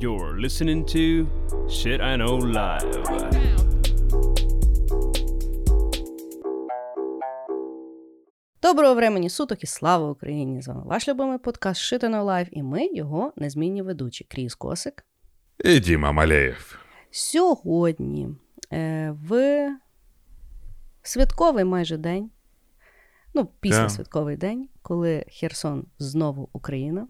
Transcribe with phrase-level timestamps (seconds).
[0.00, 1.26] You're listening to
[1.68, 2.90] Shit I Know Live.
[8.62, 10.62] Доброго времені суток і слава Україні!
[10.62, 14.54] З вами ваш любимий подкаст Shit I Know Live і ми його незмінні ведучі Кріс
[14.54, 15.04] Косик.
[15.64, 16.78] І Діма Малеєв.
[17.10, 18.28] Сьогодні
[18.72, 19.68] е, в
[21.02, 22.30] святковий майже день,
[23.34, 23.90] ну, після Так.
[23.90, 27.06] святковий день, коли Херсон знову Україна.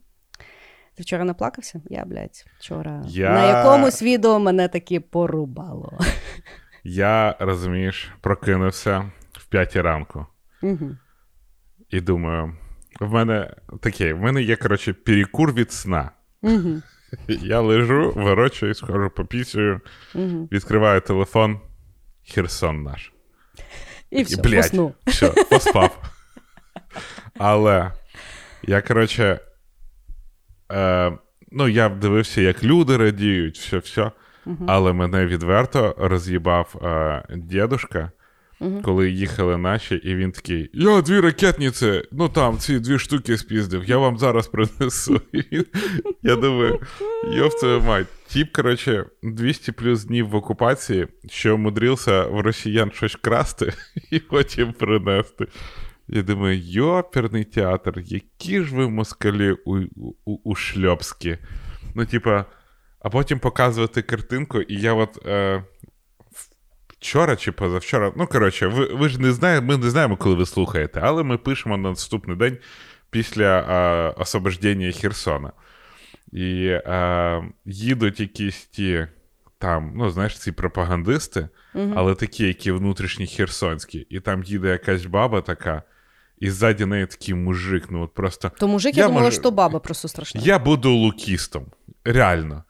[1.01, 1.81] Ти вчора наплакався?
[1.91, 5.99] Я, блядь, вчора Я- на якомусь відео мене таки порубало.
[6.85, 10.27] Я, розумієш, прокинувся в п'ятій ранку
[10.63, 10.91] Угу.
[11.91, 12.55] і думаю,
[13.01, 16.11] в мене таке, в мене є, коротше, перекур від сна.
[16.43, 16.83] Угу.
[17.29, 19.81] Я лежу, ворочаюсь, схожу по пісію,
[20.15, 20.49] Угу.
[20.53, 21.61] відкриваю телефон,
[22.35, 23.13] Херсон наш.
[24.11, 24.93] І все, блядь.
[25.07, 26.03] Все, поспав.
[27.39, 27.93] Але
[28.63, 29.41] я, коротше,
[30.71, 31.13] е,
[31.53, 34.11] ну, я дивився, як люди радіють, все, все.
[34.67, 38.11] Але мене відверто роз'їбав е, дідушка,
[38.83, 43.85] коли їхали наші, і він такий: Я дві ракетниці, ну там ці дві штуки спіздив,
[43.85, 45.21] я вам зараз принесу.
[45.35, 45.65] Він,
[46.23, 46.81] я думаю,
[47.33, 48.07] йоп твою мать.
[48.27, 53.73] Тіп, коротше, 200 плюс днів в окупації, що умудрився в росіян щось красти
[54.11, 55.47] і потім принести.
[56.13, 59.79] Я думаю, йоперний театр, які ж ви москалі у,
[60.25, 61.39] у, у шльопські.
[61.95, 62.45] Ну, типа,
[63.01, 65.65] а потім показувати картинку, і я от е,
[66.89, 68.13] вчора чи позавчора.
[68.17, 71.39] Ну, коротше, ви, ви ж не знаєте, ми не знаємо, коли ви слухаєте, але ми
[71.39, 72.59] пишемо на наступний день
[73.11, 75.53] після е, освобождення Херсона.
[76.33, 79.07] І е, їдуть якісь ті.
[79.59, 81.49] Там, ну, знаєш, ці пропагандисти,
[81.95, 85.83] але такі, які внутрішні херсонські, і там їде якась баба така,
[86.41, 88.53] і ззаді неї такий мужик, ну от просто.
[88.59, 90.41] То мужик, я, Я думала, можу- що баба просто страшна.
[90.45, 91.67] Я буду лукістом.
[92.05, 92.65] Реально.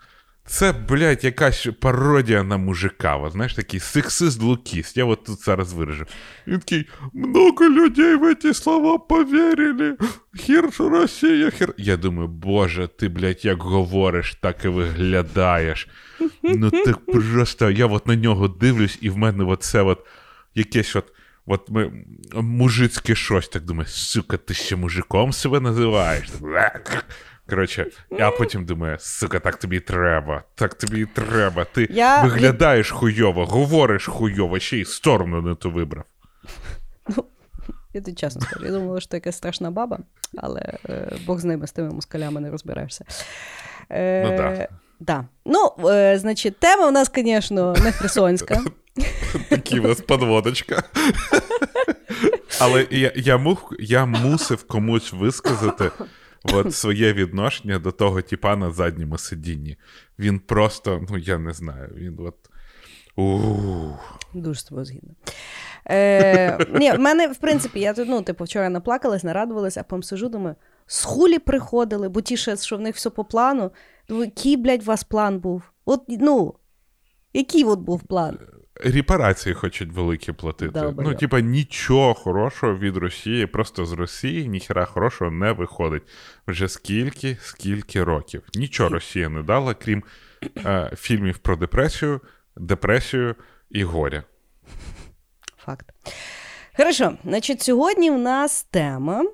[0.46, 3.16] Це, блядь, якась пародія на мужика.
[3.16, 4.96] От, знаєш, такий сексист-лукіст.
[4.96, 6.04] Я от тут зараз виражу.
[6.46, 9.96] Він такий, много людей в ці слова повірили.
[10.38, 11.74] Хір Росія, хір.
[11.78, 15.88] Я думаю, боже, ти, блядь, як говориш, так і виглядаєш.
[16.42, 20.06] Ну ти просто, я от на нього дивлюсь, і в мене от це от
[20.54, 21.04] якесь от.
[21.46, 21.92] От ми
[22.34, 26.28] мужицьке щось так думаю, сука, ти ще мужиком себе називаєш?
[27.50, 31.64] Коротше, я потім думаю, сука, так тобі і треба, так тобі і треба.
[31.64, 36.04] Ти Я виглядаєш хуйово, говориш хуйово, ще й сторону не ту вибрав.
[37.94, 39.98] Я тобі чесно скажу, я думала, що ти якась страшна баба,
[40.36, 43.04] але е, Бог з ними, з тими москалями не розбираєшся.
[43.90, 44.68] Е, Ну, да.
[45.00, 45.24] Да.
[45.44, 48.60] Ну, е, значить, тема у нас, звісно, не херсонська.
[49.48, 50.82] Такі у вас подводочка.
[52.60, 55.90] Але я, я, мух, я мусив комусь висказати
[56.44, 59.76] от своє відношення до того типа на задньому сидінні.
[60.18, 62.36] Він просто, ну я не знаю, він от.
[63.16, 64.18] Ух.
[64.34, 65.10] Дуже з тобою згідна.
[65.90, 70.02] Е, ні, в мене, в принципі, я тут, ну, типу, вчора наплакалась, нарадувалась, а потім
[70.02, 70.56] сижу, думаю,
[70.90, 73.70] з хулі приходили, бо ті, ще, що в них все по плану.
[74.08, 75.62] Думаю, який, блядь, у вас план був?
[75.84, 76.54] От, ну,
[77.32, 78.38] який от був план?
[78.74, 80.80] Репарації хочуть великі платити.
[80.80, 81.12] Долбойоб.
[81.12, 86.02] Ну, типа, нічого хорошого від Росії, просто з Росії ніхера хорошого не виходить.
[86.46, 88.42] Вже скільки, скільки років.
[88.54, 90.02] Нічого Росія не дала, крім
[90.56, 92.20] е, фільмів про депресію,
[92.56, 93.34] депресію
[93.70, 94.24] і горя.
[95.56, 95.86] Факт.
[96.76, 99.24] Хорошо, значить, сьогодні в нас тема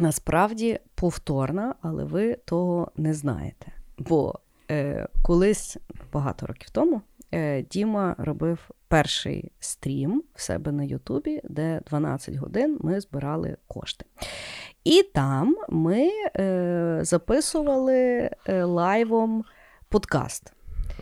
[0.00, 3.66] насправді повторна, але ви того не знаєте.
[3.98, 4.34] Бо
[4.70, 5.76] е, колись
[6.12, 7.00] багато років тому
[7.34, 14.04] е, Діма робив перший стрім в себе на Ютубі, де 12 годин ми збирали кошти.
[14.84, 19.44] І там ми е, записували е, лайвом
[19.88, 20.52] подкаст.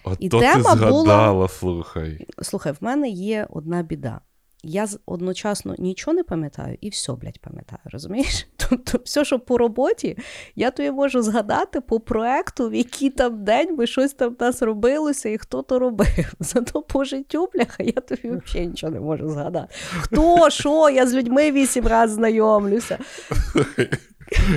[0.05, 2.27] От І то ти тема була- згадала, слухай.
[2.43, 4.21] Слухай, в мене є одна біда.
[4.63, 8.47] Я одночасно нічого не пам'ятаю і все, блядь, пам'ятаю, розумієш?
[8.71, 10.19] Тобто, все, що по роботі,
[10.57, 14.63] я тобі можу згадати по проекту, в який там день би щось там в нас
[14.63, 16.33] робилося і хто то робив.
[16.41, 19.75] Зато по життю, бляха, я тобі взагалі нічого не можу згадати.
[20.01, 22.99] Хто, що, я з людьми вісім разів знайомлюся.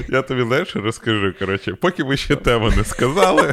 [0.09, 1.33] Я тобі знаєш, розкажу.
[1.39, 3.51] Коротше, поки ви ще тему не сказали,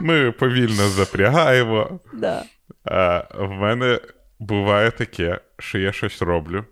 [0.00, 2.00] ми повільно запрягаємо.
[2.12, 2.44] Да.
[2.84, 4.00] А, в мене
[4.38, 6.64] буває таке, що я щось роблю.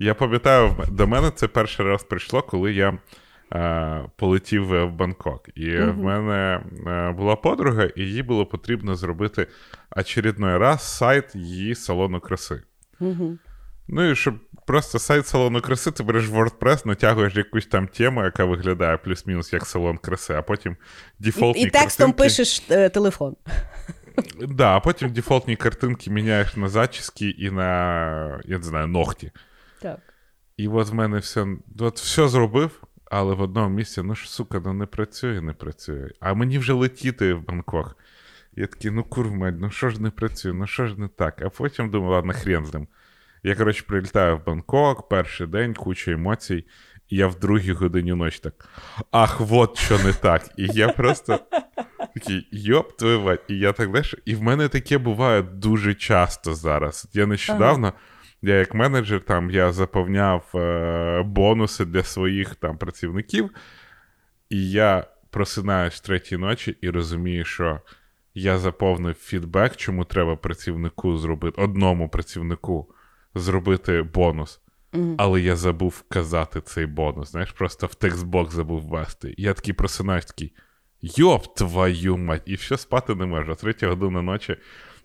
[0.00, 2.98] Я пам'ятаю, до мене це перший раз прийшло, коли я
[3.52, 5.48] е, полетів в Бангкок.
[5.54, 9.46] І в мене е, була подруга, і їй було потрібно зробити
[9.96, 12.62] очередной раз сайт її салону краси.
[13.00, 13.38] Угу.
[13.88, 14.34] Ну і щоб
[14.66, 19.66] просто сайт салону краси, ти береш WordPress, натягуєш якусь там тему, яка виглядає плюс-мінус як
[19.66, 20.76] салон краси, а потім
[21.18, 22.22] дефолтні І, і текстом картинки...
[22.22, 23.36] пишеш е, телефон.
[24.48, 29.30] Да, а потім дефолтні картинки міняєш на зачіски і на, я не знаю, ногті.
[29.80, 29.98] Так.
[30.56, 31.46] І от в мене все,
[31.78, 36.10] от все зробив, але в одному місці, ну ж, сука, ну не працює, не працює.
[36.20, 37.96] А мені вже летіти в Бангкок.
[38.56, 41.42] Я такий, ну курва, ну що ж не працює, ну що ж не так.
[41.42, 42.88] А потім думаю, ладно, хрен з ним.
[43.42, 46.66] Я, коротше, прилітаю в Бангкок, перший день, куча емоцій,
[47.08, 48.68] і я в другій годині ночі так.
[49.10, 50.50] Ах, от що не так.
[50.56, 51.40] І я просто
[52.14, 53.40] такий, йоп, твою мать.
[53.48, 57.08] І я так знаєш, і в мене таке буває дуже часто зараз.
[57.12, 57.86] Я нещодавно.
[57.86, 57.96] Ага.
[58.42, 63.50] Я як менеджер там я заповняв е, бонуси для своїх там працівників,
[64.50, 67.80] і я просинаюсь в третій ночі і розумію, що
[68.34, 72.94] я заповнив фідбек, чому треба працівнику зробити, одному працівнику
[73.34, 74.60] зробити бонус.
[74.92, 75.14] Mm-hmm.
[75.18, 77.30] Але я забув вказати цей бонус.
[77.30, 79.34] Знаєш, просто в текстбокс забув ввести.
[79.36, 80.52] Я такий просинаюсь такий.
[81.02, 82.42] Йоп, твою мать!
[82.46, 83.54] І все спати не можу.
[83.54, 84.56] Третя година ночі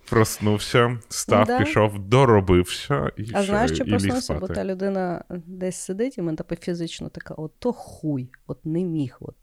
[0.09, 1.59] проснувся, став, да.
[1.59, 3.11] пішов, доробився.
[3.17, 7.09] І а знаєш, що і проснувся, бо та людина десь сидить, і мене типу, фізично
[7.09, 9.17] така: от то хуй, от не міг.
[9.19, 9.35] От.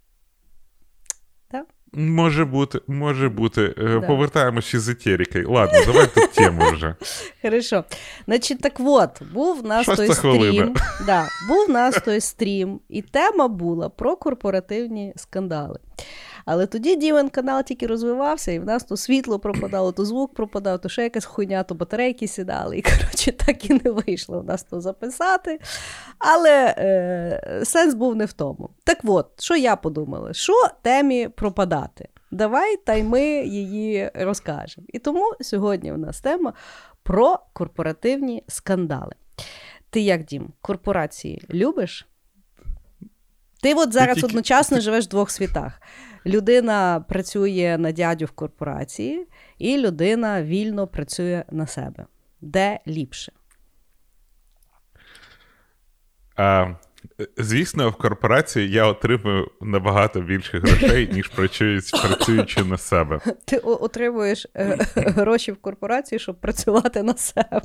[1.51, 1.67] Так?
[1.93, 3.75] Може бути, може бути.
[3.77, 4.01] Да.
[4.01, 5.51] Повертаємося з етерикою.
[5.51, 6.95] Ладно, давай тут тему вже.
[7.43, 7.85] Хорошо.
[8.27, 10.75] Значить, так от, був в нас той стрім.
[11.07, 15.79] Да, Був в нас той стрім, і тема була про корпоративні скандали.
[16.45, 20.81] Але тоді Дівен канал тільки розвивався, і в нас то світло пропадало, то звук пропадав,
[20.81, 22.79] то ще якась хуйня, то батарейки сідали.
[22.79, 25.61] І коротше, так і не вийшло в нас то записати.
[26.19, 28.71] Але е, сенс був не в тому.
[28.85, 30.33] Так от, що я подумала?
[30.33, 30.53] Що
[30.83, 32.09] темі пропадати?
[32.31, 34.87] Давай та й ми її розкажемо.
[34.93, 36.53] І тому сьогодні у нас тема
[37.03, 39.13] про корпоративні скандали.
[39.91, 42.07] Ти як Дім, корпорації любиш?
[43.63, 44.27] Ти от зараз тільки...
[44.27, 45.81] одночасно живеш в двох світах.
[46.27, 49.27] Людина працює на дядю в корпорації,
[49.59, 52.07] і людина вільно працює на себе.
[52.41, 53.33] Де ліпше?
[56.37, 56.75] А,
[57.37, 63.21] Звісно, в корпорації я отримую набагато більше грошей, ніж працюючи на себе.
[63.45, 67.63] Ти отримуєш е, гроші в корпорації, щоб працювати на себе.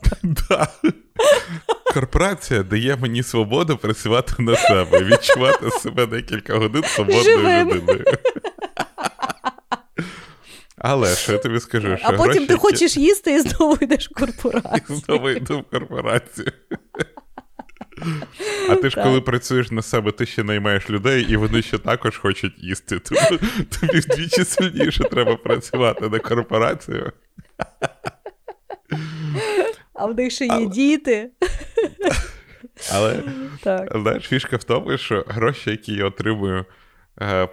[1.94, 8.06] Корпорація дає мені свободу працювати на себе, відчувати себе декілька годин свободною людиною.
[10.80, 11.98] Але що я тобі скажу?
[11.98, 14.98] що А потім гроші, ти хочеш їсти і знову йдеш в корпорацію.
[14.98, 16.52] І знову йду в корпорацію.
[18.70, 19.04] А ти ж так.
[19.04, 23.00] коли працюєш на себе, ти ще наймаєш людей, і вони ще також хочуть їсти.
[23.00, 23.40] Тому
[23.80, 27.12] тобі вдвічі сильніше треба працювати на корпорацію.
[29.94, 30.66] А в них ще є Але...
[30.66, 31.30] діти.
[32.94, 33.24] Але
[33.64, 33.98] так.
[34.02, 36.66] знаєш, фішка в тому, що гроші, які я отримую,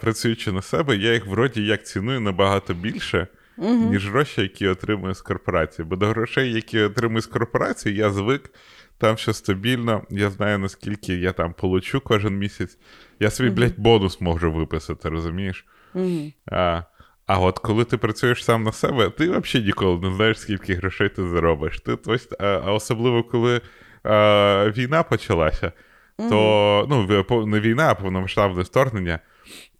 [0.01, 3.27] працюючи на себе, я їх вроді як ціную набагато більше,
[3.59, 3.91] угу.
[3.91, 5.87] ніж гроші, які я отримую з корпорації.
[5.87, 8.51] Бо до грошей, які отримую з корпорації, я звик.
[8.99, 12.79] Там все стабільно, я знаю, наскільки я там получу кожен місяць.
[13.21, 13.53] Я собі, mm-hmm.
[13.53, 15.67] блядь, бонус можу виписати, розумієш?
[15.95, 16.33] Mm-hmm.
[16.47, 16.83] А
[17.27, 21.09] а от коли ти працюєш сам на себе, ти взагалі ніколи не знаєш, скільки грошей
[21.09, 21.81] ти заробиш.
[21.81, 23.61] Ти, ось, а, а особливо коли
[24.03, 25.73] а, війна почалася,
[26.17, 29.19] то ну, не війна, а повномасштабне вторгнення.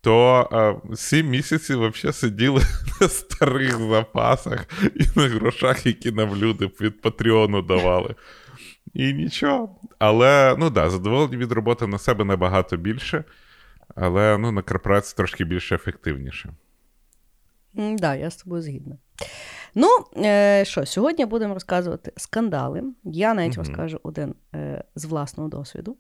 [0.07, 2.63] То а, сім місяців взагалі сиділи
[3.01, 8.15] на старих запасах і на грошах, які нам люди від Патреону давали.
[8.95, 9.81] І нічого.
[9.99, 13.25] Але, ну да, задоволення від роботи на себе набагато більше,
[13.95, 16.51] але ну, на корпорації трошки більше ефективніше.
[17.77, 18.97] Так, да, я з тобою згідна.
[19.75, 22.83] Ну, е, що, сьогодні будемо розказувати скандали.
[23.05, 25.97] Я навіть mm розкажу один е, з власного досвіду.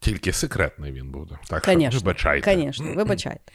[0.00, 1.38] Тільки секретний він буде.
[1.50, 2.54] Так конечно, що вибачайте.
[2.54, 3.52] Звісно, вибачайте.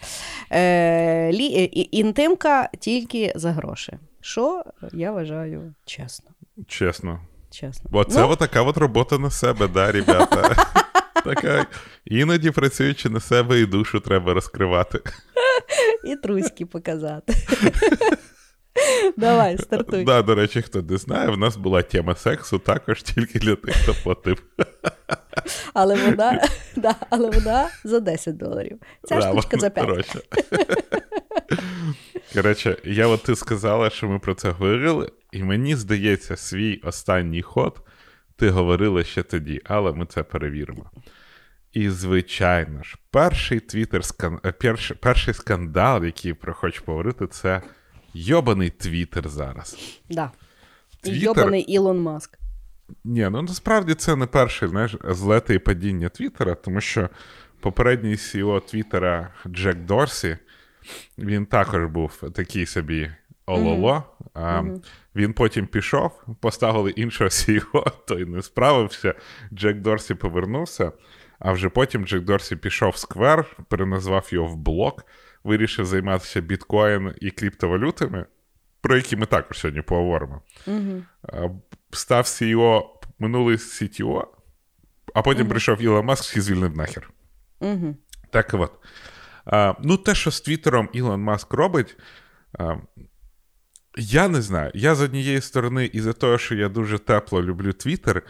[0.50, 3.92] Е, лі, е, Інтимка тільки за гроші.
[4.20, 6.30] Що я вважаю чесно.
[6.66, 7.20] Чесно
[7.52, 7.90] чесно.
[7.92, 8.36] Бо це ну...
[8.36, 10.66] така от робота на себе, да, ребята.
[11.24, 11.66] Така,
[12.04, 15.00] Іноді працюючи на себе і душу треба розкривати.
[16.04, 17.34] І труськи показати.
[19.16, 20.04] Давай, стартуй.
[20.04, 23.74] Да, До речі, хто не знає, в нас була тема сексу також тільки для тих,
[23.74, 24.42] хто платив.
[25.74, 28.78] Але вона да, але вона за 10 доларів.
[29.02, 30.16] Ця да, штучка за 5.
[32.34, 37.42] Коротше, я от ти сказала, що ми про це говорили, і мені здається, свій останній
[37.42, 37.82] ход
[38.36, 40.90] ти говорила ще тоді, але ми це перевіримо.
[41.72, 44.02] І, звичайно ж, перший твіттер
[45.00, 47.62] перший скандал, який про хочу поговорити, це
[48.14, 50.00] йобаний твіттер зараз.
[50.10, 50.30] Да.
[51.00, 51.22] Твіттер...
[51.22, 52.38] Йобаний Ілон Маск.
[53.04, 57.08] ні, ну насправді це не перший знаєш, злети і падіння Твіттера, тому що
[57.60, 60.36] попередній CEO Твіттера Джек Дорсі,
[61.18, 63.10] він також був такий собі
[63.46, 64.02] ололо.
[64.34, 64.84] Mm-hmm.
[65.16, 69.14] Він потім пішов, поставили іншого CEO, той не справився.
[69.52, 70.92] Джек Дорсі повернувся.
[71.38, 75.06] А вже потім Джек Дорсі пішов в сквер, переназвав його в блок,
[75.44, 78.26] вирішив займатися біткоін і криптовалютами,
[78.80, 80.42] про які ми також сьогодні поговоримо.
[80.66, 81.02] Угу.
[81.92, 82.82] Став CEO
[83.18, 84.26] минулий CTO,
[85.14, 85.50] а потім угу.
[85.50, 87.10] прийшов Ілон Маск і звільнив нахер.
[87.60, 87.96] Угу.
[88.30, 88.72] Так от.
[89.44, 91.96] А, Ну, те, що з Твіттером Ілон Маск робить,
[92.58, 92.76] а,
[93.96, 94.70] я не знаю.
[94.74, 98.22] Я з однієї сторони, і за того, що я дуже тепло люблю Твіттер,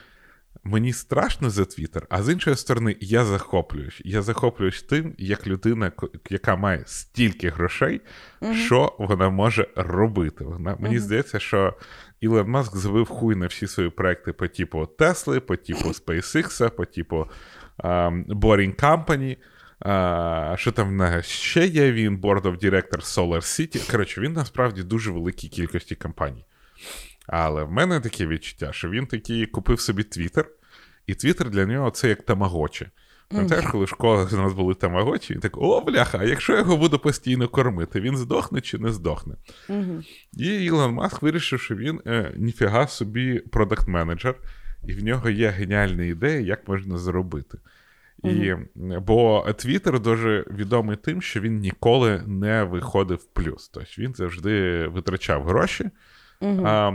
[0.64, 4.02] мені страшно за Твіттер, а з іншої сторони, я захоплююсь.
[4.04, 5.92] Я захоплююсь тим, як людина,
[6.30, 8.00] яка має стільки грошей,
[8.40, 10.44] uh що вона може робити.
[10.44, 11.74] Вона, Мені uh здається, що
[12.20, 16.84] Ілон Маск завив хуй на всі свої проекти по типу Тесли, по типу SpaceX, по
[16.84, 17.26] типу
[17.78, 19.36] um, Boring Company.
[19.84, 23.90] А, Що там в ще є він, Board of Directors Solar City.
[23.90, 26.44] Коротше, він насправді дуже великій кількості компаній.
[27.34, 30.48] Але в мене таке відчуття, що він такий купив собі Твіттер,
[31.06, 32.86] і Твіттер для нього це як тамагочі.
[33.28, 36.58] Пам'ятаєш, коли в школах у нас були тамагочі, він так: о, бляха, а якщо я
[36.58, 39.34] його буду постійно кормити, він здохне чи не здохне?
[39.68, 40.04] Uh-huh.
[40.32, 44.34] І Ілон Маск вирішив, що він е, ніфіга собі продакт-менеджер,
[44.84, 47.58] і в нього є геніальна ідея, як можна зробити.
[48.24, 48.54] І,
[49.06, 53.68] Бо Твіттер дуже відомий тим, що він ніколи не виходив в плюс.
[53.68, 55.90] Тобто він завжди витрачав гроші.
[56.42, 56.66] Uh-huh.
[56.66, 56.92] А,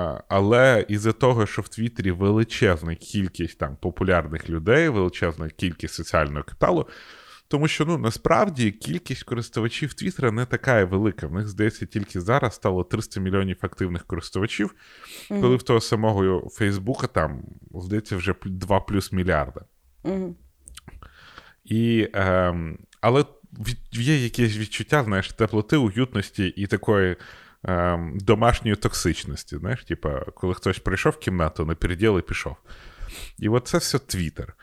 [0.00, 6.44] а, Але із-за того, що в Твіттері величезна кількість там популярних людей, величезна кількість соціального
[6.44, 6.86] капіталу,
[7.48, 11.26] тому що ну насправді кількість користувачів Твіттера не така велика.
[11.26, 14.74] В них здається, тільки зараз стало 300 мільйонів активних користувачів,
[15.30, 15.40] uh-huh.
[15.40, 17.42] коли в того самого Фейсбука там
[17.74, 19.60] здається вже 2 плюс мільярда.
[20.04, 20.34] Uh-huh.
[21.64, 22.54] І, е,
[23.00, 23.24] Але
[23.92, 27.16] є якесь відчуття, знаєш, теплоти, уютності і такої
[28.14, 29.56] домашньої токсичності.
[29.56, 32.56] Знаєш, типа, коли хтось прийшов в кімнату, на переділ і пішов.
[33.38, 34.54] І от це все Твіттер.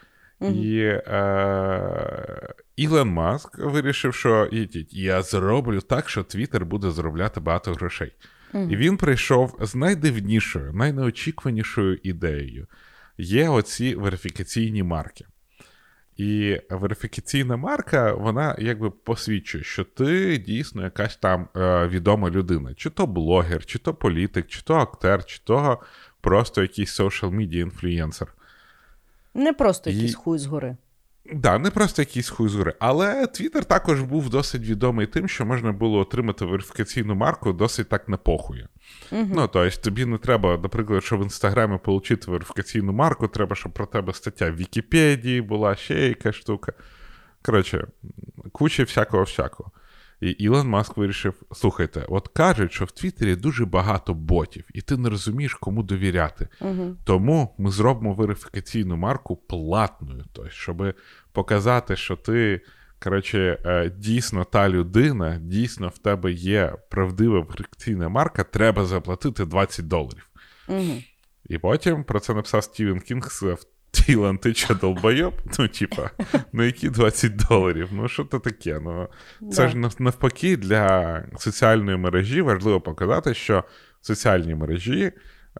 [0.41, 0.53] Mm-hmm.
[0.53, 4.49] І е, Ілон Маск вирішив, що
[4.91, 8.13] я зроблю так, що Твіттер буде заробляти багато грошей.
[8.53, 8.69] Mm-hmm.
[8.69, 12.67] І він прийшов з найдивнішою, найнеочікуванішою ідеєю.
[13.17, 15.25] Є оці верифікаційні марки.
[16.17, 22.89] І верифікаційна марка, вона якби посвідчує, що ти дійсно якась там е, відома людина, чи
[22.89, 25.79] то блогер, чи то політик, чи то актер, чи то
[26.21, 28.33] просто якийсь social media інфлюєнсер.
[29.33, 30.15] Не просто якийсь І...
[30.15, 30.77] хуй згори.
[31.27, 32.73] Так, да, не просто якісь хуйзури.
[32.79, 38.09] Але Твіттер також був досить відомий тим, що можна було отримати верифікаційну марку досить так
[38.09, 38.67] на похує.
[39.11, 39.27] Угу.
[39.35, 43.85] Ну, тобто, тобі не треба, наприклад, щоб в інстаграмі отримати верифікаційну марку, треба, щоб про
[43.85, 46.73] тебе стаття в Вікіпедії була, ще яка штука.
[47.41, 47.87] Коротше,
[48.51, 49.71] куча всякого-всякого.
[50.21, 54.97] І Ілон Маск вирішив: слухайте, от кажуть, що в Твіттері дуже багато ботів, і ти
[54.97, 56.47] не розумієш, кому довіряти.
[56.61, 56.95] Угу.
[57.03, 60.93] Тому ми зробимо верифікаційну марку платною, тобто, щоб
[61.31, 62.61] показати, що ти
[62.99, 69.87] коротше, е, дійсно та людина, дійсно в тебе є правдива верифікаційна марка, треба заплатити 20
[69.87, 70.29] доларів.
[70.67, 71.01] Угу.
[71.49, 73.59] І потім про це написав Стівен Кінг, сказав:
[73.91, 75.33] Тілан, ти що, долбойоб?
[75.59, 76.09] Ну, типа,
[76.53, 77.89] ну які 20 доларів?
[77.91, 78.79] Ну, що це таке?
[78.83, 79.07] Ну,
[79.51, 79.89] Це да.
[79.89, 83.63] ж навпаки для соціальної мережі важливо показати, що
[84.01, 85.11] в соціальній мережі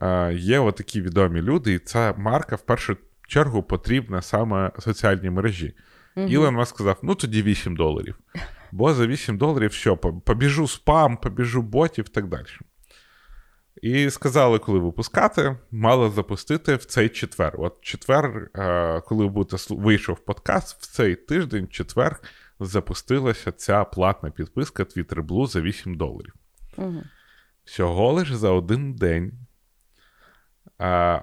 [0.02, 2.96] е, є отакі відомі люди, і ця марка в першу
[3.28, 5.74] чергу потрібна саме соціальній мережі.
[6.16, 6.26] Угу.
[6.26, 8.18] Ілон Маск сказав: ну тоді 8 доларів.
[8.72, 12.46] Бо за 8 доларів що, побіжу спам, побіжу ботів і так далі.
[13.82, 17.54] І сказали, коли випускати, мали запустити в цей четвер.
[17.58, 22.16] От четвер, е, коли будете вийшов подкаст, в цей тиждень, четвер,
[22.60, 26.34] запустилася ця платна підписка Twitter Blue за 8 доларів.
[26.76, 27.02] Угу.
[27.64, 29.32] Всього лише за один день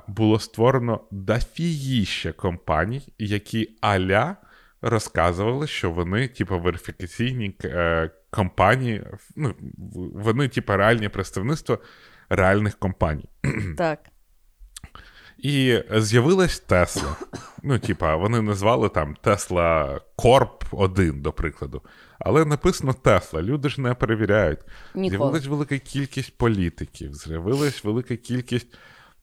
[0.07, 4.35] було створено дофігіще компаній, які аля
[4.81, 9.03] розказували, що вони, типу, верифікаційні е, компанії,
[9.35, 9.55] ну,
[10.13, 11.77] вони, типу, реальні представництва
[12.29, 13.29] реальних компаній.
[13.77, 13.99] Так.
[15.37, 17.15] І з'явилась Тесла.
[17.63, 21.81] Ну, типа, вони назвали там Тесла Корп 1, до прикладу.
[22.19, 23.41] Але написано Тесла.
[23.41, 24.59] Люди ж не перевіряють.
[24.95, 25.09] Ніколи.
[25.09, 28.67] З'явилась велика кількість політиків, з'явилась велика кількість.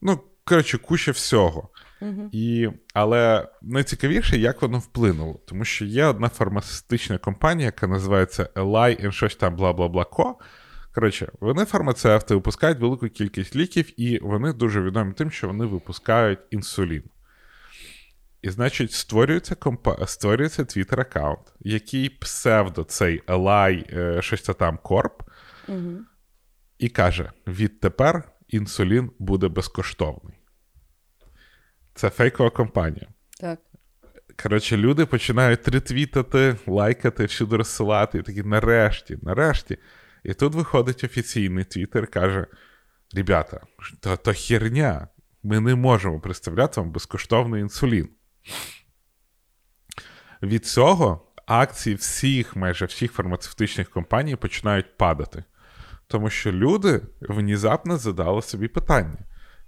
[0.01, 1.69] Ну, коротше, куча всього.
[2.01, 2.29] Угу.
[2.31, 5.39] І, Але найцікавіше, як воно вплинуло.
[5.47, 10.05] Тому що є одна фармацевтична компанія, яка називається Eli і щось там бла бла бла
[10.05, 10.35] ко
[10.95, 16.39] Коротше, вони фармацевти випускають велику кількість ліків, і вони дуже відомі тим, що вони випускають
[16.51, 17.03] інсулін.
[18.41, 20.07] І, значить, створюється компа...
[20.07, 25.23] створюється твіттер аккаунт який псевдо цей Eli, е, щось там Корп,
[25.67, 25.91] Угу.
[26.77, 30.39] і каже: відтепер інсулін буде безкоштовний.
[31.93, 33.07] Це фейкова компанія.
[33.39, 33.59] Так.
[34.43, 39.77] Коротше, люди починають ретвітати, лайкати, всюди розсилати, і такі нарешті, нарешті.
[40.23, 42.47] І тут виходить офіційний твіттер, каже:
[43.13, 43.61] Ребята,
[43.99, 45.07] то, то херня,
[45.43, 48.09] ми не можемо представляти вам безкоштовний інсулін.
[50.41, 55.43] Від цього акції всіх, майже всіх фармацевтичних компаній починають падати.
[56.07, 59.17] Тому що люди внезапно задали собі питання: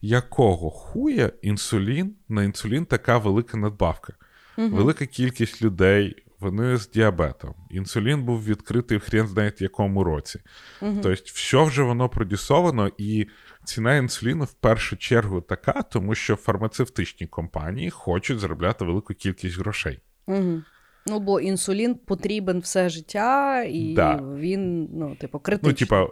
[0.02, 4.14] якого хуя інсулін на інсулін така велика надбавка?
[4.58, 7.54] Велика кількість людей, вони з діабетом.
[7.70, 10.40] Інсулін був відкритий в хрен знає в якому році.
[10.80, 13.28] Тобто, все вже воно продюсовано, і
[13.64, 20.00] ціна інсуліну в першу чергу така, тому що фармацевтичні компанії хочуть заробляти велику кількість грошей.
[20.28, 20.62] Угу.
[21.08, 24.22] Ну, бо інсулін потрібен все життя, і Да.
[24.36, 25.72] він, ну, типу, критичний.
[25.72, 26.08] Ну, типа,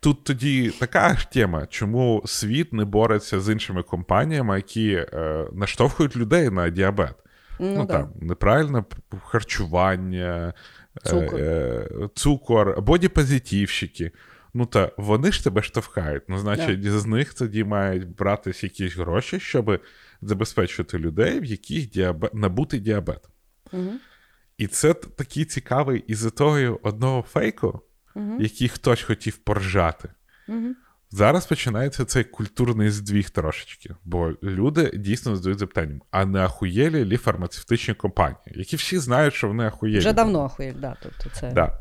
[0.00, 6.16] тут тоді така ж тема, чому світ не бореться з іншими компаніями, які е, наштовхують
[6.16, 7.14] людей на діабет.
[7.60, 8.84] Ну, Ну, там, неправильне
[9.24, 10.54] харчування,
[10.96, 11.40] е, Цукор.
[11.40, 14.12] е, цукор, бодіпозитивщики.
[14.54, 16.22] Ну, та вони ж тебе штовхають.
[16.28, 19.80] Ну, значить, з них тоді мають братись якісь гроші, щоб
[20.22, 23.28] забезпечити людей, в яких діабет, набутий діабет.
[23.72, 23.92] Угу.
[24.58, 27.80] І це такий цікавий із того одного фейку,
[28.38, 30.08] який хтось хотів поржати.
[30.48, 30.74] Угу.
[31.10, 37.16] Зараз починається цей культурний здвіг трошечки, бо люди дійсно задають запитанням: а не ахуєлі лі
[37.16, 39.98] фармацевтичні компанії, які всі знають, що вони ахуєлі.
[39.98, 41.50] Вже давно ахуєль, да, тобто це.
[41.50, 41.78] Да.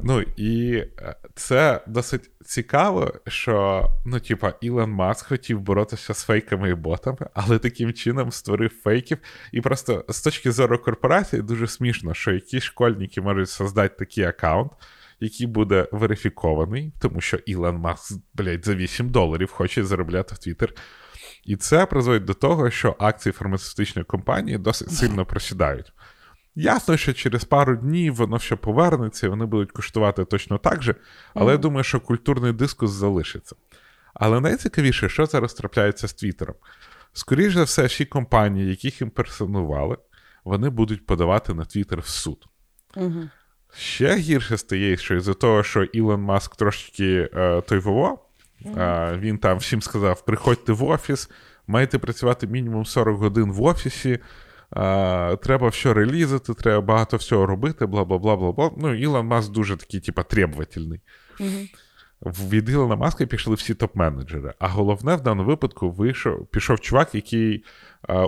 [0.00, 6.70] Ну і е, це досить цікаво, що ну, типа, Ілон Маск хотів боротися з фейками
[6.70, 9.18] і ботами, але таким чином створив фейків.
[9.52, 14.72] І просто з точки зору корпорації дуже смішно, що якісь школьники можуть создати такий аккаунт,
[15.20, 20.74] який буде верифікований, тому що Ілон Маск, блядь, за 8 доларів хоче заробляти в Твіттер.
[21.44, 25.92] І це призводить до того, що акції фармацевтичної компанії досить сильно просідають.
[26.54, 30.94] Ясно, що через пару днів воно все повернеться, і вони будуть коштувати точно так же,
[31.34, 33.56] але я думаю, що культурний дискус залишиться.
[34.14, 36.54] Але найцікавіше, що зараз трапляється з Твіттером.
[37.12, 39.96] Скоріше за все, всі компанії, яких імперсонували,
[40.44, 42.46] вони будуть подавати на Твіттер в суд.
[42.96, 43.28] Угу.
[43.76, 48.18] Ще гірше стає, що із-за того, що Ілон Маск трошки е, той ВО,
[48.66, 51.30] е, він там всім сказав: приходьте в офіс,
[51.66, 54.18] маєте працювати мінімум 40 годин в офісі.
[54.76, 58.70] е, треба все релізити, треба багато всього робити, бла бла бла бла бла.
[58.76, 61.00] Ну, Ілон Маск дуже такий, типа, требовательний.
[62.20, 64.52] В- Від Ілона Маска пішли всі топ-менеджери.
[64.58, 67.64] А головне в даному випадку вийшов, пішов чувак, який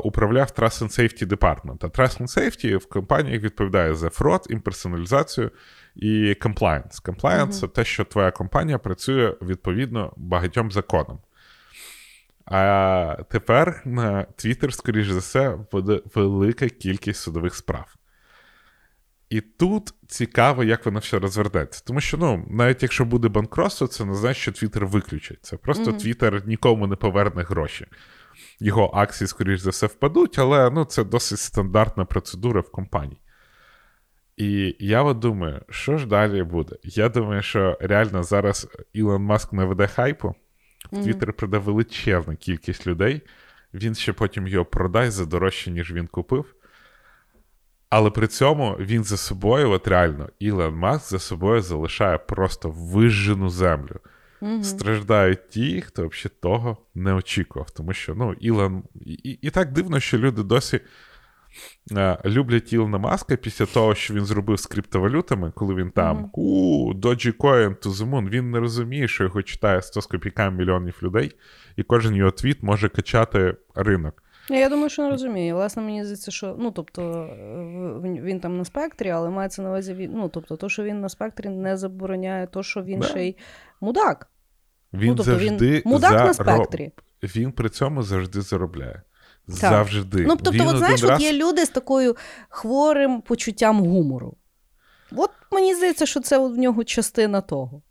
[0.05, 1.79] управляв Trust and Safety Department.
[1.81, 5.51] А Trust and Safety в компаніях відповідає за фрод, імперсоналізацію
[5.97, 7.03] і compliance.
[7.03, 11.19] Compliance це те, що твоя компанія працює відповідно багатьом законам.
[12.45, 17.95] А тепер на Twitter, скоріш за все, буде велика кількість судових справ.
[19.31, 21.83] І тут цікаво, як воно все розвернеться.
[21.87, 25.39] Тому що, ну, навіть якщо буде банкротство, це не значить, що Твіттер виключить.
[25.43, 27.87] Це просто Твіттер нікому не поверне гроші.
[28.61, 33.21] Його акції, скоріш за все, впадуть, але ну, це досить стандартна процедура в компанії.
[34.37, 36.77] І я от думаю, що ж далі буде?
[36.83, 40.35] Я думаю, що реально зараз Ілон Маск наведе хайпу,
[40.93, 43.23] в Твіттер прийде величезна кількість людей,
[43.75, 46.55] він ще потім його продасть за дорожче, ніж він купив.
[47.89, 53.49] Але при цьому він за собою, от реально, Ілон Маск за собою залишає просто вижжену
[53.49, 54.01] землю.
[54.63, 57.71] Страждають ті, хто взагалі того не очікував.
[57.71, 58.83] Тому що ну, Ілон.
[59.07, 60.81] І, і, і так дивно, що люди досі
[61.93, 66.93] е, люблять Ілона Маска після того, що він зробив з криптовалютами, коли він там у
[66.95, 71.33] Dogecoin to the moon, він не розуміє, що його читає 100 з копійками мільйонів людей,
[71.77, 74.23] і кожен його твіт може качати ринок.
[74.59, 75.55] Я думаю, що не розумію.
[75.55, 77.29] Власне, мені здається, що ну, тобто,
[78.03, 80.11] він там на спектрі, але мається на увазі.
[80.13, 83.07] Ну, тобто, то, що він на спектрі, не забороняє то, що він Да.
[83.07, 83.37] ще й
[83.81, 84.31] мудак.
[84.93, 86.93] Він ну, тобто, завжди він мудак на спектрі.
[87.23, 89.03] Він при цьому завжди заробляє.
[89.47, 90.25] Завжди.
[90.27, 91.11] Ну, тобто, Він от знаєш, раз...
[91.11, 92.17] от є люди з такою
[92.49, 94.37] хворим почуттям гумору.
[95.17, 97.83] От мені здається, що це в нього частина того.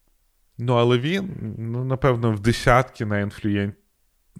[0.58, 3.74] Ну, але він, ну, напевно, в десятки найінфлюєн...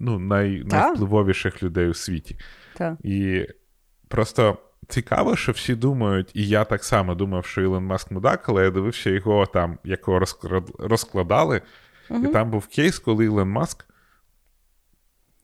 [0.00, 0.62] ну, най...
[0.64, 2.36] Найвпливовіших людей у світі.
[2.76, 2.98] Так.
[3.04, 3.46] І
[4.08, 4.58] просто
[4.88, 8.70] цікаво, що всі думають, і я так само думав, що Ілон Маск мудак, але я
[8.70, 10.22] дивився його там, якого
[10.78, 11.62] розкладали,
[12.10, 13.86] і там був кейс, коли Ілон Маск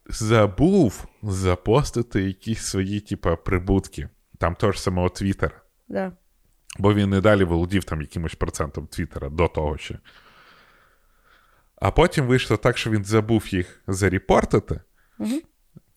[0.09, 5.61] забув запостити якісь свої, типа, прибутки, там того ж самого Твіттера.
[5.87, 6.11] Да.
[6.79, 9.99] Бо він не далі володів там якимось процентом Твіттера до того ще.
[11.81, 14.81] А потім вийшло так, що він забув їх зарепортити.
[15.19, 15.41] Угу.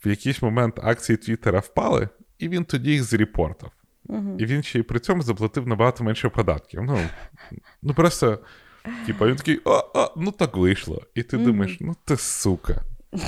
[0.05, 3.71] В якийсь момент акції Твіттера впали, і він тоді їх зарепортив.
[4.07, 4.37] Угу.
[4.39, 6.83] І він ще й при цьому заплатив набагато менше податків.
[6.83, 6.99] Ну,
[7.83, 8.39] ну просто,
[9.07, 11.03] типу, він такий, о, о, ну так вийшло.
[11.15, 11.47] І ти угу.
[11.47, 12.83] думаєш, ну ти сука.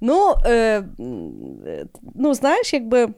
[0.00, 0.84] Ну, е,
[2.14, 3.08] ну, знаєш, якби.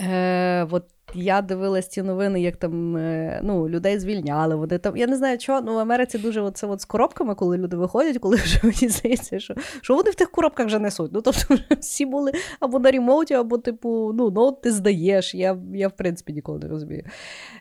[0.00, 4.54] Е, от я дивилась ці новини, як там е, ну, людей звільняли.
[4.54, 7.58] Вони там, Я не знаю, чого, ну в Америці дуже оце от з коробками, коли
[7.58, 11.10] люди виходять, коли вже мені здається, що що вони в тих коробках вже несуть.
[11.12, 15.34] Ну, тобто, всі були або на remote і, або, типу, ну, ну ти здаєш.
[15.34, 17.04] Я, я в принципі, ніколи не розумію.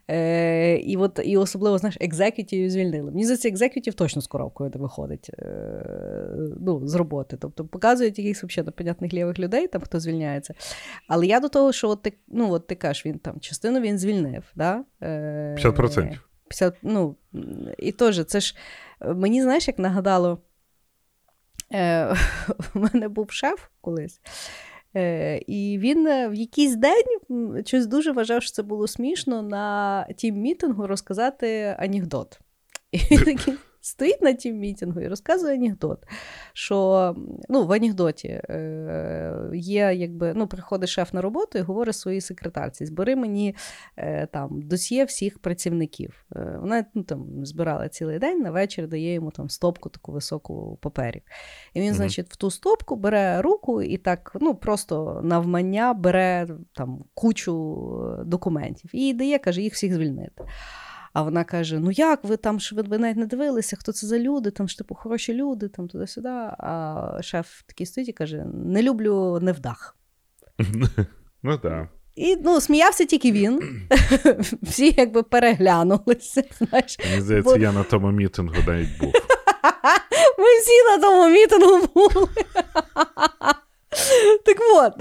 [0.08, 3.12] Е, І от, і особливо, знаєш, executive ів звільнили.
[3.12, 5.46] Мені здається, executive ів точно з коробкою не виходить е,
[6.62, 7.38] ну, з роботи.
[7.40, 10.54] Тобто показують якихось взагалі непонятних лівих людей, там хто звільняється.
[11.08, 14.00] Але я до того, що от ти, ну, от ти кажеш, він там частину він
[14.00, 14.44] звільнив.
[14.56, 14.84] Да?
[15.02, 16.20] 50%.
[16.48, 17.16] 50, ну,
[17.78, 18.56] І теж це ж
[19.02, 20.42] мені, знаєш, як нагадало,
[21.74, 22.16] е,
[22.76, 24.22] у мене був шеф колись.
[24.96, 30.36] Е, і він в якийсь день щось дуже вважав, що це було смішно на тім
[30.36, 32.40] мітингу розказати анекдот.
[32.92, 33.54] І він такий
[33.86, 36.00] стоїть на тім мітингу і розказує анекдот,
[36.54, 37.16] що
[37.50, 42.86] ну, в анекдоті е, є, якби ну, приходить шеф на роботу і говорить своїй секретарці:
[42.86, 43.56] збери мені
[43.98, 46.26] е, там досьє всіх працівників.
[46.36, 50.80] Е, вона ну, там збирала цілий день, на вечір дає йому там стопку таку високу
[50.82, 51.22] паперів.
[51.74, 51.96] І він, mm-hmm.
[51.96, 57.78] значить, в ту стопку бере руку і так ну, просто навмання бере там кучу
[58.26, 60.44] документів і дає, каже, їх всіх звільнити.
[61.16, 64.20] А вона каже: Ну як ви там ж ви навіть не дивилися, хто це за
[64.20, 66.30] люди, там ж типу хороші люди, там туди-сюди.
[66.30, 69.98] А шеф такий стоїть і каже: Не люблю невдах.
[71.44, 71.88] Ну так.
[72.16, 73.62] І ну, сміявся тільки він.
[74.62, 76.44] Всі якби переглянулися.
[76.58, 76.98] знаєш.
[77.10, 77.62] Мені здається, Бо...
[77.62, 79.14] я на тому мітингу навіть був.
[80.40, 82.28] Ми всі на тому мітингу були.
[84.46, 84.94] Так от.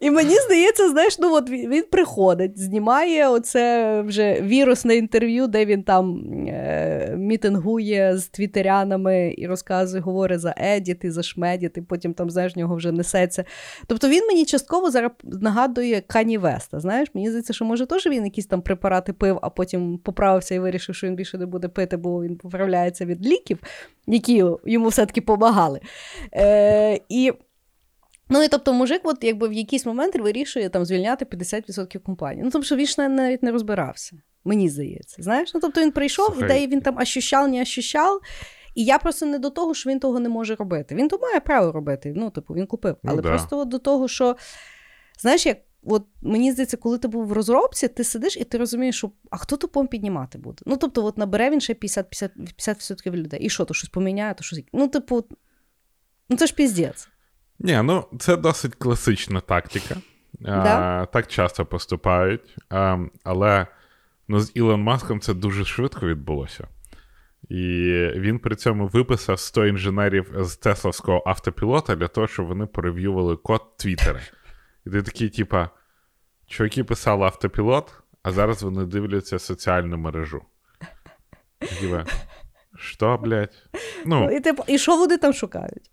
[0.00, 5.82] І мені здається, знаєш, ну от він, приходить, знімає оце вже вірусне інтерв'ю, де він
[5.82, 12.14] там е, мітингує з твітерянами і розказує, говорить за Едіт і за Шмедіт, і потім
[12.14, 13.44] там, знаєш, нього вже несеться.
[13.86, 16.80] Тобто він мені частково зараз нагадує Кані Веста.
[16.80, 20.58] Знаєш, мені здається, що може теж він якісь там препарати пив, а потім поправився і
[20.58, 23.58] вирішив, що він більше не буде пити, бо він поправляється від ліків,
[24.06, 25.80] які йому все-таки допомагали.
[26.34, 27.32] Е, І
[28.30, 32.44] Ну і тобто, мужик, от якби в якийсь момент вирішує там звільняти 50% компанії.
[32.44, 34.16] Ну, тобто, що він ж навіть не розбирався.
[34.44, 35.22] Мені здається.
[35.22, 35.54] Знаєш?
[35.54, 36.64] Ну, тобто він прийшов, Слухай.
[36.64, 38.20] і він там ощущав, не ощущав.
[38.74, 40.94] І я просто не до того, що він того не може робити.
[40.94, 42.12] Він то має право робити.
[42.16, 42.96] Ну, типу, він купив.
[43.02, 43.28] Ну, Але да.
[43.28, 44.36] просто до того, що,
[45.20, 48.96] знаєш, як от мені здається, коли ти був в розробці, ти сидиш і ти розумієш,
[48.96, 50.62] що а хто тупом піднімати буде?
[50.66, 53.40] Ну, тобто, от набере він ще 50%, 50% людей.
[53.40, 54.60] І що, то щось поміняє, то щось.
[54.72, 55.24] Ну, типу,
[56.28, 57.08] ну це ж піздець.
[57.60, 59.96] Ні, ну це досить класична тактика.
[60.40, 61.00] Да?
[61.02, 62.56] А, Так часто поступають.
[62.70, 63.66] А, Але
[64.28, 66.68] ну, з Ілон Маском це дуже швидко відбулося.
[67.48, 67.56] І
[68.16, 73.76] він при цьому виписав 100 інженерів з Тесловського автопілота для того, щоб вони порев'ювали код
[73.76, 74.20] Твіттера.
[74.86, 75.70] І ти такий, типа,
[76.46, 77.92] чуваки писали автопілот,
[78.22, 80.42] а зараз вони дивляться соціальну мережу.
[81.80, 82.04] Типа,
[82.78, 83.68] що, блядь?
[84.06, 85.90] Ну, І типу, і що вони там шукають?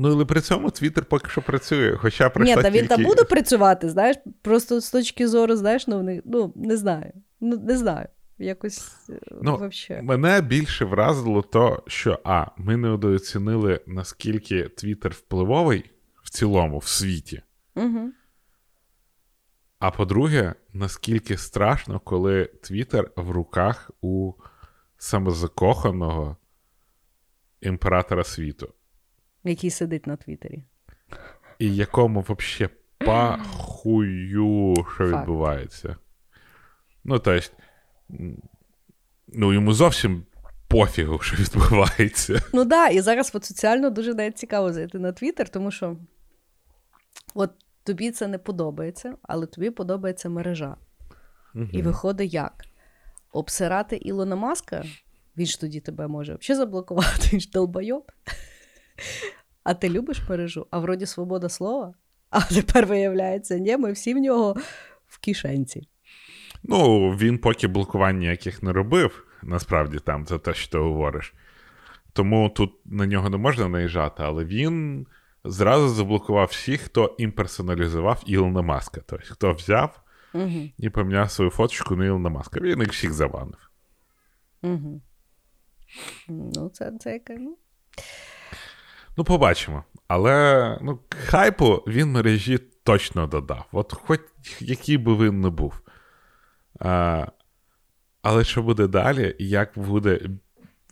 [0.00, 1.96] Ну, але при цьому Твіттер поки що працює.
[1.96, 2.86] Хоча Ні, та він тільки...
[2.86, 7.12] там буде працювати, знаєш, просто з точки зору, знаєш, ну, вони, ну не знаю.
[7.40, 8.08] Ну, не знаю.
[8.38, 10.02] Якось е, ну, вообще.
[10.02, 15.90] Мене більше вразило то, що А, ми не недооцінили, наскільки Твіттер впливовий
[16.22, 17.42] в цілому, в світі.
[17.74, 18.10] Угу.
[19.78, 24.32] А по-друге, наскільки страшно, коли Твіттер в руках у
[24.98, 26.36] самозакоханого
[27.60, 28.74] імператора світу
[29.48, 30.62] який сидить на Твіттері.
[31.58, 35.20] І якому взагалі пахую, що Факт.
[35.20, 35.96] відбувається.
[37.04, 37.48] Ну, тобто,
[39.28, 40.24] ну, йому зовсім
[40.68, 42.42] пофігу, що відбувається.
[42.52, 45.96] Ну так, да, і зараз от соціально дуже навіть цікаво зайти на Твіттер, тому що
[47.34, 47.50] от
[47.82, 50.76] тобі це не подобається, але тобі подобається мережа.
[51.54, 51.66] Угу.
[51.72, 52.64] І виходить як?
[53.32, 54.84] Обсирати Ілона Маска,
[55.36, 58.12] він ж тоді тебе може взагалі заблокувати, він ж долбойоб.
[59.68, 60.66] А ти любиш мережу?
[60.70, 61.94] А вроді свобода слова?
[62.30, 64.56] А тепер виявляється, ні, ми всі в нього
[65.06, 65.88] в кишенці.
[66.62, 71.34] Ну, він поки блокувань ніяких не робив, насправді там за те, що ти говориш.
[72.12, 75.06] Тому тут на нього не можна наїжджати, але він
[75.44, 79.00] зразу заблокував всіх, хто імперсоналізував Ілона Маска.
[79.06, 80.00] Тобто, хто взяв
[80.34, 80.68] Угу.
[80.78, 82.60] і поміняв свою фоточку на Ілона Маска.
[82.60, 83.70] Він їх всіх забанив.
[84.62, 85.00] Угу.
[86.28, 87.58] Ну, це, це яке, ну.
[89.18, 89.84] Ну, побачимо.
[90.08, 93.64] Але ну, хайпу він мережі точно додав.
[93.72, 94.20] От хоч
[94.60, 95.80] який би він не був.
[96.80, 97.26] А,
[98.22, 100.20] але що буде далі, як буде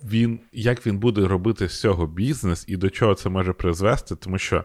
[0.04, 4.38] він, як він буде робити з цього бізнес і до чого це може призвести, тому
[4.38, 4.64] що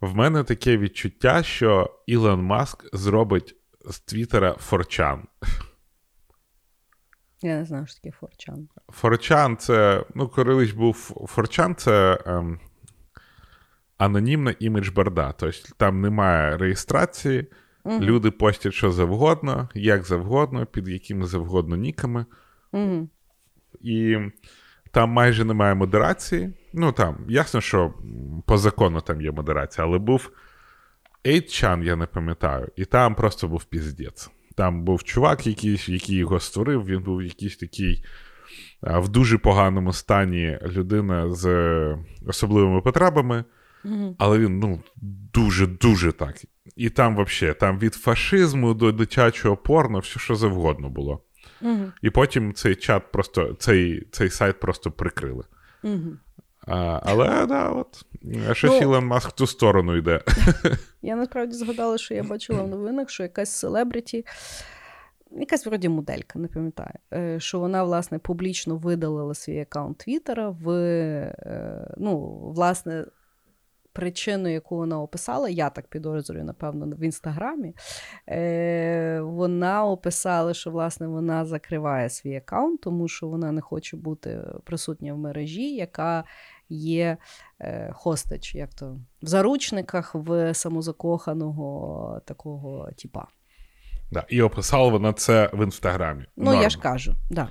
[0.00, 5.22] в мене таке відчуття, що Ілон Маск зробить з Твіттера форчан.
[7.42, 8.68] Я не знаю, що таке форчан.
[8.88, 10.94] Форчан це, ну, колись був
[11.28, 12.60] Форчан, це ем,
[13.98, 15.34] анонімна імідж-борда.
[15.38, 17.46] Тобто там немає реєстрації,
[17.84, 18.00] Угу.
[18.00, 22.26] люди постять що завгодно, як завгодно, під якими завгодно ніками.
[22.72, 23.08] Угу.
[23.80, 24.18] І
[24.90, 26.52] там майже немає модерації.
[26.72, 27.94] Ну там, ясно, що
[28.46, 30.30] по закону там є модерація, але був
[31.24, 34.30] 8chan, я не пам'ятаю, і там просто був піздець.
[34.56, 38.04] Там був чувак, який, який його створив, він був якийсь такий
[38.82, 41.46] в дуже поганому стані людина з
[42.26, 43.44] особливими потребами,
[43.84, 44.16] Угу.
[44.18, 44.80] але він ну,
[45.32, 46.34] дуже-дуже так.
[46.76, 51.22] І там, взагалі, там від фашизму до дитячого порно, все що завгодно було.
[51.62, 51.84] Угу.
[52.02, 55.44] І потім цей чат просто, цей, цей сайт просто прикрили.
[55.82, 56.16] Угу.
[56.70, 58.04] А, але да, от
[58.50, 60.20] а щось Ну- Ілон Маск в ту сторону йде.
[61.02, 64.26] Я насправді згадала, що я бачила в новинах, що якась селебриті,
[65.30, 70.70] якась вроді моделька, не пам'ятаю, е, що вона, власне, публічно видалила свій аккаунт Твіттера в,
[70.70, 72.18] е, ну,
[72.54, 73.04] власне,
[73.92, 77.74] причину, яку вона описала, я так підозрюю, напевно, в інстаграмі.
[78.28, 84.40] Е, вона описала, що власне вона закриває свій аккаунт, тому що вона не хоче бути
[84.64, 86.24] присутня в мережі, яка
[86.70, 87.16] є
[87.60, 93.26] е, хостич, як то в заручниках в самозакоханого такого типа.
[94.12, 94.24] Да.
[94.28, 96.24] І описала вона це в інстаграмі.
[96.36, 96.62] Ну, Норм.
[96.62, 97.48] я ж кажу, да.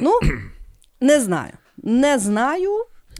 [0.00, 0.20] Ну,
[1.00, 1.52] не знаю.
[1.76, 2.70] Не знаю,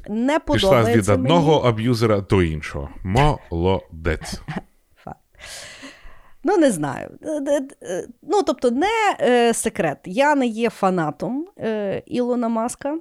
[0.09, 2.89] не Пішла подобається від одного аб'юзера до іншого.
[3.05, 4.41] Молодець.
[4.97, 5.19] Факт.
[6.45, 7.11] Ну, не знаю.
[7.23, 9.99] Е, е, е, Ну, тобто, не е, секрет.
[10.05, 12.99] Я не є фанатом е, Ілона Маска.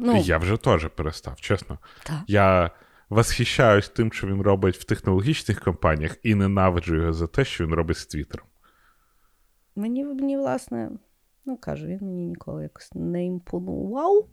[0.00, 1.78] Ну, Я вже теж перестав, чесно.
[2.02, 2.16] так.
[2.26, 2.70] Я
[3.08, 7.74] восхищаюсь тим, що він робить в технологічних компаніях, і ненавиджу його за те, що він
[7.74, 8.46] робить з Твіттером.
[9.76, 10.90] Мені, мені, власне,
[11.46, 14.26] ну кажу, він мені ніколи якось не імпонував.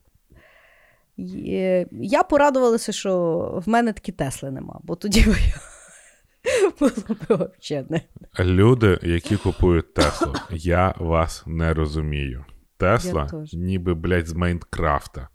[1.92, 5.26] Я порадувалася, що в мене такі Тесли нема, бо тоді
[6.80, 8.02] було б взагалі не.
[8.40, 12.46] Люди, які купують Теслу, я вас не розумію.
[12.78, 15.28] Тесла, ніби, блядь, з Майнкрафта.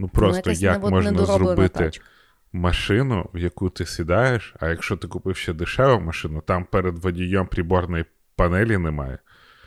[0.00, 2.04] Ну просто якась як можна зробити тачка.
[2.52, 7.46] машину, в яку ти сідаєш, а якщо ти купив ще дешеву машину, там перед водієм
[7.46, 8.04] приборної
[8.36, 9.18] панелі немає.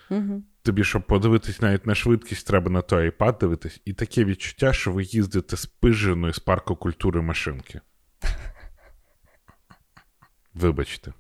[0.10, 0.44] Угу.
[0.62, 4.92] Тобі, щоб подивитись навіть на швидкість, треба на той iPad дивитись, і таке відчуття, що
[4.92, 7.82] ви їздите з пиженої з парку культури машинки.
[10.54, 11.14] Вибачте.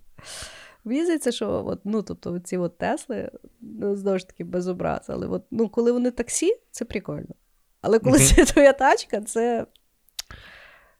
[0.83, 5.05] Мені здається, що от, ну, тобто, ці от Тесли, ну, знову ж таки, без образ,
[5.07, 7.35] але от, ну, коли вони таксі, це прикольно.
[7.83, 8.27] Але коли Мгм.
[8.27, 9.65] це твоя тачка, це.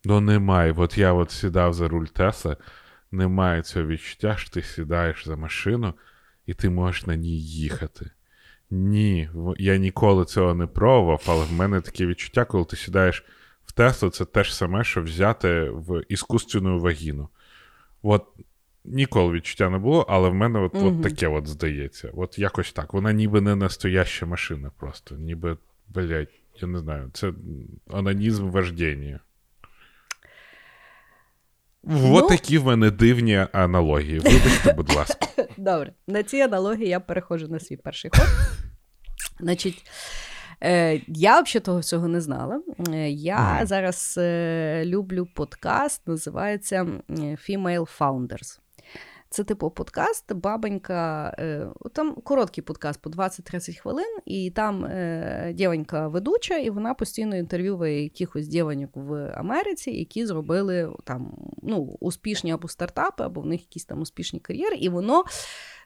[0.06, 0.74] Ну, немає.
[0.78, 2.58] От я от сідав за руль Тесла,
[3.12, 5.93] немає цього відчуття, що ти сідаєш за машину
[6.46, 8.12] і ти можеш на ній їхати.
[8.69, 13.26] Ні, я ніколи цього не пробував, але в мене таке відчуття, коли ти сідаєш
[13.65, 17.30] в Теслу, це те ж саме, що взяти в іскусственну вагіну.
[18.02, 18.26] От
[18.86, 20.88] ніколи відчуття не було, але в мене от, Мгм.
[20.88, 22.12] от таке от здається.
[22.13, 22.93] От якось так.
[22.93, 25.15] Вона ніби не настояща машина просто.
[25.15, 27.33] Ніби, блядь, я не знаю, це
[27.91, 29.19] анонізм вождіння.
[31.83, 34.19] Ну- От такі в мене дивні аналогії.
[34.19, 35.27] Вибачте, будь ласка.
[35.57, 38.27] Добре, на ці аналогії я переходжу на свій перший ход.
[39.39, 39.85] Значить,
[40.63, 42.61] е, я взагалі того всього не знала.
[42.89, 43.65] Е, я Ага.
[43.65, 48.59] зараз е, люблю подкаст, називається Female Founders.
[49.34, 56.08] Це типу подкаст, бабонька, е, там короткий подкаст по 20-30 хвилин, і там е, дівонька
[56.08, 62.67] ведуча, і вона постійно інтерв'ює якихось дівоньок в Америці, які зробили там ну, успішні або
[62.67, 64.76] стартапи, або в них якісь там успішні кар'єри.
[64.76, 65.24] І воно,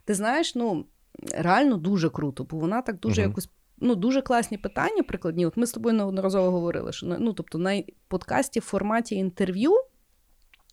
[0.06, 0.86] ти знаєш, ну
[1.32, 3.32] реально дуже круто, бо вона так дуже Мгм.
[3.32, 3.50] якось.
[3.80, 5.46] Ну, дуже класні питання прикладні.
[5.46, 9.72] От ми з тобою неодноразово говорили, що ну, тобто на подкасті в форматі інтерв'ю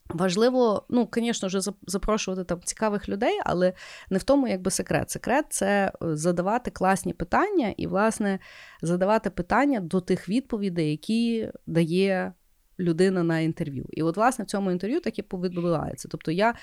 [0.09, 3.73] Важливо, ну, звісно ж, запрошувати там цікавих людей, але
[4.11, 5.11] не в тому, якби секрет.
[5.11, 8.38] Секрет це е, задавати класні питання і, власне,
[8.83, 12.33] задавати питання до тих відповідей, які дає
[12.79, 13.87] людина на інтерв'ю.
[13.90, 16.09] І от, власне, в цьому інтерв'ю таке відбувається.
[16.11, 16.55] Тобто, я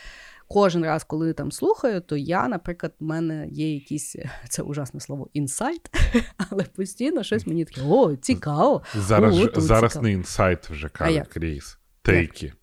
[0.48, 4.16] кожен раз, коли там слухаю, то я, наприклад, в мене є якісь
[4.50, 5.90] це ужасне слово інсайт,
[6.50, 8.82] але постійно щось мені таке: о, цікаво.
[8.96, 10.08] Зараз о, зараз цікаво.
[10.08, 11.78] не інсайт вже каже Кріс.
[12.02, 12.54] Тейки.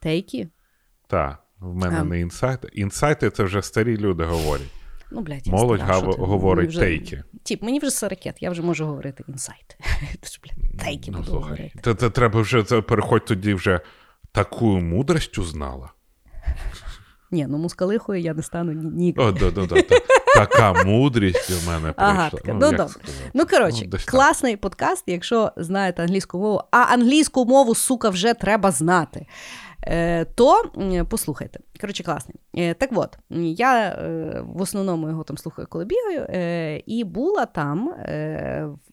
[0.00, 0.48] Тейки?
[1.06, 2.04] Так, в мене А.
[2.04, 2.68] не інсайти.
[2.72, 4.70] Інсайти це вже старі люди говорять.
[5.10, 6.22] Ну, блядь, я Молодь стара, гав- ти?
[6.22, 7.22] говорить вже- тейки.
[7.42, 9.76] Тіп, мені вже 40, я вже можу говорити інсайт.
[10.20, 11.78] Тож, блядь, тейки Ну, буду слухай, говорити.
[11.82, 13.80] Та, та треба вже це переходь тоді вже
[14.32, 15.90] таку мудрістю знала.
[17.30, 18.90] Ні, ну мускалихою я не стану ні.
[18.94, 19.14] ні.
[19.16, 19.96] О, да, да, да, та,
[20.34, 22.12] така мудрість у мене прийшла.
[22.14, 22.94] Ага, така, ну, як добре.
[23.34, 24.00] Ну, коротше, так.
[24.00, 29.26] класний подкаст, якщо знаєте англійську мову, а англійську мову, сука, вже треба знати.
[29.88, 30.62] Е, то
[31.08, 31.60] послухайте.
[31.80, 32.36] Коротше, класний.
[32.56, 36.26] Е, так от, я е, в основному його там слухаю, коли бігаю,
[36.86, 37.94] і була там,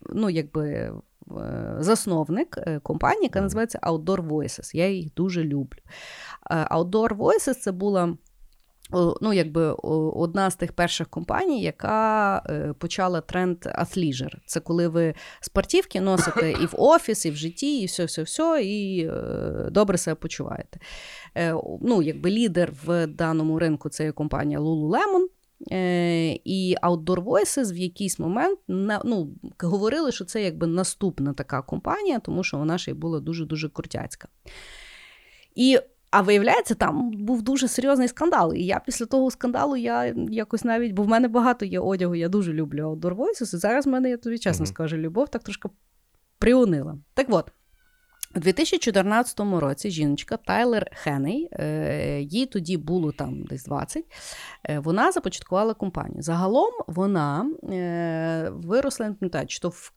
[0.09, 0.93] ну, якби.
[1.79, 4.75] Засновник компанії, яка називається Outdoor Voices.
[4.75, 5.79] Я їх дуже люблю.
[6.51, 8.17] Outdoor Voices це була
[9.21, 9.71] ну, якби
[10.13, 14.37] одна з тих перших компаній, яка е, почала тренд athleisure.
[14.45, 18.63] Це коли ви спортівки носите і в офіс, і в житті, і все, все, все,
[18.63, 20.79] і е, добре себе почуваєте.
[21.37, 25.25] Е, ну, якби лідер в даному ринку це є компанія Lululemon.
[26.43, 32.43] І Outdoor Voices в якийсь момент ну, говорили, що це якби наступна така компанія, тому
[32.43, 34.27] що вона ще й була дуже-дуже крутяцька.
[35.55, 35.79] І
[36.11, 38.53] а виявляється, там був дуже серйозний скандал.
[38.53, 42.29] І я після того скандалу я якось навіть, бо в мене багато є одягу, я
[42.29, 44.73] дуже люблю Outdoor Voices, і зараз в мене, я тобі чесно Мгм.
[44.73, 45.69] скажу, любов так трошки
[46.39, 46.97] приунила.
[47.13, 47.51] Так от.
[48.35, 54.05] У 2014 році жіночка Тайлер Хеней, е, їй тоді було там десь 20,
[54.69, 56.21] е, вона започаткувала компанію.
[56.21, 59.91] Загалом вона е, виросла, не пам'ятаю, чи то в,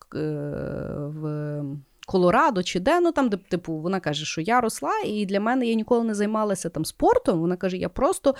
[0.98, 1.62] в
[2.08, 5.66] Колорадо чи де, ну там, де типу, вона каже, що я росла, і для мене
[5.66, 7.40] я ніколи не займалася там спортом.
[7.40, 8.34] Вона каже, я просто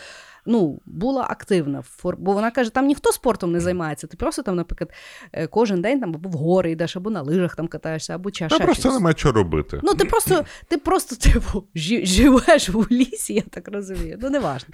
[0.47, 1.83] ну, була активна.
[2.19, 4.07] Бо вона каже, там ніхто спортом не займається.
[4.07, 4.91] Ти просто там, наприклад,
[5.33, 8.49] е, кожен день там або в гори йдеш, або на лижах там катаєшся, або ча,
[8.49, 8.95] Та просто щось.
[8.95, 9.81] нема чого робити.
[9.83, 14.19] Ну, ти просто, ти просто типу, жи- живеш у лісі, я так розумію.
[14.23, 14.69] Ну, не важно.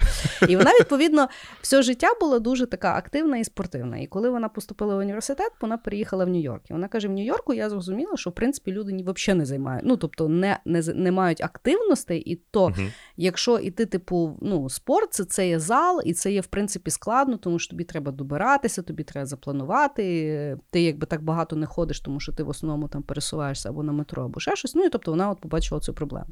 [0.49, 1.27] І вона, відповідно,
[1.61, 3.97] все життя була дуже така активна і спортивна.
[3.97, 6.61] І коли вона поступила в університет, вона переїхала в Нью-Йорк.
[6.69, 9.83] І вона каже: в Нью-Йорку я зрозуміла, що в принципі люди ні, взагалі не займають.
[9.85, 12.91] Ну, тобто, не, не, не мають активностей, і то, Мгм.
[13.17, 17.37] якщо іти, типу, ну, спорт, це, це є зал, і це є, в принципі, складно,
[17.37, 20.57] тому що тобі треба добиратися, тобі треба запланувати.
[20.69, 23.91] Ти якби так багато не ходиш, тому що ти в основному там пересуваєшся або на
[23.91, 24.75] метро, або ще щось.
[24.75, 26.29] Ну і тобто вона от побачила цю проблему.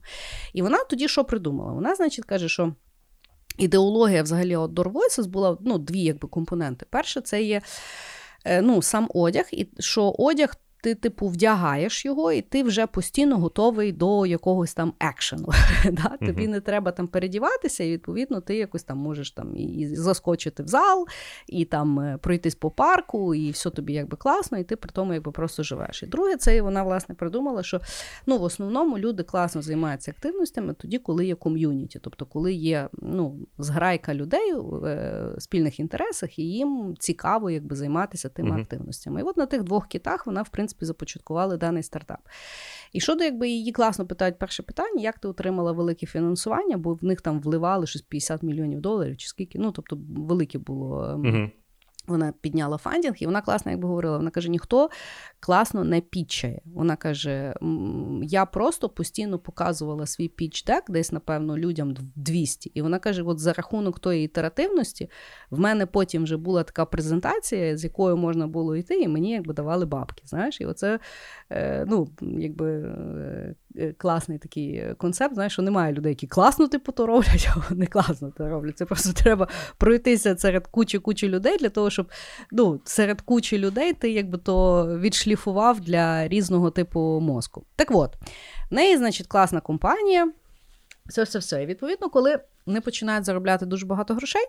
[0.53, 1.71] І вона тоді що придумала?
[1.71, 2.73] Вона, значить, каже, що.
[3.57, 6.85] Ідеологія взагалі Outdoor Voices була ну, дві якби, компоненти.
[6.89, 7.61] Перше, це є
[8.45, 13.37] е, ну, сам одяг, і що одяг ти, типу, вдягаєш його, і ти вже постійно
[13.37, 15.49] готовий до якогось там екшену.
[15.91, 16.17] да?
[16.25, 20.67] Тобі не треба там передіватися, і відповідно ти якось там можеш там і, заскочити в
[20.67, 21.07] зал,
[21.47, 25.13] і там е, пройтись по парку, і все тобі якби класно, і ти при тому
[25.13, 26.03] якби просто живеш.
[26.03, 27.81] І друге, це вона власне придумала, що
[28.25, 33.47] ну, в основному люди класно займаються активностями тоді, коли є ком'юніті, тобто коли є ну,
[33.57, 38.61] зграйка людей в е, спільних інтересах, і їм цікаво якби займатися тими Мгм.
[38.61, 39.21] активностями.
[39.21, 42.19] І от на тих двох китах вона, в принципі, започаткувала даний стартап.
[42.93, 47.03] І щодо якби її класно питають перше питання, як ти отримала велике фінансування, бо в
[47.03, 49.59] них там вливали щось 50 мільйонів доларів чи скільки.
[49.59, 51.17] Ну тобто велике було.
[51.17, 51.51] Мгм.
[52.07, 54.17] Вона підняла funding, і вона класно, якби говорила.
[54.17, 54.89] Вона каже: ніхто
[55.39, 56.61] класно не пітчає.
[56.65, 57.53] Вона каже:
[58.21, 62.71] я просто постійно показувала свій піч-дек, десь, напевно, людям 200.
[62.73, 65.09] І вона каже: от за рахунок тої ітеративності,
[65.49, 69.53] в мене потім вже була така презентація, з якою можна було йти, і мені якби
[69.53, 70.23] давали бабки.
[70.25, 70.99] Знаєш, і оце
[71.49, 73.55] е, ну, якби е,
[73.97, 75.33] класний такий концепт.
[75.33, 78.77] Знаєш, що немає людей, які класно типу то роблять, а не класно то роблять.
[78.77, 82.11] Це просто треба пройтися серед кучі-кучі людей для того, щоб
[82.51, 87.65] ну, серед кучі людей ти якби то відшліфував для різного типу мозку.
[87.75, 88.15] Так от,
[88.71, 90.31] в неї, значить, класна компанія.
[91.05, 91.63] Все, все, все.
[91.63, 94.45] І відповідно, коли вони починають заробляти дуже багато грошей,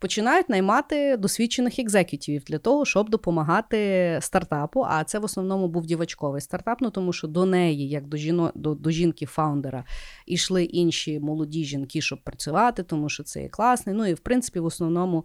[0.00, 4.86] починають наймати досвідчених executive ів для того, щоб допомагати стартапу.
[4.88, 8.52] А це в основному був дівочковий стартап, ну тому що до неї, як до жіно,
[8.54, 9.84] до, до жінки founder а,
[10.26, 13.94] йшли інші молоді жінки, щоб працювати, тому що це є класний.
[13.94, 15.24] Ну і в принципі, в основному,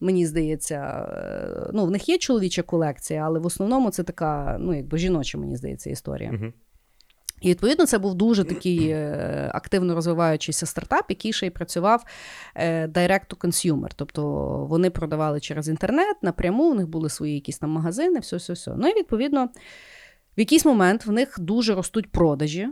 [0.00, 4.74] мені здається, е, ну в них є чоловіча колекція, але в основному це така, ну
[4.74, 6.32] якби жіноча, мені здається, історія.
[6.32, 6.52] Мгм.
[7.40, 12.04] І відповідно це був дуже такий е, активно розвиваючийся стартап, який ще й працював
[12.54, 13.90] е, direct to consumer.
[13.96, 14.22] Тобто
[14.68, 18.74] вони продавали через інтернет напряму, у них були свої якісь там магазини, все, все, все.
[18.76, 19.48] Ну і відповідно,
[20.36, 22.68] в якийсь момент в них дуже ростуть продажі,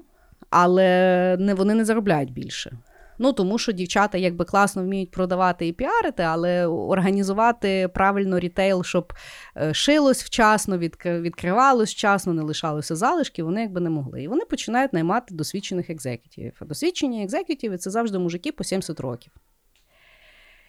[0.51, 2.79] але не, вони не заробляють більше.
[3.19, 9.13] Ну тому що дівчата якби класно вміють продавати і піарити, але організувати правильно рітейл, щоб
[9.57, 14.23] е, шилось вчасно, відкривалось вчасно, не лишалося залишки, вони якби не могли.
[14.23, 16.57] І вони починають наймати досвідчених екзекутівів.
[16.61, 19.33] А досвідчені екзекутіви це завжди мужики по 70 років.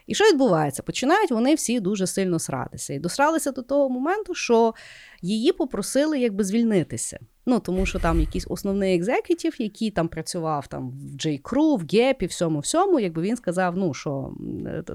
[0.07, 0.83] І що відбувається?
[0.83, 2.93] Починають вони всі дуже сильно сратися.
[2.93, 4.73] І досралися до того моменту, що
[5.21, 7.19] її попросили якби звільнитися.
[7.49, 12.15] Ну, тому що там якийсь основний екзекутів, який там працював там в J.Crew, в Gap
[12.19, 14.33] і всьому всьому, якби він сказав, ну що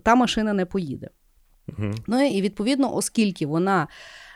[0.03, 1.09] та машина не поїде.
[1.69, 1.95] Uh-huh.
[2.07, 3.89] Ну і відповідно, оскільки вона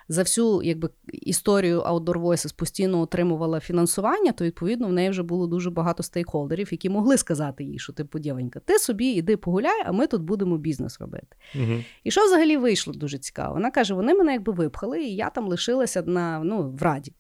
[0.09, 5.47] за всю якби, історію Outdoor Voices постійно отримувала фінансування, то відповідно в неї вже було
[5.47, 9.93] дуже багато стейкхолдерів, які могли сказати їй, що типу, дівонька, ти собі іди погуляй, а
[9.93, 11.37] ми тут будемо бізнес робити.
[11.55, 11.73] Угу.
[12.05, 13.55] І що взагалі вийшло дуже цікаво?
[13.55, 17.13] Вона каже: вони мене якби випхали, і я там лишилася на ну, в раді.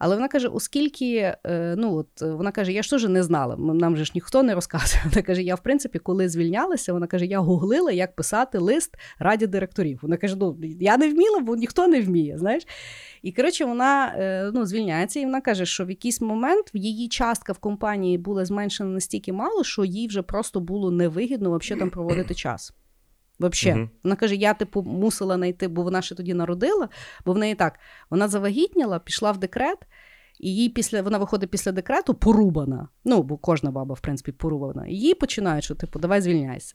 [0.00, 3.96] Але вона каже: оскільки е, ну от вона каже, я ж теж не знала, нам
[3.96, 5.02] же ж ніхто не розказує.
[5.04, 9.46] Вона каже: я в принципі, коли звільнялася, вона каже, я гуглила, як писати лист раді
[9.46, 9.98] директорів.
[10.02, 12.38] Вона каже: ну я не вміла, бо ніхто не вміє.
[12.38, 12.66] знаєш.
[13.22, 17.08] І коротше, вона е, ну, звільняється, і вона каже, що в якийсь момент в її
[17.08, 21.90] частка в компанії була зменшена настільки мало, що їй вже просто було невигідно взагалі там
[21.90, 22.72] проводити час.
[23.40, 23.70] Вообще.
[23.70, 23.88] Uh-huh.
[24.04, 26.88] Вона каже: я типу мусила знайти, бо вона ще тоді народила,
[27.26, 27.78] бо в неї так
[28.10, 29.78] вона завагітніла, пішла в декрет,
[30.40, 32.88] і їй після вона виходить після декрету порубана.
[33.04, 34.86] Ну, бо кожна баба, в принципі, порубана.
[34.86, 36.74] І їй починають, що типу, давай звільняйся.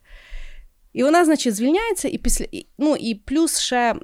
[0.93, 3.95] І вона, значить, звільняється, і після і, ну і плюс ще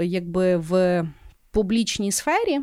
[0.00, 1.04] якби в
[1.50, 2.60] публічній сфері.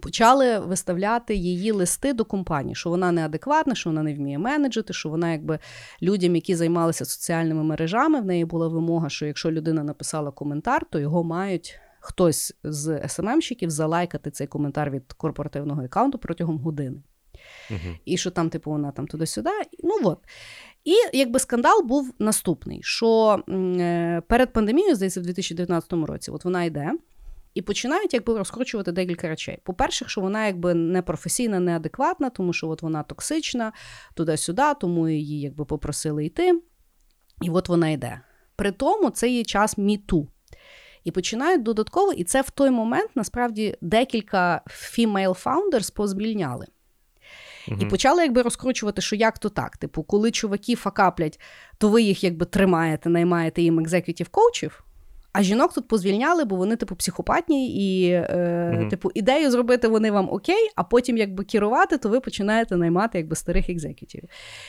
[0.00, 5.08] Почали виставляти її листи до компанії, що вона неадекватна, що вона не вміє менеджити, що
[5.08, 5.58] вона, якби
[6.02, 10.98] людям, які займалися соціальними мережами, в неї була вимога, що якщо людина написала коментар, то
[10.98, 17.02] його мають хтось з СММщиків залайкати цей коментар від корпоративного аккаунту протягом години.
[17.70, 19.50] uh І що там, типу, вона там туди-сюди.
[19.82, 20.18] Ну от.
[20.84, 26.64] І якби скандал був наступний: що е, перед пандемією, здається, в 2019 році, от вона
[26.64, 26.92] йде.
[27.56, 29.58] І починають якби розкручувати декілька речей.
[29.64, 33.72] По-перше, що вона якби непрофесійна, неадекватна, тому що от вона токсична
[34.14, 36.60] туди-сюди, тому її якби попросили йти.
[37.42, 38.20] І от вона йде.
[38.56, 40.28] При тому це є час міту.
[41.04, 46.66] І починають додатково, і це в той момент насправді декілька female founders позвільняли.
[47.68, 47.82] Uh-huh.
[47.82, 49.76] І почали якби розкручувати, що як то так.
[49.76, 51.40] Типу, коли чуваки факаплять,
[51.78, 54.85] то ви їх якби тримаєте, наймаєте їм екзекутів коучів.
[55.36, 58.26] А жінок тут позвільняли, бо вони, типу, психопатні, і, е,
[58.74, 58.90] uh-huh.
[58.90, 63.36] типу, ідею зробити вони вам окей, а потім, якби керувати, то ви починаєте наймати якби
[63.36, 64.28] старих екзекутівів.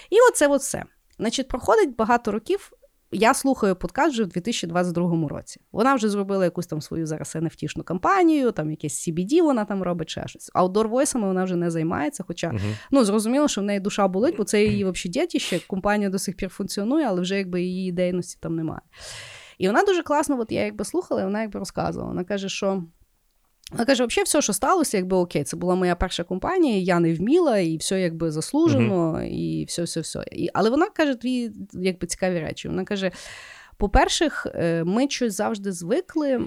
[0.09, 0.84] І оце от все.
[1.20, 2.72] Значить, проходить багато років.
[3.11, 5.61] Я слухаю подкаст вже в 2022 році.
[5.72, 10.09] Вона вже зробила якусь там свою зараз nft кампанію, там якесь CBD вона там робить
[10.09, 10.51] ще щось.
[10.53, 12.24] Аудор войсами вона вже не займається.
[12.28, 12.76] Хоча uh-huh.
[12.91, 15.59] ну зрозуміло, що в неї душа болить, бо це її взагалі дітище.
[15.68, 18.82] Компанія до сих пір функціонує, але вже якби її ідейності там немає.
[19.58, 22.10] І вона дуже класно, от я якби слухала, і вона якби розказувала.
[22.10, 22.84] Вона каже, що.
[23.72, 27.14] Вона каже, взагалі, все, що сталося, якби окей, це була моя перша компанія, я не
[27.14, 29.24] вміла, і все якби заслужено, uh-huh.
[29.24, 30.24] і все, все, все.
[30.32, 32.68] І, Але вона каже дві якби цікаві речі.
[32.68, 33.12] Вона каже:
[33.78, 36.41] по-перше, е, ми щось завжди звикли,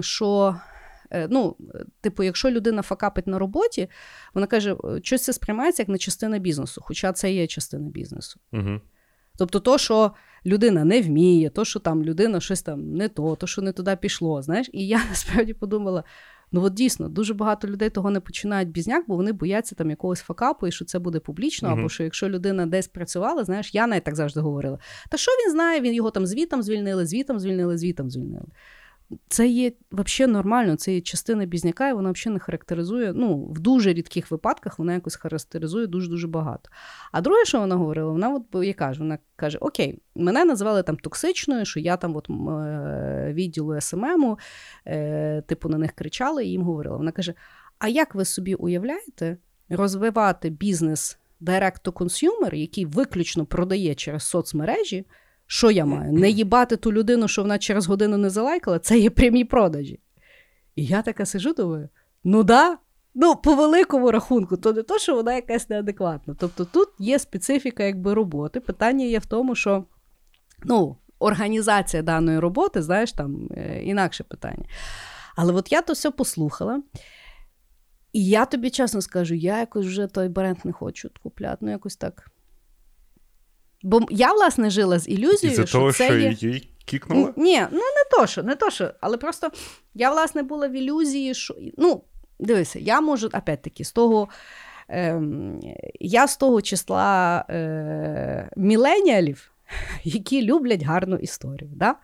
[0.00, 0.56] що.
[1.10, 1.56] Е, ну,
[2.00, 3.88] типу, якщо людина факапить на роботі,
[4.34, 8.40] вона каже, щось це сприймається як не частина бізнесу, хоча це є частина бізнесу.
[8.52, 8.80] Uh-huh.
[9.38, 10.12] Тобто, то, що
[10.46, 13.96] людина не вміє, то, що там людина щось там не то, то, що не туди
[14.00, 14.42] пішло.
[14.42, 14.70] знаєш.
[14.72, 16.04] І я насправді подумала:
[16.52, 20.20] ну от дійсно, дуже багато людей того не починають бізняк, бо вони бояться там якогось
[20.20, 21.78] факапу, і що це буде публічно, uh-huh.
[21.78, 24.78] або що якщо людина десь працювала, знаєш, я навіть так завжди говорила.
[25.10, 25.80] Та що він знає?
[25.80, 28.46] Він його там звітом звільнили, звітом звільнили, звітом звільнили.
[29.28, 33.12] Це є взагалі нормально, це є частина бізняка, і вона взагалі не характеризує.
[33.12, 36.70] Ну, в дуже рідких випадках вона якось характеризує дуже-дуже багато.
[37.12, 40.96] А друге, що вона говорила, вона от я кажу, вона каже: Окей, мене називали там
[40.96, 44.38] токсичною, що я там от е, відділу СММу,
[44.86, 46.96] е, типу на них кричала і їм говорила.
[46.96, 47.34] Вона каже:
[47.78, 49.36] А як ви собі уявляєте
[49.68, 55.04] розвивати бізнес direct to який виключно продає через соцмережі?
[55.46, 56.12] Що я маю?
[56.12, 60.00] Не їбати ту людину, що вона через годину не залайкала, це є прямі продажі.
[60.76, 61.88] І я така сижу, думаю,
[62.24, 62.78] ну да,
[63.14, 66.36] ну, по великому рахунку, то не то, що вона якась неадекватна.
[66.38, 68.60] Тобто тут є специфіка якби роботи.
[68.60, 69.84] Питання є в тому, що
[70.64, 74.64] ну, організація даної роботи, знаєш, там е, інакше питання.
[75.36, 76.82] Але от я то все послухала.
[78.12, 81.58] І я тобі чесно скажу, я якось вже той бренд не хочу купляти.
[81.60, 82.30] Ну, якось так.
[83.86, 86.36] Бо я, власне, жила з ілюзією, Із-за що того, це що є...
[86.40, 87.32] її кікнуло?
[87.36, 88.90] Ні, ну не то, що, не то, що.
[89.00, 89.50] Але просто
[89.94, 91.54] я, власне, була в ілюзії, що.
[91.78, 92.02] Ну,
[92.38, 94.28] дивися, я можу, опять-таки, з того.
[94.88, 95.60] Ем,
[96.00, 99.50] я з того числа е, міленіалів,
[100.04, 101.70] які люблять гарну історію.
[101.74, 101.94] Да?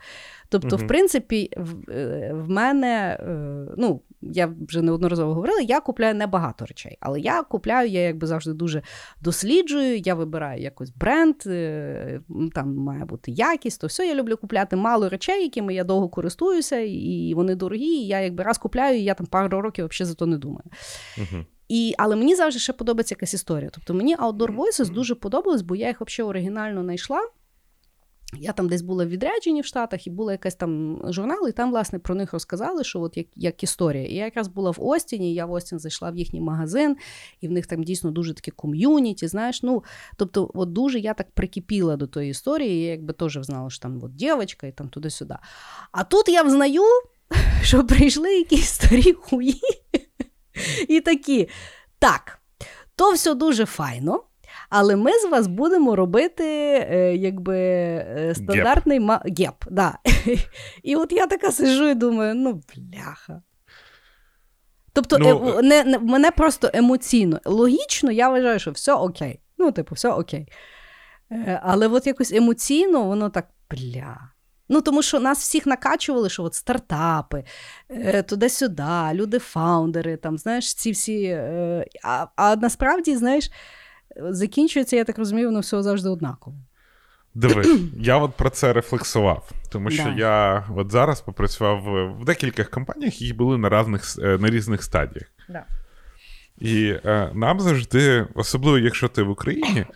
[0.53, 0.85] Тобто, Мгм.
[0.85, 6.67] в принципі, в, е, в мене, е, ну, я вже неодноразово говорила, я купляю небагато
[6.67, 8.83] речей, але я купляю, я якби завжди дуже
[9.21, 12.21] досліджую, я вибираю якось бренд, е,
[12.55, 16.79] там має бути якість, то все я люблю купляти мало речей, якими я довго користуюся,
[16.79, 17.85] і вони дорогі.
[17.85, 20.65] І я якби раз купляю, і я там пару років взагалі за то не думаю.
[21.19, 21.47] Мгм.
[21.69, 23.71] І, але мені завжди ще подобається якась історія.
[23.73, 27.21] Тобто мені Outdoor Voices дуже подобалось, бо я їх взагалі оригінально знайшла.
[28.39, 31.71] Я там десь була в відрядженні в Штатах, і була якась там журнал, і там,
[31.71, 34.07] власне, про них розказали, що от як, як історія.
[34.07, 36.97] І я якраз була в Остіні, і я в Остін зайшла в їхній магазин,
[37.41, 39.63] і в них там дійсно дуже таке ком'юніті, знаєш.
[39.63, 39.85] Ну,
[40.17, 44.01] тобто, от дуже я так прикипіла до тої історії, я якби теж знала, що там
[44.03, 45.37] от дівчинка і там туди-сюди.
[45.93, 46.85] А тут я взнаю,
[47.63, 49.61] що прийшли якісь старі хуї
[50.89, 51.49] і такі.
[51.99, 52.39] Так,
[52.97, 54.25] то все дуже файно.
[54.75, 59.23] Але ми з вас будемо робити е, якби е, стандартний ма...
[59.39, 59.65] геп.
[59.71, 59.99] Да.
[60.83, 63.43] І от я така сижу і думаю: ну, бляха.
[64.93, 67.41] Тобто, Ну, е, не, не, мене просто емоційно.
[67.45, 69.41] Логічно, я вважаю, що все окей.
[69.59, 70.49] Ну, типу, все окей.
[71.33, 74.33] Е, але от якось емоційно воно так бля.
[74.69, 77.45] Ну, тому що нас всіх накачували, що от стартапи,
[77.91, 81.25] е, туди-сюди, люди-фаундери, там, знаєш, ці всі.
[81.25, 83.51] Е, а, а насправді, знаєш,
[84.17, 86.57] закінчується, я так розумію, воно все завжди однаково.
[87.35, 87.65] Диви,
[87.97, 90.15] я от про це рефлексував, тому що Да.
[90.19, 91.83] я от зараз попрацював
[92.21, 94.05] в- декількох компаніях, які були на різних,
[94.41, 95.27] на різних стадіях.
[95.49, 95.65] Да.
[96.59, 99.87] І е, нам завжди, особливо якщо ти в Україні,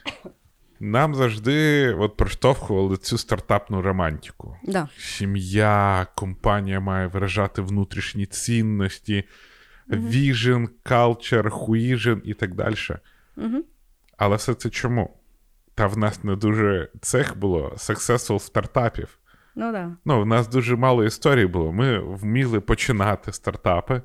[0.81, 4.57] нам завжди от проштовхували цю стартапну романтику.
[4.65, 4.89] Да.
[4.99, 9.25] Сім'я, компанія має виражати внутрішні цінності,
[9.89, 12.75] vision, culture, хуїжен і так далі.
[13.37, 13.65] Угу.
[14.17, 15.17] Але все це чому?
[15.75, 19.19] Та в нас не дуже цех було successful стартапів.
[19.55, 19.97] Ну да.
[20.05, 21.73] Ну, в нас дуже мало історій було.
[21.73, 24.03] Ми вміли починати стартапи,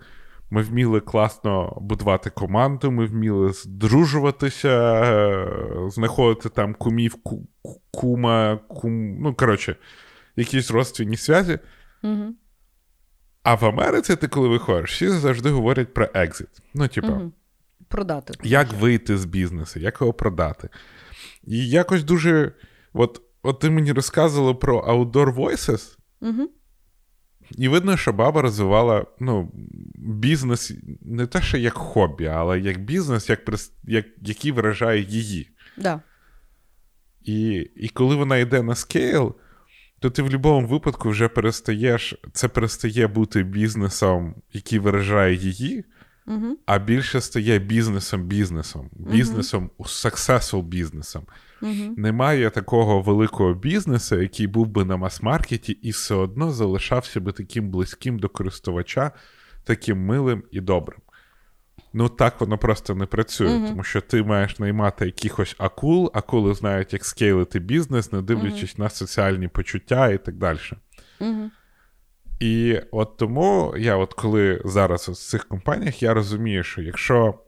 [0.49, 4.69] ми вміли класно будувати команду, ми вміли здружуватися,
[5.03, 5.47] е,
[5.89, 9.17] знаходити там кумів, ку- ку- кума, кум.
[9.21, 9.75] Ну, коротше,
[10.35, 11.59] якісь родственні зв'язі.
[12.03, 12.23] Угу.
[13.43, 16.49] А в Америці, ти коли виходиш, всі завжди говорять про екзит.
[16.73, 17.31] Ну, типу, Угу.
[17.91, 18.33] Продати.
[18.43, 20.69] як вийти з бізнесу, як його продати.
[21.43, 22.51] І якось дуже.
[22.93, 26.49] От, от ти мені розказувала про Outdoor Voices, Угу.
[27.51, 29.51] і видно, що баба розвивала ну,
[29.95, 33.39] бізнес не те, що як хобі, але як бізнес, як,
[33.83, 35.49] як, який виражає її.
[35.77, 36.01] Да.
[37.21, 39.35] І, і коли вона йде на скейл,
[39.99, 45.85] то ти в будь-якому випадку вже перестаєш, це перестає бути бізнесом, який виражає її,
[46.27, 46.57] Угу.
[46.65, 48.27] а більше стає бізнесом,
[49.79, 51.23] successful бізнесом.
[51.61, 51.93] Угу.
[51.97, 57.69] Немає такого великого бізнесу, який був би на мас-маркеті і все одно залишався би таким
[57.69, 59.11] близьким до користувача,
[59.63, 60.99] таким милим і добрим.
[61.93, 63.67] Ну так воно просто не працює, Мгм.
[63.67, 68.89] тому що ти маєш наймати якихось акул, акули знають, як скейлити бізнес, не дивлячись на
[68.89, 70.59] соціальні почуття і так далі.
[71.19, 71.49] Угу.
[72.41, 77.39] І от тому я, от коли зараз в цих компаніях, я розумію, що якщо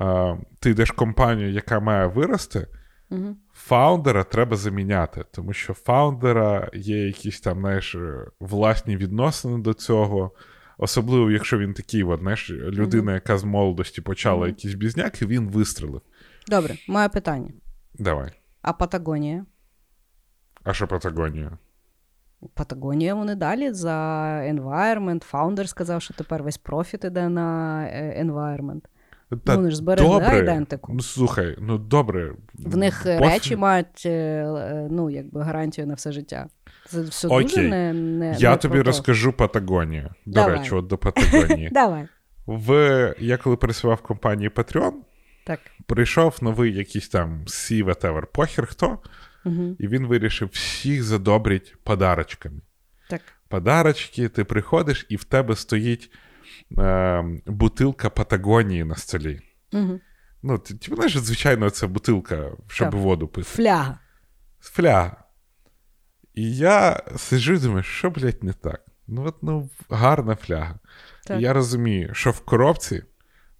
[0.00, 2.66] е, ти йдеш в компанію, яка має вирости,
[3.12, 3.36] Угу.
[3.52, 7.96] фаундера треба заміняти, тому що фаундера є якісь там, знаєш,
[8.40, 10.30] власні відносини до цього.
[10.78, 14.48] Особливо, якщо він такий, от, знаєш, людина, яка з молодості почала Мгм.
[14.48, 16.02] якийсь бізняк, і він вистрелив.
[16.48, 17.50] Добре, моє питання.
[17.94, 18.32] Давай.
[18.62, 19.46] А Патагонія?
[20.64, 21.58] А що Патагонія?
[22.54, 23.96] Патагонія вони далі за
[24.40, 25.24] environment.
[25.24, 28.80] Founder сказав, що тепер весь профіт іде на е, environment.
[29.44, 30.38] Та вони ж зберегли добре.
[30.38, 30.92] ідентику.
[30.94, 32.34] Ну слухай, ну добре.
[32.54, 33.20] В них Пофіг.
[33.20, 36.46] речі мають е, е, ну, якби гарантію на все життя.
[36.86, 37.42] Це все Окей.
[37.42, 40.10] дуже не, не Я не тобі про розкажу Патагонію.
[40.26, 40.58] До Давай.
[40.58, 41.68] речі, от до Патагонії.
[41.72, 42.08] Давай.
[42.46, 44.92] В я коли працював в компанії Patreon,
[45.46, 45.60] Так.
[45.86, 48.98] прийшов новий якийсь там C, whatever, похер хто,
[49.44, 49.76] Угу.
[49.78, 52.60] і він вирішив всіх задобрити подарочками.
[53.08, 53.20] Так.
[53.48, 56.12] Подарочки, ти приходиш, і в тебе стоїть
[56.78, 59.40] е, бутилка Патагонії на столі.
[59.72, 60.00] Угу.
[60.42, 63.00] Ну, ти, ти знаєш, звичайно, це бутилка, щоб Так.
[63.00, 63.48] воду пити.
[63.48, 63.98] Фляга.
[64.60, 65.16] Фляга.
[66.34, 68.80] І я сиджу і думаю, що, блядь, не так?
[69.06, 70.78] Ну, от, ну, гарна фляга.
[71.26, 71.40] Так.
[71.40, 73.02] І я розумію, що в коробці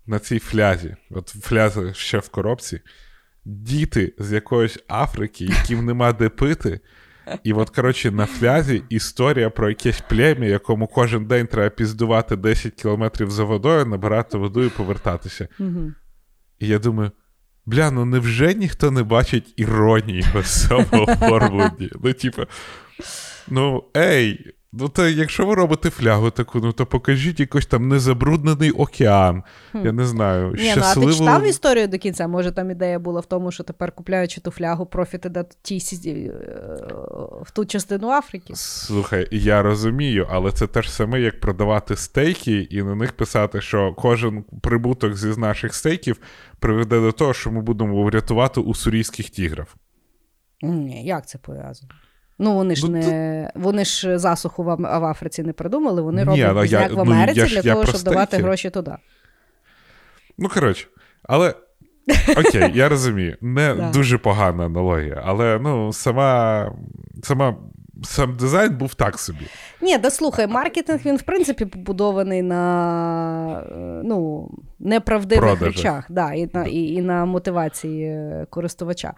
[0.06, 2.80] на цій флязі, от фляза ще в коробці,
[3.44, 6.80] діти з якоїсь Африки, яким нема де пити.
[7.44, 12.74] І от, коротше, на флязі історія про якесь плем'я, якому кожен день треба піздувати 10
[12.74, 15.48] кілометрів за водою, набирати воду і повертатися.
[16.58, 17.10] І я думаю.
[17.66, 21.90] Бля, ну невже ніхто не бачить іронії в цьому оформленні?
[22.04, 22.42] Ну, типу,
[23.48, 28.70] ну, ей, ну то якщо ви робите флягу таку, ну то покажіть якийсь там незабруднений
[28.70, 29.42] океан.
[29.72, 29.84] Хм.
[29.84, 30.52] Я не знаю.
[30.52, 31.06] Ні, щасливу...
[31.06, 32.28] ну а ти читав історію до кінця?
[32.28, 36.32] Може, там ідея була в тому, що тепер купляючи ту флягу, профіт іде тій е,
[37.42, 38.52] в ту частину Африки.
[38.56, 43.60] Слухай, я розумію, але це те ж саме, як продавати стейки і на них писати,
[43.60, 46.20] що кожен прибуток зі наших стейків
[46.58, 49.76] приведе до того, що ми будемо врятувати уссурійських тігрів.
[50.62, 51.92] Ні, як це пов'язано?
[52.42, 56.26] Ну, вони ж Ну, не вони ж засуху в, в Африці не придумали, вони Ні,
[56.28, 58.92] роблять але я- бізняк в ну, Америці я для я того, щоб давати гроші туди.
[60.38, 60.86] Ну, коротше,
[61.22, 61.54] але.
[62.36, 63.36] Окей, я розумію.
[63.40, 63.90] Не Да.
[63.90, 66.72] дуже погана аналогія, але ну, сама,
[67.22, 67.56] сама,
[68.02, 69.46] сам дизайн був так собі.
[69.82, 75.76] Ні, да слухай, маркетинг він в принципі побудований на е, ну, неправдивих Продажах.
[75.76, 79.14] речах, да, і, на, і, і на мотивації е, користувача.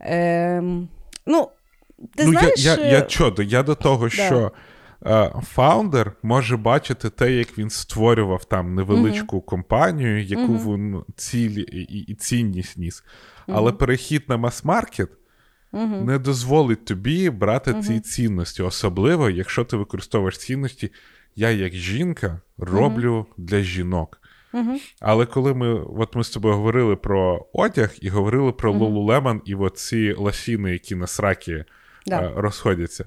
[0.00, 0.88] Ем,
[1.26, 1.48] ну,
[2.16, 3.44] ти ну, знаєш, я, я, я е.
[3.44, 4.52] Я до того, що
[5.06, 10.74] е, фаундер може бачити те, як він створював там невеличку компанію, яку Мгм.
[10.74, 13.04] він цілі і, і цінність ніс.
[13.46, 15.08] Але перехід на мас-маркет
[15.72, 16.04] мгм.
[16.04, 20.92] не дозволить тобі брати ці цінності, особливо, якщо ти використовуєш цінності,
[21.36, 24.18] я як жінка роблю для жінок.
[25.00, 28.72] Але коли ми, от ми з тобою говорили про одяг і говорили про.
[28.72, 31.64] Lululemon і оці ласіни, які на сракі
[32.06, 32.22] Да.
[32.22, 33.06] е, розходяться.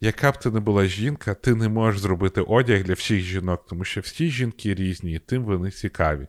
[0.00, 3.84] Яка б ти не була жінка, ти не можеш зробити одяг для всіх жінок, тому
[3.84, 6.26] що всі жінки різні, і тим вони цікаві.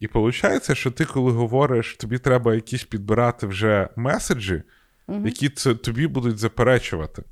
[0.00, 4.62] І виходить, що ти, коли говориш, тобі треба якісь підбирати вже меседжі,
[5.08, 5.26] Мгм.
[5.26, 7.22] які це тобі будуть заперечувати.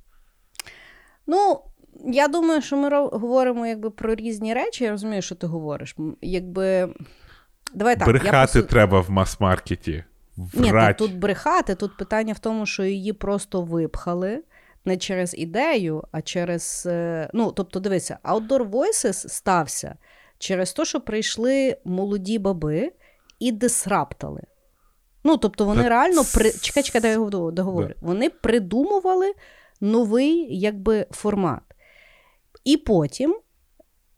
[1.27, 1.61] Ну,
[2.07, 4.85] я думаю, що ми говоримо якби про різні речі.
[4.85, 5.97] Я розумію, що ти говориш.
[6.23, 6.95] Якби.
[7.75, 8.07] Давай так.
[8.09, 10.05] я Брехати посу- треба в мас-маркеті.
[10.55, 11.75] Ні, та тут брехати.
[11.75, 14.43] Тут питання в тому, що її просто випхали
[14.85, 16.85] не через ідею, а через.
[16.87, 19.97] е, Ну, тобто, дивися, Outdoor Voices стався
[20.39, 22.93] через те, що прийшли молоді баби
[23.39, 24.43] і дисраптали.
[25.25, 26.53] Ну, тобто, вони реально при...
[26.53, 27.95] чекай, чекай, дай я довго- договорю.
[28.01, 29.33] Вони придумували
[29.81, 31.61] новий якби, формат.
[32.65, 33.37] І потім,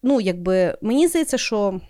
[0.03, 1.81] ну, якби, мені здається, що.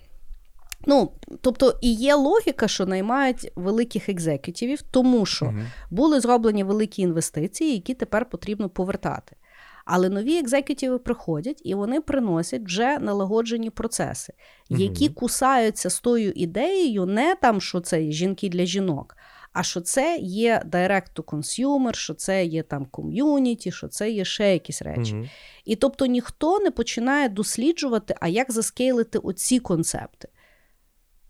[0.86, 5.66] Ну, тобто, і є логіка, що наймають великих екзекютивів, тому що Мгм.
[5.90, 9.36] були зроблені великі інвестиції, які тепер потрібно повертати.
[9.84, 14.32] Але нові екзекютиви приходять і вони приносять вже налагоджені процеси,
[14.68, 15.14] які Мгм.
[15.14, 19.16] кусаються з тою ідеєю, не там, що це жінки для жінок,
[19.52, 24.24] а що це є direct to consumer, що це є там ком'юніті, що це є
[24.24, 25.14] ще якісь речі.
[25.14, 25.28] Мгм.
[25.64, 30.28] І тобто ніхто не починає досліджувати, а як заскейлити оці концепти.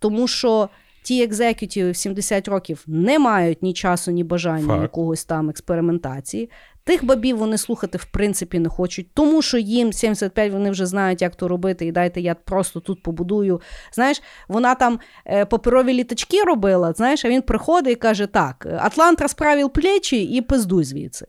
[0.05, 0.69] Тому що
[1.03, 4.83] ті екзекютиви в 70 років не мають ні часу, ні бажання Факт.
[4.83, 6.51] якогось там експериментації.
[6.85, 11.23] Тих бабів вони слухати в принципі не хочуть, тому що їм 75 вони вже знають,
[11.23, 13.61] як то робити, і дайте я просто тут побудую.
[13.93, 19.21] Знаєш, вона там е, паперові літачки робила, знаєш, а він приходить і каже: так, Атлант
[19.21, 21.27] розправив плечі і пиздуй звідси.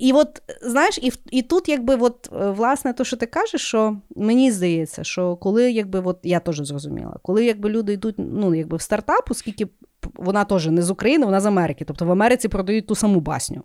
[0.00, 3.96] І от, знаєш, і, і тут, якби, от, е, власне, то, що ти кажеш, що
[4.16, 8.76] мені здається, що коли, якби, от, я теж зрозуміла, коли якби люди йдуть ну, якби,
[8.76, 9.68] в стартап, оскільки
[10.14, 11.84] вона теж не з України, вона з Америки.
[11.84, 13.62] Тобто в Америці продають ту саму басню.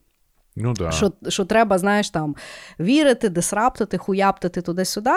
[0.55, 0.91] Ну да.
[0.91, 2.36] Що, що треба, знаєш, там
[2.79, 5.11] вірити, дисраптити, хуяптити туди-сюди.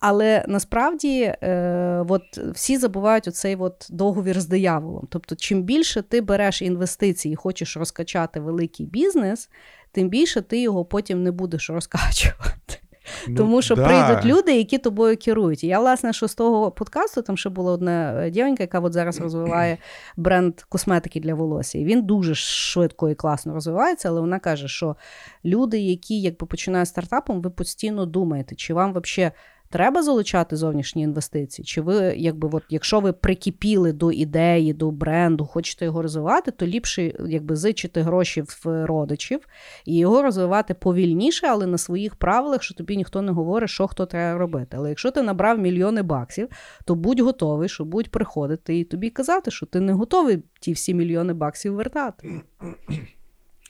[0.00, 5.08] Але насправді е, от всі забувають оцей от договір з дияволом.
[5.10, 9.50] Тобто, чим більше ти береш інвестиції і хочеш розкачати великий бізнес,
[9.92, 12.80] тим більше ти його потім не будеш розкачувати.
[13.28, 13.84] Ну, Тому що да.
[13.84, 15.64] прийдуть люди, які тобою керують.
[15.64, 19.20] Я, власне, що з того подкасту, там ще була одна е, дівчинка, яка от зараз
[19.20, 19.78] розвиває
[20.16, 21.78] бренд косметики для волосся.
[21.78, 24.96] І він дуже швидко і класно розвивається, але вона каже, що
[25.44, 29.32] люди, які якби починають стартапом, ви постійно думаєте, чи вам взагалі.
[29.72, 31.66] Треба залучати зовнішні інвестиції?
[31.66, 36.66] Чи ви, якби, от, якщо ви прикипіли до ідеї, до бренду, хочете його розвивати, то
[36.66, 39.40] ліпше якби зичити гроші в родичів
[39.84, 44.06] і його розвивати повільніше, але на своїх правилах, що тобі ніхто не говорить, що хто
[44.06, 44.76] треба робити.
[44.76, 46.48] Але якщо ти набрав мільйони баксів,
[46.84, 50.94] то будь готовий, що будуть приходити і тобі казати, що ти не готовий ті всі
[50.94, 52.40] мільйони баксів вертати.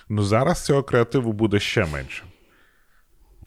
[0.09, 2.23] Ну зараз цього креативу буде ще менше.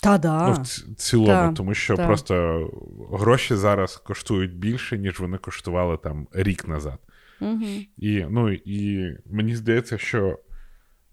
[0.04, 0.48] Та да.
[0.48, 2.06] Ну, в цілому, Та, тому що та.
[2.06, 2.68] просто
[3.12, 7.00] гроші зараз коштують більше, ніж вони коштували там рік назад.
[7.42, 7.66] Угу.
[7.98, 10.40] І, ну, і мені здається, що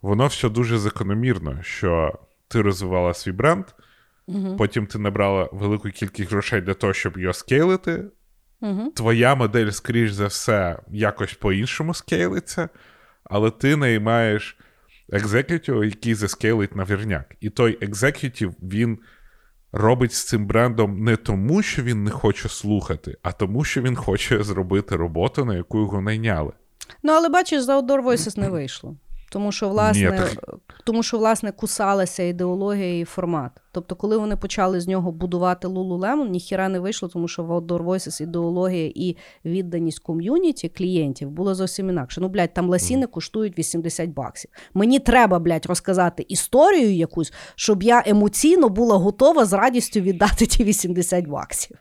[0.03, 2.19] воно все дуже закономірно, що
[2.49, 3.65] ти розвивала свій бренд,
[4.27, 4.57] Угу.
[4.57, 8.05] потім ти набрала велику кількість грошей для того, щоб його скейлити.
[8.61, 8.91] Угу.
[8.97, 12.69] Твоя модель, скоріш за все, якось по-іншому скейлиться,
[13.25, 14.57] але ти наймаєш
[15.13, 17.35] executive, який за scale ить на вірняк.
[17.41, 18.99] І той executive, він
[19.73, 23.97] робить з цим брендом не тому, що він не хоче слухати, а тому, що він
[23.97, 26.53] хоче зробити роботу, на яку його найняли.
[27.03, 28.97] Ну, але бачиш, за Outdoor Voices не вийшло.
[29.33, 30.55] Тому що, власне, Ні, так-
[30.85, 33.53] тому що, власне, кусалася ідеологія і формат.
[33.73, 37.85] Тобто, коли вони почали з нього будувати Lululemon, ніхіра не вийшло, тому що в Outdoor
[37.85, 42.21] Voices ідеологія і відданість ком'юніті клієнтів було зовсім інакше.
[42.21, 44.51] Ну, блядь, там лосіни коштують 80 баксів.
[44.75, 50.65] Мені треба, блядь, розказати історію якусь, щоб я емоційно була готова з радістю віддати ті
[50.65, 51.77] 80 баксів.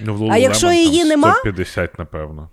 [0.00, 1.34] Ну, в А якщо її там нема?
[1.34, 2.50] 150, напевно.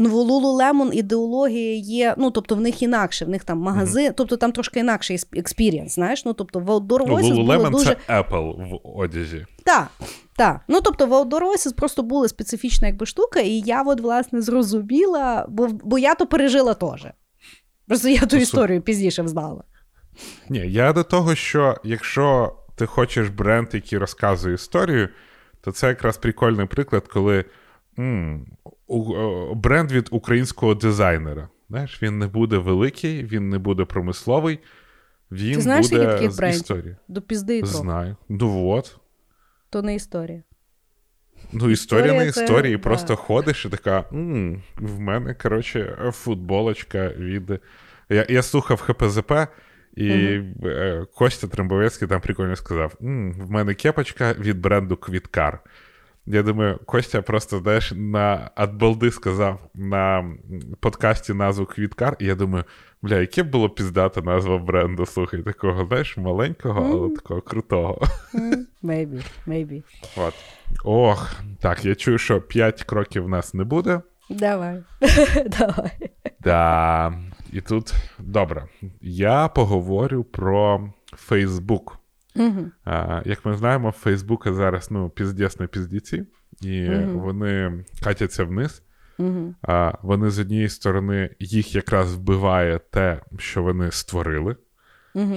[0.00, 4.36] Ну, в Lululemon ідеологія є, ну тобто в них інакше, в них там магазин, тобто
[4.36, 6.24] там трошки інакший experience, знаєш.
[6.24, 7.84] Ну тобто в Outdoor Ну, Voices було Lululemon дуже.
[8.06, 9.46] це Apple в одязі.
[9.64, 9.88] Так,
[10.36, 10.60] так.
[10.68, 15.46] Ну тобто в Outdoor Voices просто була специфічна якби штука, і я от власне зрозуміла,
[15.48, 17.06] бо, бо я то пережила теж.
[17.88, 19.64] Просто я ту су- історію пізніше взнала.
[20.48, 25.08] Ні, я до того, що якщо ти хочеш бренд, який розказує історію,
[25.60, 27.44] то це якраз прикольний приклад, коли
[27.98, 28.46] м,
[29.54, 31.48] бренд від українського дизайнера.
[31.70, 34.58] Знаєш, він не буде великий, він не буде промисловий,
[35.32, 36.96] він Ти знаєш, буде таких з історії.
[37.08, 37.64] До пізди і.
[37.66, 38.16] Знаю.
[38.28, 38.96] Ну от.
[39.70, 40.42] То не історія.
[41.52, 42.76] Ну, історія на Історія це- історії.
[42.76, 42.82] да.
[42.82, 44.04] Просто ходиш і така.
[44.12, 47.60] м в мене, коротше, футболочка від.
[48.08, 49.32] Я, я слухав ХПЗП,
[49.96, 50.10] і
[50.64, 55.60] е, Костя Трембовецький там прикольно сказав: м в мене кепочка від бренду Квіткар.
[56.30, 60.30] Я думаю, Костя просто, знаєш, на от балди сказав на
[60.80, 62.64] подкасті назву Квіткар, і я думаю,
[63.02, 68.00] бля, яке було піздата назва бренду, слухай, такого, знаєш, маленького, але такого крутого.
[68.34, 69.82] М, Maybe, maybe.
[70.16, 70.34] От.
[70.84, 74.00] Ох, так, я чую, що 5 кроків в нас не буде.
[74.30, 74.82] Давай.
[75.58, 76.10] Давай.
[76.40, 77.12] Да.
[77.52, 78.66] І тут добре.
[79.00, 81.97] Я поговорю про Фейсбук.
[82.38, 82.70] Угу.
[82.84, 86.24] А, як ми знаємо, в Фейсбука зараз ну, піздець на піздіці,
[86.62, 87.18] і Мгм.
[87.18, 88.82] вони катяться вниз.
[89.18, 89.54] Угу.
[89.62, 94.56] А, вони з однієї сторони їх якраз вбиває те, що вони створили.
[95.14, 95.36] Угу.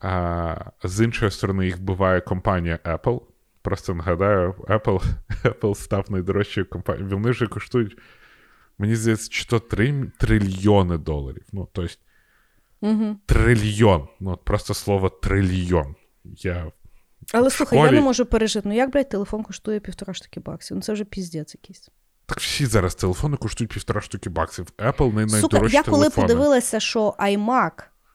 [0.00, 3.20] А з іншої сторони, їх вбиває компанія Apple.
[3.62, 5.02] Просто нагадаю, Apple,
[5.44, 7.14] Apple став найдорожчою компанією.
[7.16, 7.98] Вони вже коштують,
[8.78, 11.42] мені здається, чи то 3 трильйони доларів.
[11.52, 11.94] Ну, тобто,
[12.82, 13.16] Угу.
[13.26, 14.08] трильйон.
[14.20, 15.94] Ну, просто слово трильйон.
[16.24, 16.72] Я...
[17.32, 18.68] Але слухай, я не можу пережити.
[18.68, 20.76] Ну як, блядь, телефон коштує півтора штуки баксів?
[20.76, 21.90] Ну це вже піздець якийсь.
[22.26, 24.66] Так всі зараз телефони коштують півтора штуки баксів.
[24.78, 26.26] Apple не Сука, найдорожчі я коли телефони.
[26.26, 27.70] подивилася, що iMac,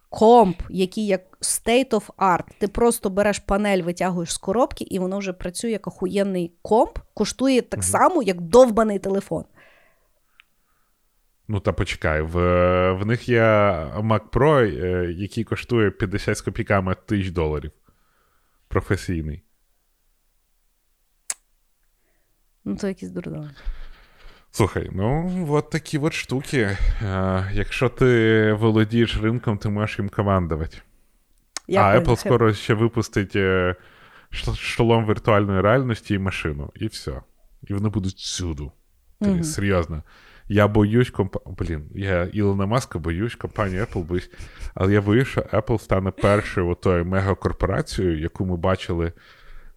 [0.09, 5.19] комп, який як state of art, ти просто береш панель, витягуєш з коробки, і воно
[5.19, 9.43] вже працює як охуєнний комп, коштує так само, як довбаний телефон.
[11.47, 12.31] Ну та почекай, в,
[12.91, 13.41] в них є
[13.95, 17.71] Mac Pro, е, який коштує 50 з копійками тисяч доларів.
[18.67, 19.43] Професійний.
[22.65, 23.51] Ну, це якісь дурдоми.
[24.51, 26.77] Слухай, ну от такі от штуки.
[27.01, 30.77] Е, якщо ти володієш ринком, ти можеш їм командувати.
[31.67, 31.99] Я а.
[31.99, 33.75] Apple скоро ще випустить е,
[34.55, 37.21] шолом віртуальної реальності і машину, і все.
[37.63, 38.71] І вони будуть всюду.
[39.21, 39.43] Ти, Мгм.
[39.43, 40.03] Серйозно.
[40.47, 41.39] Я боюсь компа...
[41.45, 44.29] Блін, я Ілона Маска боюсь, компанії Apple боюсь.
[44.75, 49.13] Але я боюсь, що Apple стане першою отою мегакорпорацією, яку ми бачили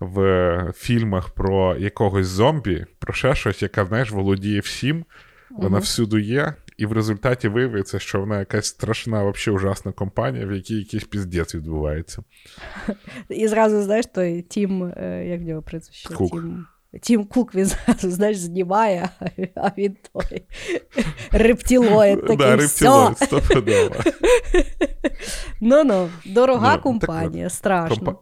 [0.01, 5.05] в фільмах про якогось зомбі, про ще щось, яка, знаєш, володіє всім,
[5.51, 5.81] вона Мгм.
[5.81, 10.77] всюди є, і в результаті виявиться, що вона якась страшна, взагалі ужасна компанія, в якій
[10.79, 12.23] якийсь піздець відбувається.
[13.29, 16.09] І зразу, знаєш, той Тім, е, як в нього прізвище?
[16.17, 16.67] Тім,
[17.03, 19.09] Тім Кук, він зразу, знаєш, знімає,
[19.55, 20.43] а він той
[21.31, 23.97] рептилоїд такий, да, рептилоїд, стопудово.
[25.61, 28.19] Ну-ну, дорога Ну, так компанія, страшно.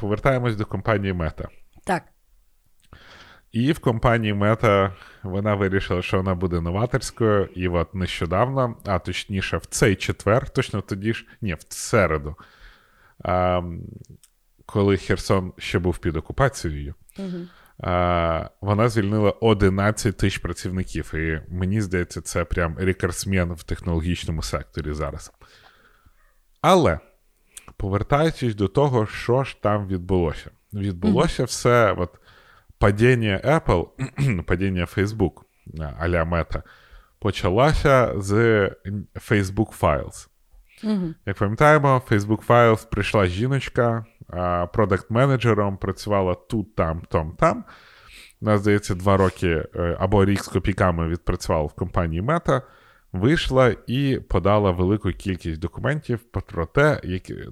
[0.00, 1.46] Повертаємось до компанії Meta.
[1.84, 2.02] Так.
[3.52, 4.92] І в компанії Meta
[5.22, 10.80] вона вирішила, що вона буде новаторською, і от нещодавно, а точніше, в цей четвер, точно
[10.80, 12.34] тоді ж, ні, в середу,
[13.24, 13.62] а,
[14.66, 17.38] коли Херсон ще був під окупацією, Угу.
[17.80, 21.14] А, вона звільнила 11 тисяч працівників.
[21.14, 25.32] І мені здається, це прям рекордсмен в технологічному секторі зараз.
[26.60, 26.98] Але
[27.76, 30.50] повертаючись до того, що ж там відбулося.
[30.72, 31.46] Відбулося mm-hmm.
[31.46, 32.10] все от,
[32.78, 35.32] падіння Apple, падіння Facebook
[35.98, 36.62] а-ля Meta,
[37.18, 38.34] почалося з
[39.14, 40.28] Facebook Files.
[40.84, 41.14] Mm-hmm.
[41.26, 44.04] Як пам'ятаємо, Facebook Files прийшла жіночка,
[44.72, 47.64] продакт-менеджером, працювала тут, там, там, там.
[48.40, 52.62] Вона, здається, два роки е, або рік з копійками відпрацювала в компанії Meta
[53.12, 57.00] вийшла і подала велику кількість документів про те,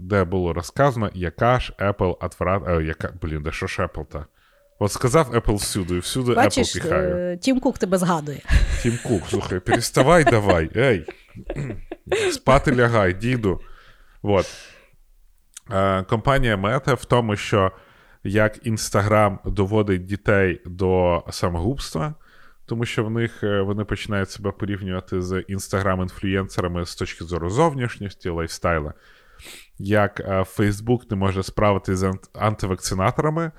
[0.00, 2.62] де було розказано, яка ж Apple отврат...
[2.68, 3.12] Е, яка...
[3.22, 4.26] Блін, де що ж Apple та?
[4.78, 7.14] От сказав Apple всюди, і всюди Бачиш, Apple піхає.
[7.14, 8.40] Е, Тім Кук тебе згадує.
[8.82, 10.70] Тім Кук, слухай, переставай давай.
[10.76, 11.06] Ей,
[12.32, 13.60] спати лягай, діду.
[14.22, 14.46] От.
[15.70, 17.72] Е, компанія Meta в тому, що
[18.24, 22.14] як Інстаграм доводить дітей до самогубства,
[22.66, 28.28] тому що в них е, вони починають себе порівнювати з інстаграм-інфлюєнсерами з точки зору зовнішньості,
[28.28, 28.94] лайфстайла.
[29.78, 33.50] Як Фейсбук не може справитися з антивакцинаторами,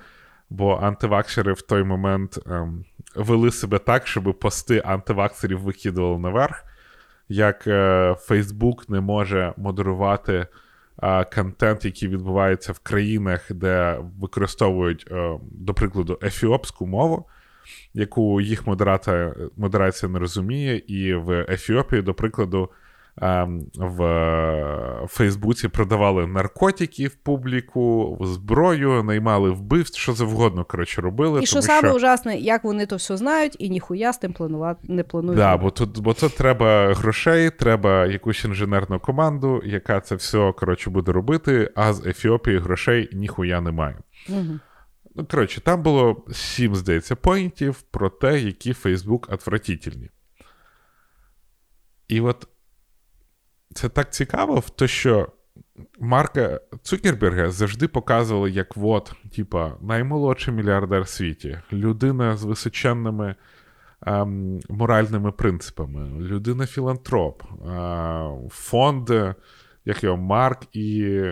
[0.50, 2.84] бо антиваксери в той момент ем,
[3.14, 6.64] вели себе так, щоб пости антиваксерів викидували наверх.
[7.28, 7.68] Як
[8.20, 10.46] Фейсбук не може модерувати
[11.34, 17.24] контент, який відбувається в країнах, де використовують, е, до прикладу, ефіопську мову,
[17.94, 22.70] яку їх модерація, модерація не розуміє, і в Ефіопії, до прикладу,
[23.74, 31.42] в Фейсбуці продавали наркотики в публіку, зброю, наймали вбивств, що завгодно коротше, робили.
[31.42, 31.96] І що саме що...
[31.96, 35.38] ужасне, як вони то все знають, і ніхуя з тим планувати не планують.
[35.38, 40.90] Да, бо тут бо тут треба грошей, треба якусь інженерну команду, яка це все коротше,
[40.90, 43.96] буде робити, а з Ефіопії грошей ніхуя немає.
[44.28, 44.60] Угу.
[45.14, 50.10] Ну, коротше, там було сім, здається, поінтів про те, які Фейсбук отвратительні.
[52.08, 52.48] І от
[53.76, 55.28] це так цікаво, в те, що
[56.00, 63.34] Марка Цукерберга завжди показували, як от, типа, наймолодший мільярдер в світі, людина з височенними
[64.06, 69.10] ем, моральними принципами, людина філантроп, е, фонд,
[69.84, 71.22] як його Марк і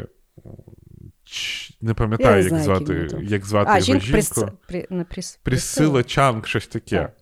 [1.80, 4.12] не пам'ятаю, як знаю, звати як звати а, його жінку.
[4.12, 4.86] Прис...
[4.88, 5.04] При...
[5.04, 5.40] Прис...
[5.42, 6.98] Присила Чанг, щось таке.
[6.98, 7.12] Так.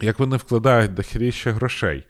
[0.00, 2.06] Як вони вкладають дохеріще грошей.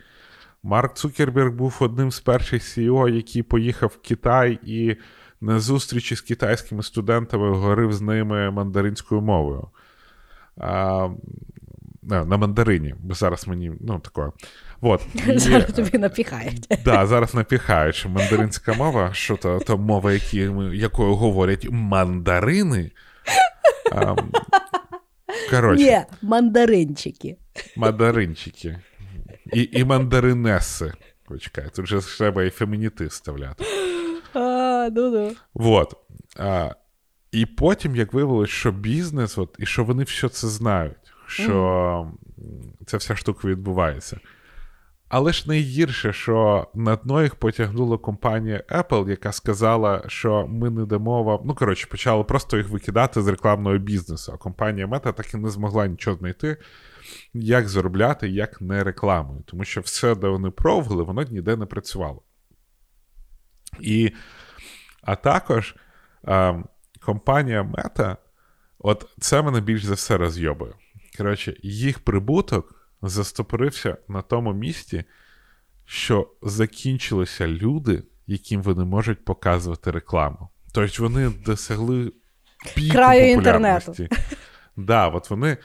[0.63, 4.97] Марк Цукерберг був одним з перших CEO, який поїхав в Китай і
[5.41, 9.69] на зустрічі з китайськими студентами говорив з ними мандаринською мовою.
[10.57, 11.09] А,
[12.03, 14.31] на мандарині, бо зараз мені ну, таке.
[14.81, 15.07] Вот.
[15.37, 16.67] Зараз тобі напіхають.
[16.85, 22.91] Да, зараз напіхають, що мандаринська мова, що то, то мова, які, якою говорять мандарини.
[23.93, 24.15] А,
[25.51, 25.85] коротше.
[25.85, 27.37] Ні, мандаринчики.
[27.77, 28.79] Мандаринчики.
[29.53, 30.93] І і мандаринеси.
[31.25, 33.65] Почекай, тут же треба і фемінітив вставляти.
[34.35, 35.33] А, ну, ну.
[35.55, 35.95] Вот.
[36.39, 36.71] А,
[37.33, 41.53] І потім, як виявилось, що бізнес, от, і що вони все це знають, що
[42.39, 42.87] mm.
[42.87, 44.21] ця вся штука відбувається.
[45.09, 50.87] Але ж найгірше, що на дно їх потягнула компанія Apple, яка сказала, що ми не
[50.87, 51.41] дамо вам.
[51.45, 54.33] Ну, коротше, почали просто їх викидати з рекламного бізнесу.
[54.35, 56.57] А компанія Meta так і не змогла нічого знайти,
[57.35, 59.43] як заробляти, як не рекламою.
[59.47, 62.23] Тому що все, де вони пробували, воно ніде не працювало.
[63.81, 64.13] І,
[65.03, 65.77] А також
[66.25, 66.63] а,
[67.01, 68.17] компанія Meta,
[68.79, 70.73] от це мене більш за все розйобує.
[71.17, 75.05] Коротше, їх прибуток застопорився на тому місці,
[75.85, 80.49] що закінчилися люди, яким вони можуть показувати рекламу.
[80.73, 82.13] Тобто вони досягли
[82.75, 84.03] піку Краю популярності.
[84.03, 84.17] інтернету.
[84.77, 85.57] Да, от вони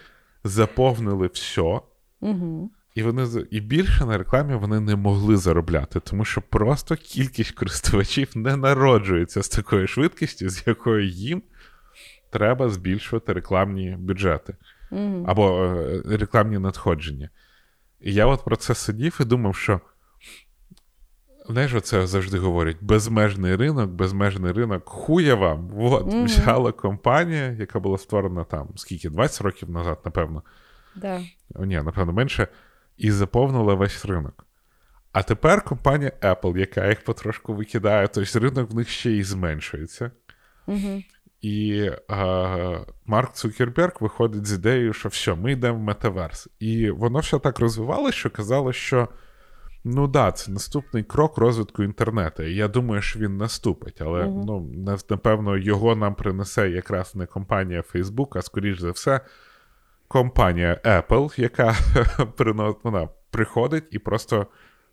[0.43, 1.79] заповнили все,
[2.19, 2.71] угу.
[2.95, 8.31] і вони і більше на рекламі вони не могли заробляти, тому що просто кількість користувачів
[8.35, 11.43] не народжується з такою швидкістю, з якою їм
[12.29, 14.55] треба збільшувати рекламні бюджети
[14.91, 15.25] угу.
[15.27, 17.29] або е, рекламні надходження.
[18.01, 19.81] І я от про це сидів і думав, що.
[21.49, 25.71] Знаєш, оце завжди говорять: безмежний ринок, безмежний ринок, хуя вам.
[25.77, 26.23] От, mm-hmm.
[26.23, 30.43] взяла компанія, яка була створена там скільки, 20 років назад, напевно.
[30.95, 31.21] Да.
[31.59, 32.47] Ні, напевно, менше,
[32.97, 34.45] і заповнила весь ринок.
[35.11, 40.11] А тепер компанія Apple, яка їх потрошку викидає, тобто ринок в них ще й зменшується.
[40.67, 41.03] Mm-hmm.
[41.41, 46.49] І а, Марк Цукерберг виходить з ідеєю, що все, ми йдемо в метаверс.
[46.59, 49.07] І воно все так розвивалося, що казало, що
[49.83, 52.43] ну да, це наступний крок розвитку інтернету.
[52.43, 54.69] І я думаю, що він наступить, але uh ну,
[55.09, 59.21] напевно його нам принесе якраз не компанія Facebook, а скоріш за все,
[60.07, 61.75] компанія Apple, яка
[62.83, 64.47] вона приходить і просто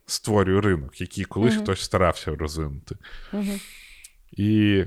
[0.07, 2.97] створює ринок, який колись uh хтось старався розвинути.
[3.32, 3.61] uh
[4.32, 4.84] І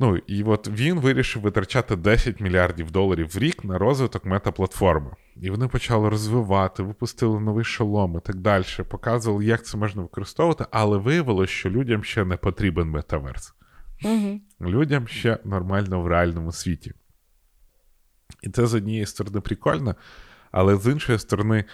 [0.00, 5.10] ну, і от він вирішив витрачати 10 мільярдів доларів в рік на розвиток метаплатформи.
[5.36, 10.66] І вони почали розвивати, випустили новий шолом і так далі, показували, як це можна використовувати,
[10.70, 13.54] але виявилося, що людям ще не потрібен метаверс.
[14.04, 14.40] Угу.
[14.60, 16.92] Людям ще нормально в реальному світі.
[18.42, 19.96] І це з однієї сторони прикольно,
[20.50, 21.64] але з іншої сторони,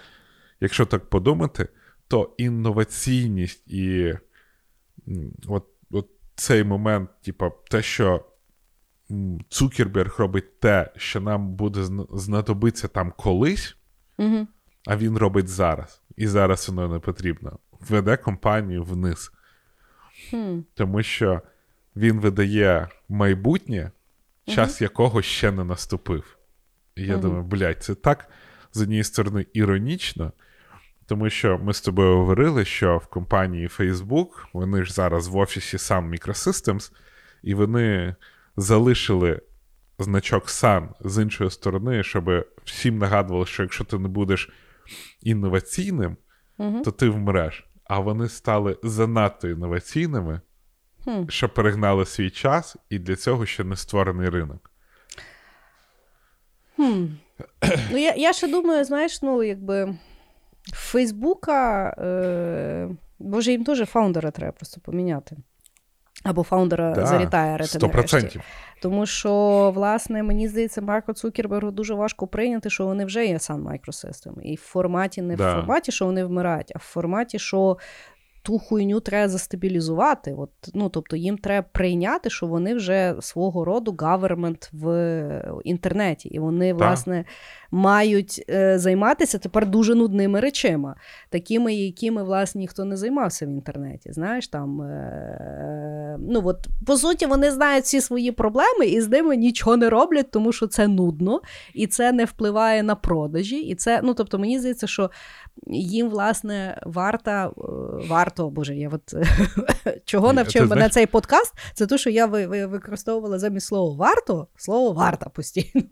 [0.61, 1.69] якщо так подумати,
[2.09, 4.15] то інноваційність і
[5.07, 5.65] от, от
[6.37, 8.25] цей момент, типу, те, що
[9.49, 13.77] Цукерберг робить те, що нам буде знадобитися там колись,
[14.19, 14.47] угу.
[14.87, 16.03] а він робить зараз.
[16.17, 17.59] І зараз воно не потрібно.
[17.89, 19.33] Веде компанію вниз.
[20.31, 20.59] Хм.
[20.75, 21.43] Тому що
[21.97, 23.91] він видає майбутнє,
[24.47, 24.85] час угу.
[24.85, 26.39] якого ще не наступив.
[26.97, 27.23] І я угу.
[27.23, 28.29] думаю, блядь, це так
[28.73, 30.33] з однієї сторони іронічно,
[31.07, 35.77] тому що ми з тобою говорили, що в компанії Facebook вони ж зараз в офісі
[35.77, 36.93] Sun Microsystems,
[37.43, 38.15] і вони
[38.57, 39.41] залишили
[39.99, 42.31] значок Sun з іншої сторони, щоб
[42.65, 44.51] всім нагадували, що якщо ти не будеш
[45.23, 46.17] інноваційним,
[46.59, 46.83] угу.
[46.85, 47.67] то ти вмреш.
[47.85, 50.41] А вони стали занадто інноваційними,
[51.05, 51.29] хм.
[51.29, 54.71] що перегнали свій час, і для цього ще не створений ринок.
[56.77, 57.05] Хм.
[57.91, 59.97] Ну, Я я ще думаю, знаєш, ну, якби
[60.73, 62.89] Фейсбука, е,
[63.19, 65.37] може, їм теж фаундера треба просто поміняти.
[66.25, 67.79] Або фаундера да, зарітає нарешті.
[68.83, 73.69] Тому що, власне, мені здається, Марко Цукербергу дуже важко прийняти, що вони вже є сам
[73.69, 74.41] Microsystem.
[74.43, 75.53] І в форматі не да.
[75.53, 77.77] в форматі, що вони вмирають, а в форматі, що
[78.47, 80.35] ту хуйню треба застабілізувати.
[80.39, 86.29] От, ну, Тобто їм треба прийняти, що вони вже свого роду гавермент в інтернеті.
[86.29, 86.79] І вони, так.
[86.79, 87.25] власне,
[87.77, 90.97] мають е, займатися тепер дуже нудними речима,
[91.31, 94.13] такими, якими, власне, ніхто не займався в інтернеті.
[94.13, 99.37] Знаєш, там, е, ну, от, По суті, вони знають всі свої проблеми і з ними
[99.37, 101.41] нічого не роблять, тому що це нудно,
[101.75, 103.57] і це не впливає на продажі.
[103.57, 105.11] І це, ну, тобто, мені здається, що
[105.67, 107.51] їм, власне, варта, е,
[108.09, 109.15] варто, боже, я от
[110.05, 112.27] чого навчив мене цей подкаст, це те, що я
[112.67, 115.83] використовувала замість слова варто, слово варта постійно.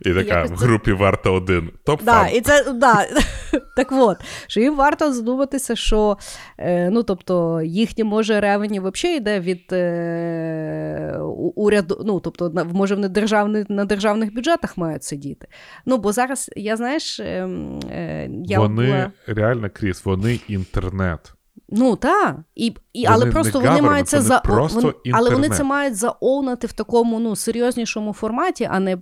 [0.00, 1.70] І така в групі варто один.
[1.84, 3.06] Топ да, і це, да.
[3.76, 4.16] Так от,
[4.46, 6.18] що їм варто задуматися, що
[6.58, 11.18] е, ну, тобто, їхнє може ревені взагалі йде від е,
[11.54, 15.48] уряду, ну, тобто, може, вони державні, на державних бюджетах мають сидіти.
[15.86, 17.48] Ну, бо зараз, я знаєш, е,
[17.90, 19.12] е, я Вони була...
[19.26, 21.35] реально Кріс, вони інтернет.
[21.68, 25.96] Ну так, і, і але просто вони мають це за вони, але вони це мають
[25.96, 28.98] заовнати в такому ну серйознішому форматі, а не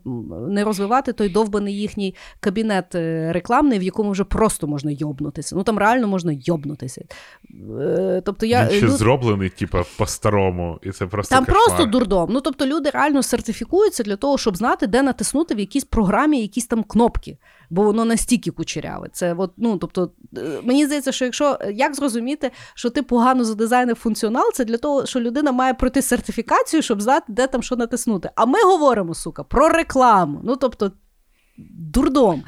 [0.49, 5.57] не розвивати той довбаний їхній кабінет е, рекламний, в якому вже просто можна йобнутися.
[5.57, 7.03] Ну там реально можна йобнутися.
[7.81, 8.93] Е, тобто я Він ще люд...
[8.93, 11.65] зроблений, типу, по-старому, і це просто там кошмар.
[11.65, 12.29] просто дурдом.
[12.33, 16.67] Ну тобто люди реально сертифікуються для того, щоб знати, де натиснути в якійсь програмі якісь
[16.67, 17.39] там кнопки
[17.75, 19.09] бо воно настільки кучеряве.
[19.13, 23.97] Це от, ну, тобто, е, Мені здається, що якщо як зрозуміти, що ти погано задизайнив
[23.97, 28.31] функціонал, це для того, що людина має пройти сертифікацію, щоб знати, де там що натиснути.
[28.35, 30.41] А ми говоримо, сука, про рекламу.
[30.45, 30.93] Ну, тобто,
[31.79, 32.43] дурдом.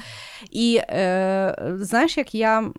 [0.50, 2.70] І е, знаєш, як я.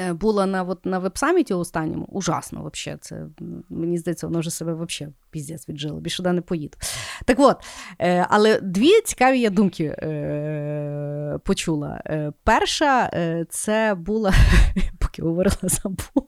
[0.00, 2.98] Е, була на от, на веб-саміті останньому, ужасно, взагалі.
[3.00, 3.26] Це,
[3.68, 6.78] Мені здається, воно вже себе вообще піздець віджило, більше туди не поїду.
[7.24, 7.56] Так от,
[7.98, 12.02] е, але дві цікаві я думки е, почула.
[12.06, 14.32] Е, перша, е, це була,
[14.98, 16.26] поки говорила, забула.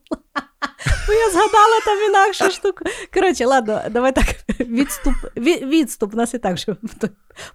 [1.06, 2.84] Бо я згадала там інакшу штуку.
[3.14, 4.26] Коротше, ладно, давай так.
[4.60, 5.14] Відступ.
[5.36, 6.14] Відступ.
[6.14, 6.76] У нас і так же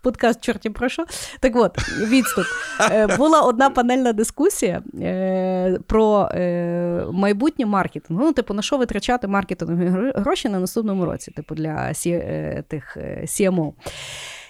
[0.02, 1.06] подкаст чорті про що.
[1.40, 2.46] Так от, відступ.
[2.92, 8.24] Е, була одна панельна дискусія е, про е, майбутнє маркетингу.
[8.24, 11.94] Ну, типу, на що витрачати маркетингові гроші на наступному році, типу, для
[12.68, 13.74] тих CMO.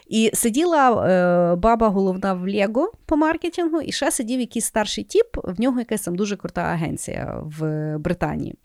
[0.09, 5.27] І сиділа е, баба головна в Лего по маркетингу, і ще сидів якийсь старший тіп,
[5.43, 8.55] в нього якась там дуже крута агенція в Британії.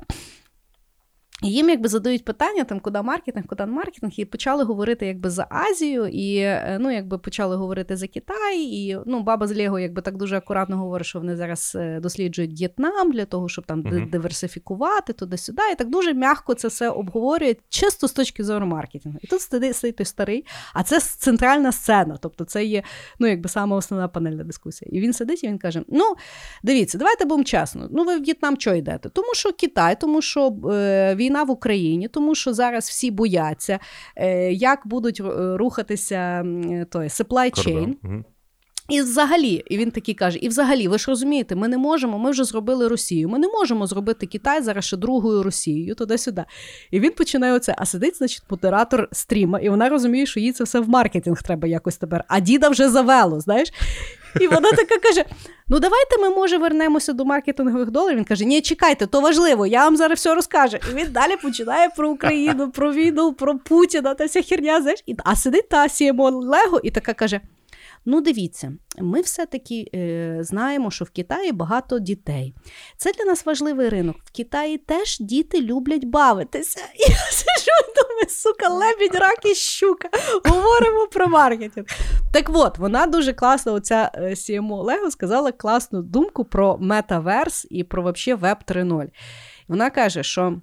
[1.44, 5.46] І їм якби задають питання, там, куди маркетинг, куди маркетинг, і почали говорити якби за
[5.50, 8.60] Азію, і е, ну, якби почали говорити за Китай.
[8.60, 12.60] І ну, баба з Лего якби так дуже акуратно говорить, що вони зараз е, досліджують
[12.60, 14.10] В'єтнам для того, щоб там uh-huh.
[14.10, 15.62] диверсифікувати туди-сюди.
[15.72, 19.18] І так дуже м'яко це все обговорюють, чисто з точки зору маркетингу.
[19.22, 22.18] І тут сидить той старий, а це центральна сцена.
[22.20, 22.82] Тобто це є
[23.18, 24.90] ну, якби сама основна панельна дискусія.
[24.92, 26.14] І він сидить і він каже: Ну,
[26.62, 27.88] дивіться, давайте будемо чесно.
[27.92, 29.08] Ну, ви в В'єтнам чого йдете?
[29.08, 33.78] Тому що Китай, тому що е, війна в Україні, тому що зараз всі бояться,
[34.16, 35.22] е, як будуть
[35.56, 36.44] рухатися
[36.90, 37.94] той supply chain.
[38.88, 42.30] І взагалі, і він такий каже: і взагалі, ви ж розумієте, ми не можемо, ми
[42.30, 43.28] вже зробили Росію.
[43.28, 46.44] Ми не можемо зробити Китай зараз ще другою Росією, туди-сюди.
[46.90, 50.64] І він починає оце, а сидить, значить, модератор стріма, і вона розуміє, що їй це
[50.64, 52.24] все в маркетинг треба якось тепер.
[52.28, 53.72] А діда вже завело, знаєш?
[54.40, 55.24] І вона така каже:
[55.68, 58.16] ну давайте ми, може, вернемося до маркетингових доларів.
[58.16, 60.76] Він каже: Ні, чекайте, то важливо, я вам зараз все розкажу.
[60.92, 64.80] І він далі починає про Україну, про війну, про Путіна та вся херня.
[64.82, 65.04] знаєш.
[65.24, 67.40] А сидить та Сімо Лего і така каже:
[68.06, 72.54] Ну, дивіться, ми все-таки е, знаємо, що в Китаї багато дітей.
[72.96, 74.16] Це для нас важливий ринок.
[74.24, 76.80] В Китаї теж діти люблять бавитися.
[76.94, 80.08] І я сижу думаю, сука, лебідь, рак і щука.
[80.44, 81.86] Говоримо про маркетинг.
[82.32, 88.02] Так от, вона дуже класно, оця CMO Лего сказала класну думку про метаверс і про
[88.02, 89.08] вообще Web 3.0.
[89.68, 90.60] Вона каже, що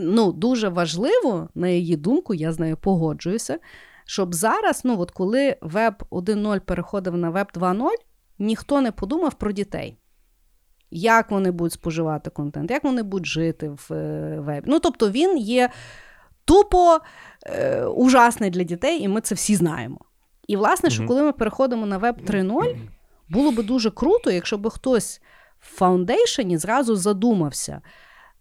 [0.00, 3.58] ну, дуже важливо, на її думку, я з нею погоджуюся
[4.04, 7.88] щоб зараз, ну от коли веб 1.0 переходив на веб 2.0,
[8.38, 9.98] ніхто не подумав про дітей.
[10.90, 14.64] Як вони будуть споживати контент, як вони будуть жити в е, вебі.
[14.66, 15.70] Ну, тобто, він є
[16.44, 16.98] тупо
[17.46, 19.98] е, ужасний для дітей, і ми це всі знаємо.
[20.48, 22.76] І, власне, що коли ми переходимо на веб 3.0,
[23.28, 25.20] було би дуже круто, якщо б хтось
[25.60, 27.82] в фаундейшені зразу задумався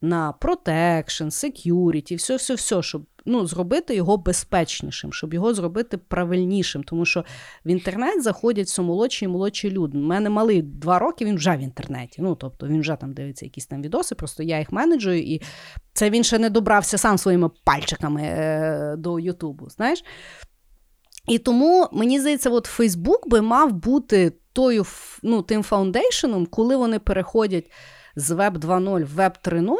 [0.01, 6.83] на protection, security, все, все, все, щоб ну, зробити його безпечнішим, щоб його зробити правильнішим.
[6.83, 7.25] Тому що
[7.65, 9.97] в інтернет заходять все молодші і молодші люди.
[9.97, 12.21] У мене малий два роки, він вже в інтернеті.
[12.21, 15.41] Ну, тобто він вже там дивиться якісь там відоси, просто я їх менеджую, і
[15.93, 19.69] це він ще не добрався сам своїми пальчиками е- до Ютубу.
[19.69, 20.03] знаєш.
[21.27, 24.85] І тому, мені здається, от Фейсбук би мав бути тою,
[25.23, 27.71] ну, тим фаундейшеном, коли вони переходять
[28.15, 29.75] з Web 2.0 в Web 3.0,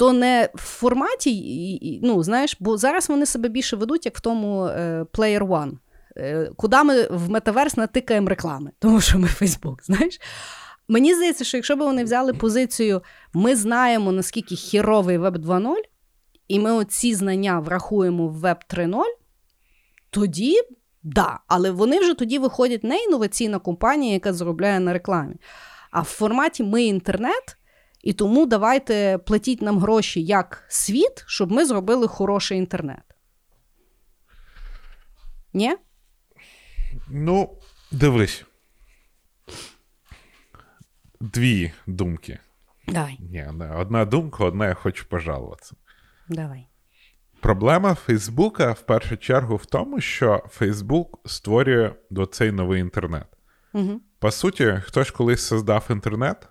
[0.00, 4.64] то не в форматі, ну, знаєш, бо зараз вони себе більше ведуть, як в тому
[4.64, 5.72] е, Player One.
[6.16, 10.20] Е, куди ми в метаверс натикаємо реклами, тому що ми Фейсбук, знаєш.
[10.88, 15.74] Мені здається, що якщо б вони взяли позицію, ми знаємо, наскільки хіровий Web 2.0,
[16.48, 19.02] і ми оці знання врахуємо в Web 3.0,
[20.10, 20.60] тоді
[21.02, 21.38] да.
[21.46, 25.34] Але вони вже тоді виходять не інноваційна компанія, яка заробляє на рекламі.
[25.90, 27.56] А в форматі ми інтернет,
[28.02, 33.02] і тому давайте платіть нам гроші як світ, щоб ми зробили хороший інтернет.
[35.52, 35.76] Ні?
[37.08, 37.58] Ну,
[37.92, 38.44] дивись.
[41.20, 42.38] Дві думки.
[42.88, 43.16] Давай.
[43.20, 43.76] Ні, не.
[43.76, 45.74] Одна думка, одна я хочу пожалуватися.
[46.28, 46.66] Давай.
[47.40, 53.26] Проблема Фейсбука в першу чергу в тому, що Фейсбук створює до цей новий інтернет.
[53.72, 54.00] Угу.
[54.18, 56.48] По суті, хтось колись создав інтернет,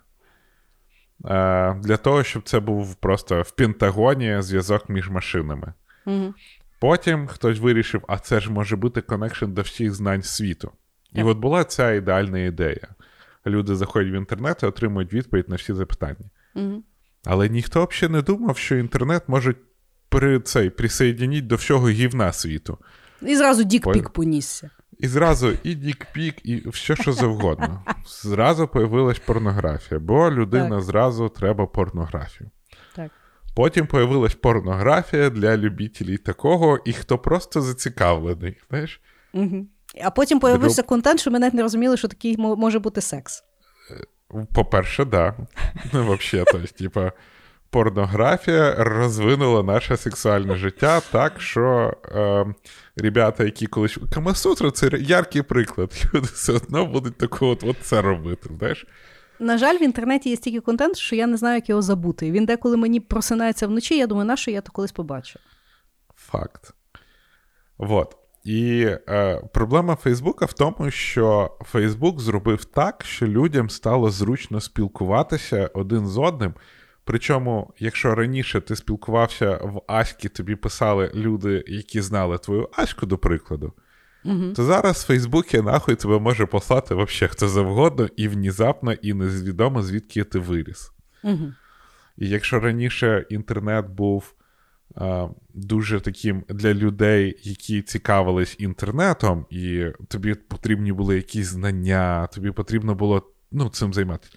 [1.76, 5.72] для того, щоб це був просто в Пентагоні зв'язок між машинами.
[6.06, 6.34] Угу.
[6.80, 10.72] Потім хтось вирішив, а це ж може бути connection до всіх знань світу.
[11.12, 12.88] І от була ця ідеальна ідея.
[13.46, 16.30] Люди заходять в інтернет і отримують відповідь на всі запитання.
[16.54, 16.82] Угу.
[17.24, 19.54] Але ніхто взагалі не думав, що інтернет може
[20.08, 22.78] при цей присоєдініть до всього гівна світу.
[23.22, 24.70] І зразу dick pic понісся.
[25.00, 27.84] І зразу і dick pic, і все, що завгодно.
[28.22, 30.82] Зразу появилась порнографія, бо людина так.
[30.82, 32.50] зразу треба порнографію.
[32.96, 33.10] Так.
[33.54, 38.60] Потім появилась порнографія для любителів такого, і хто просто зацікавлений.
[38.70, 39.00] знаєш?
[39.32, 39.66] Угу.
[40.04, 40.88] А потім появився Друг...
[40.88, 43.44] контент, що ми навіть не розуміли, що такий може бути секс.
[44.34, 45.10] Е, по-перше, так.
[45.10, 45.34] Да.
[45.92, 47.12] Ну, взагалі, то типа
[47.70, 52.46] порнографія розвинула наше сексуальне життя так, що е,
[53.00, 53.98] ребята, які колись.
[54.14, 56.04] Камасутра це яркий приклад.
[56.14, 58.50] Люди все одно будуть таку от, от це робити.
[58.58, 58.86] знаєш.
[59.38, 62.30] На жаль, в інтернеті є стільки контенту, що я не знаю, як його забути.
[62.30, 65.38] Він деколи мені просинається вночі, я думаю, на що я то колись побачу.
[66.16, 66.74] Факт.
[67.78, 68.16] Вот.
[68.44, 75.70] І е, проблема Фейсбука в тому, що Фейсбук зробив так, що людям стало зручно спілкуватися
[75.74, 76.54] один з одним.
[77.04, 83.18] Причому, якщо раніше ти спілкувався в Аські, тобі писали люди, які знали твою Аську, до
[83.18, 83.72] прикладу,
[84.24, 84.52] угу.
[84.56, 89.82] то зараз в Фейсбуці нахуй тебе може послати вообще хто завгодно, і внезапно, і незвідомо,
[89.82, 90.92] звідки ти виріс.
[91.24, 91.52] Угу.
[92.18, 94.34] І якщо раніше інтернет був
[94.94, 102.50] а, дуже таким для людей, які цікавились інтернетом, і тобі потрібні були якісь знання, тобі
[102.50, 104.32] потрібно було ну, цим займатися.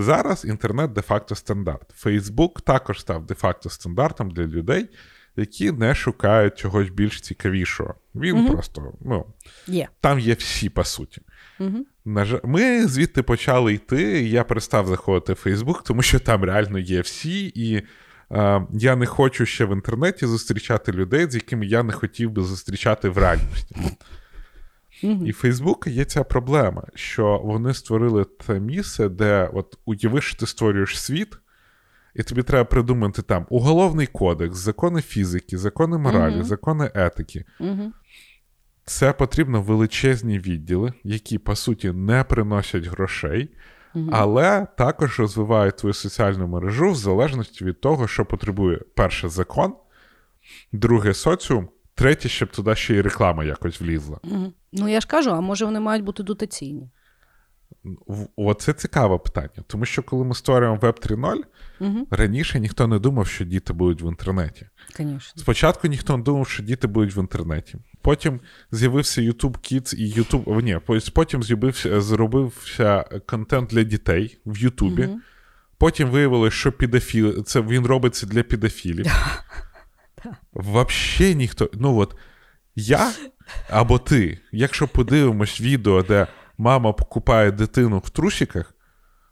[0.00, 1.90] Зараз інтернет де-факто стандарт.
[1.94, 4.88] Фейсбук також став де-факто стандартом для людей,
[5.36, 7.94] які не шукають чогось більш цікавішого.
[8.14, 8.52] Він угу.
[8.52, 9.26] просто ну,
[9.68, 9.86] yeah.
[10.00, 11.22] там є всі по суті.
[11.60, 11.86] Угу.
[12.44, 14.22] Ми звідти почали йти.
[14.22, 17.82] і Я перестав заходити в Фейсбук, тому що там реально є всі, і
[18.32, 22.42] е, я не хочу ще в інтернеті зустрічати людей, з якими я не хотів би
[22.42, 23.76] зустрічати в реальності.
[25.02, 30.36] І в Фейсбука є ця проблема, що вони створили те місце, де от уяви, що
[30.36, 31.38] ти створюєш світ,
[32.14, 36.44] і тобі треба придумати там уголовний кодекс, закони фізики, закони моралі, Мгм.
[36.44, 37.44] закони етики.
[37.60, 37.92] Угу.
[38.84, 43.50] Це потрібно величезні відділи, які по суті не приносять грошей,
[44.12, 49.74] але також розвивають твою соціальну мережу в залежності від того, що потребує перше закон,
[50.72, 51.68] друге соціум,
[51.98, 54.18] третє, щоб туди ще й реклама якось влізла.
[54.22, 54.52] Угу.
[54.72, 56.90] Ну я ж кажу, а може вони мають бути дотаційні?
[58.36, 61.36] Оце цікаве питання, тому що коли ми створюємо Web 3.0,
[61.80, 62.06] Угу.
[62.10, 64.66] раніше ніхто не думав, що діти будуть в інтернеті.
[64.96, 65.20] Звісно.
[65.36, 67.78] Спочатку ніхто не думав, що діти будуть в інтернеті.
[68.02, 70.62] Потім з'явився YouTube Kids і YouTube.
[70.62, 70.80] Ні,
[71.14, 75.02] потім з'явився, зробився контент для дітей в Ютубі.
[75.02, 75.22] Мгм.
[75.78, 79.06] Потім виявилось, що підофіл, це він робиться для підофілів.
[80.52, 81.70] Взагалі ніхто.
[81.74, 82.16] Ну от
[82.76, 83.12] я
[83.70, 86.26] або ти, якщо подивимось відео, де
[86.58, 88.74] мама покупає дитину в трусиках,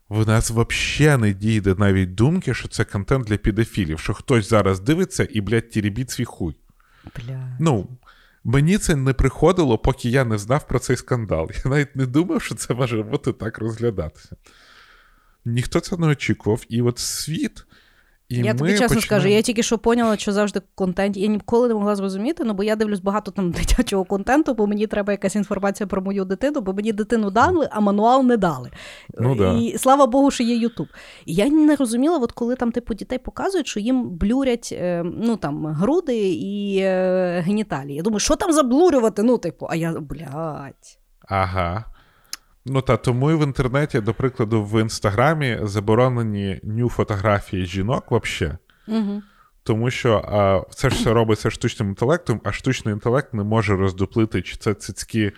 [0.08, 4.80] в нас взагалі не дійде навіть думки, що це контент для підофілів, що хтось зараз
[4.80, 6.56] дивиться і, блядь, тірібіть свій хуй.
[7.16, 7.56] Бля.
[7.60, 7.88] Ну,
[8.44, 11.50] мені це не приходило, поки я не знав про цей скандал.
[11.64, 14.36] Я навіть не думав, що це може бути так розглядатися.
[15.44, 17.66] Ніхто це не очікував, і от світ.
[18.28, 21.20] І я тобі чесно почнемо- скажу, я тільки що поняла, що завжди в контенті.
[21.20, 24.86] Я ніколи не могла зрозуміти, ну бо я дивлюсь багато там дитячого контенту, бо мені
[24.86, 28.70] треба якась інформація про мою дитину, бо мені дитину дали, а мануал не дали.
[29.19, 29.53] Ну да.
[29.53, 30.86] І слава Богу, що є Ютуб.
[31.27, 35.36] І я не розуміла, от коли там типу дітей показують, що їм блюрять е, ну
[35.36, 37.97] там груди і е, геніталії.
[37.97, 39.23] Я думаю, що там заблурювати?
[39.23, 40.98] Ну, типу, а я блядь.
[41.28, 41.85] Ага.
[42.68, 48.56] Ну та тому і в інтернеті, до прикладу, в інстаграмі заборонені ню фотографії жінок взагалі.
[48.88, 49.22] Угу.
[49.62, 54.43] Тому що а, це ж все робиться штучним інтелектом, а штучний інтелект не може роздуплити,
[54.43, 55.32] чи це цицьки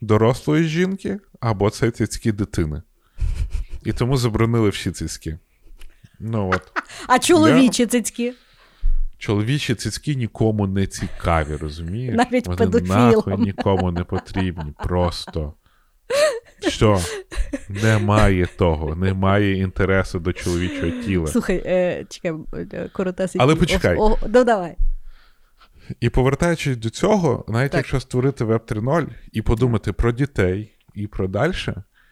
[0.00, 2.82] дорослої жінки, або це цицьки дитини.
[3.84, 5.38] І тому заборонили всі цицьки.
[6.20, 6.62] Ну от.
[7.06, 8.34] А чоловічі цицьки?
[9.18, 12.14] Чоловічі цицьки нікому не цікаві, розумієш?
[12.16, 13.10] Навіть Вони педофілам.
[13.10, 14.74] нахуй нікому не потрібні.
[14.84, 15.54] Просто.
[16.68, 17.00] Що?
[17.68, 21.26] Немає того, немає інтересу до чоловічого тіла.
[21.26, 22.32] Слухай, е, чекай,
[22.72, 23.40] е, коротесенький.
[23.44, 23.96] Але почекай.
[23.96, 24.76] О, о, ну давай.
[26.00, 27.78] І повертаючись до цього, навіть Так.
[27.78, 31.52] якщо створити Web 3.0 і подумати про дітей і про далі,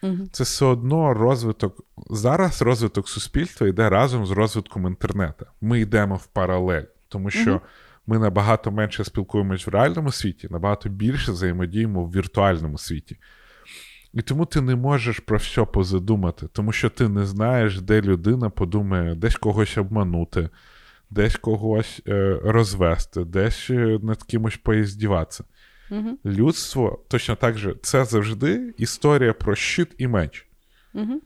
[0.03, 0.29] Мгм.
[0.33, 1.85] це все одно розвиток.
[2.11, 5.47] Зараз розвиток суспільства йде разом з розвитком інтернету.
[5.61, 7.61] Ми йдемо в паралель, тому що Мгм.
[8.07, 13.17] ми набагато менше спілкуємось в реальному світі, набагато більше взаємодіємо в віртуальному світі.
[14.13, 18.51] І тому ти не можеш про все позадумати, тому що ти не знаєш, де людина
[18.51, 20.49] подумає десь когось обманути,
[21.11, 25.45] десь когось е, розвести, десь е, над кимось поїздіватися.
[25.91, 26.19] Мгм.
[26.25, 30.47] Людство точно так же це завжди історія про щит і меч.
[30.95, 31.21] Мгм.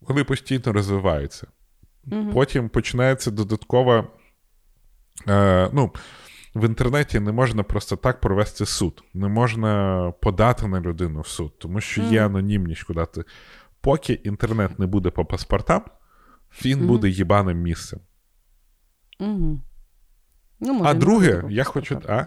[0.00, 1.46] Вони постійно розвиваються.
[2.04, 2.30] Мгм.
[2.32, 4.08] Потім починається додаткова.
[5.28, 5.92] Е, ну,
[6.56, 11.58] в інтернеті не можна просто так провести суд, не можна подати на людину в суд,
[11.58, 13.24] тому що є анонімність, куди ти.
[13.80, 15.82] Поки інтернет не буде по паспортам,
[16.64, 16.86] він Мгм.
[16.86, 18.00] буде їбаним місцем.
[19.20, 19.62] Мгм.
[20.60, 22.00] Ну, може, а друге, я хочу.
[22.08, 22.24] А?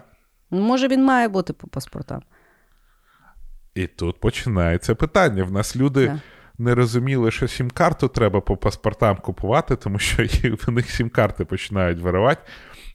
[0.50, 2.22] Може, він має бути по паспортам.
[3.74, 5.44] І тут починається питання.
[5.44, 6.20] В нас люди Да.
[6.58, 10.22] не розуміли, що сім-карту треба по паспортам купувати, тому що
[10.66, 12.40] в них сім-карти починають виривати.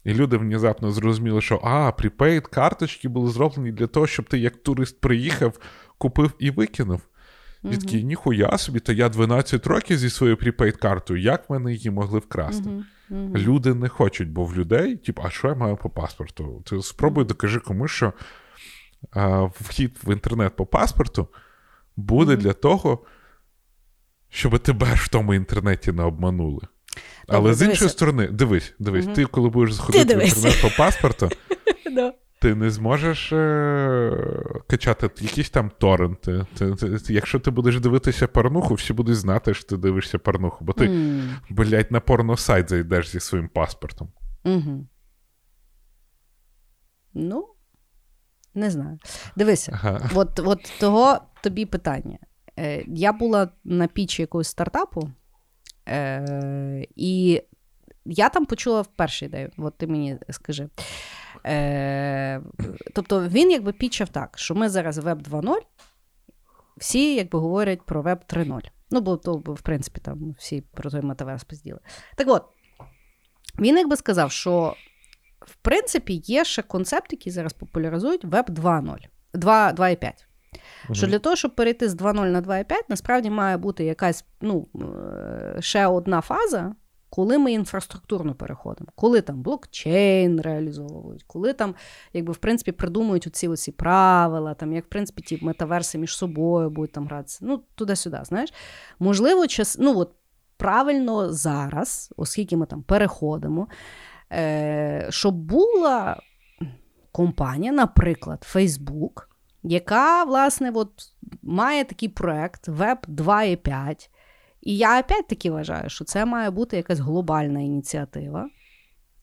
[0.06, 4.56] І люди внезапно зрозуміли, що а, припейд карточки були зроблені для того, щоб ти як
[4.56, 5.60] турист приїхав,
[5.98, 7.02] купив і викинув.
[7.64, 11.90] І такий, ніхуя собі, то я 12 років зі своєю припейд картою, як мене її
[11.90, 12.70] могли вкрасти?
[12.70, 12.86] Мгм.
[13.10, 13.36] Мгм.
[13.36, 16.64] Люди не хочуть, бо в людей, типу, а що я маю по паспорту?
[16.66, 18.14] Ти спробуй докажи комусь, що
[19.12, 21.28] а, вхід в інтернет по паспорту
[21.96, 23.06] буде для того,
[24.30, 26.62] щоб тебе ж в тому інтернеті не обманули.
[27.28, 27.90] Але з іншої дивися.
[27.90, 31.30] сторони, дивись, дивись, ти коли будеш заходити в інтернет по паспорту,
[32.42, 34.36] ти не зможеш е-
[34.68, 36.46] качати якісь там торренти.
[36.58, 40.66] Ти, ти, ти- якщо ти будеш дивитися порнуху, всі будуть знати, що ти дивишся порнуху,
[40.66, 41.12] бо ти,
[41.50, 44.12] блядь, на порносайт зайдеш зі своїм паспортом.
[44.44, 44.88] Мгм.
[47.14, 47.48] Ну,
[48.54, 48.98] не знаю.
[49.36, 50.10] Дивися, Ага.
[50.16, 52.18] от, от того тобі питання.
[52.60, 55.10] Е, я була на пічі якогось стартапу,
[55.88, 57.42] е, і
[58.06, 59.52] я там почула вперше ідею.
[59.58, 60.70] От ти мені скажи.
[61.46, 62.42] Е,
[62.94, 65.58] тобто він якби пічав так, що ми зараз веб 2.0,
[66.78, 68.62] всі якби говорять про веб 3.0.
[68.92, 71.80] Ну, бо то, в принципі, там всі про той метаверс пизділи.
[72.16, 72.46] Так от,
[73.60, 74.76] він якби сказав, що
[75.40, 78.98] в принципі є ще концепт, який зараз популяризують веб 2.0,
[79.34, 79.72] 2,
[80.90, 80.96] 2.5.
[80.96, 85.62] Що для того, щоб перейти з 2.0 на 2.5, насправді має бути якась ну, е,
[85.62, 86.76] ще одна фаза,
[87.10, 91.76] коли ми інфраструктурно переходимо, коли там блокчейн реалізовують, коли там,
[92.14, 96.70] якби, в принципі, придумують оці оці правила, там, як в принципі ті метаверси між собою
[96.70, 97.40] будуть там гратися.
[97.42, 98.54] Ну, туди-сюди, знаєш.
[99.00, 100.12] Можливо, час, ну, от,
[100.58, 103.68] правильно зараз, оскільки ми там переходимо,
[104.32, 106.20] е, щоб була
[107.12, 109.26] компанія, наприклад, Facebook,
[109.70, 110.92] яка, власне, от,
[111.44, 114.10] має такий проект Web 2.5.
[114.62, 118.50] І я опять-таки вважаю, що це має бути якась глобальна ініціатива.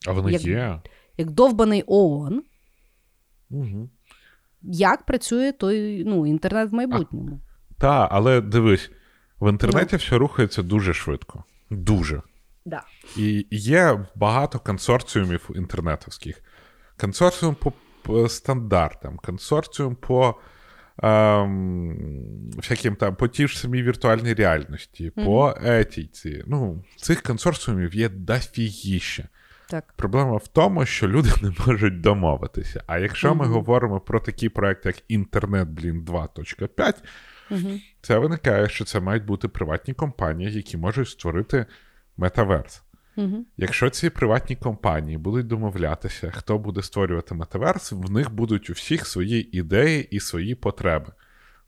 [0.08, 0.80] А вони Як- є.
[1.16, 2.42] Як довбаний ООН,
[3.50, 3.90] Угу.
[4.62, 7.40] як працює той ну, інтернет в майбутньому.
[7.78, 8.90] Так, але дивись,
[9.40, 11.44] в інтернеті все рухається дуже швидко.
[11.70, 12.22] Дуже.
[12.64, 12.82] Да.
[13.16, 16.42] І є багато консорціумів інтернетовських.
[17.00, 17.72] Консорціум по
[18.28, 20.34] стандартам, консорціум по
[21.02, 26.44] ем, всяким там, по тій ж самій віртуальній реальності, по етиці.
[26.46, 29.28] Ну, цих консорціумів є дофігіще.
[29.72, 29.92] Так.
[29.96, 32.84] Проблема в тому, що люди не можуть домовитися.
[32.86, 36.94] А якщо ми говоримо про такий проект, як Інтернет, блін, 2.5,
[38.02, 41.66] це виникає, що це мають бути приватні компанії, які можуть створити
[42.16, 42.82] метаверс.
[43.16, 43.44] Угу.
[43.56, 49.06] Якщо ці приватні компанії будуть домовлятися, хто буде створювати метаверс, в них будуть у всіх
[49.06, 51.12] свої ідеї і свої потреби.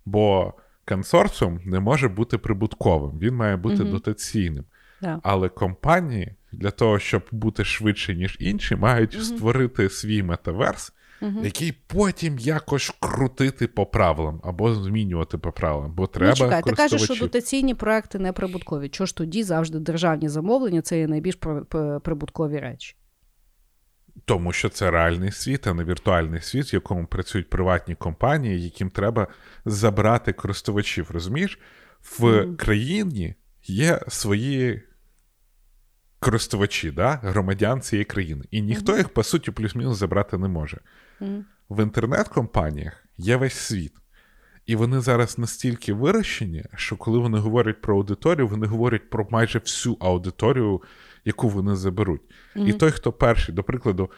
[0.05, 0.55] Бо
[0.85, 4.65] консорціум не може бути прибутковим, він має бути дотаційним.
[5.03, 5.21] Да.
[5.23, 12.39] Але компанії для того, щоб бути швидше, ніж інші, мають створити свій метаверс, який потім
[12.39, 15.93] якось крутити по правилам або змінювати по правилам.
[15.95, 18.89] Бо треба ну, чекай, ти кажеш, що дотаційні проекти не прибуткові.
[18.89, 21.39] Чого ж тоді завжди державні замовлення це є найбільш
[22.03, 22.97] прибуткові речі?
[24.25, 28.91] Тому що це реальний світ, а не віртуальний світ, в якому працюють приватні компанії, яким
[28.91, 29.27] треба
[29.65, 31.11] забрати користувачів.
[31.11, 31.59] Розумієш,
[32.03, 34.83] в країні є свої
[36.25, 37.21] користувачі, да?
[37.23, 40.79] громадян цієї країни, і ніхто їх, по суті, плюс-мінус забрати не може.
[41.71, 43.93] В інтернет-компаніях є весь світ.
[44.67, 49.59] І вони зараз настільки вирощені, що коли вони говорять про аудиторію, вони говорять про майже
[49.59, 50.83] всю аудиторію,
[51.25, 52.23] яку вони заберуть.
[52.57, 54.11] І той, хто перший, до прикладу,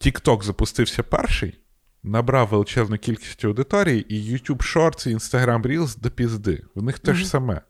[0.00, 1.58] TikTok запустився перший,
[2.02, 6.64] набрав величезну кількість аудиторії, і YouTube Shorts, і Instagram Reels до пізди.
[6.74, 7.60] В них те ж саме.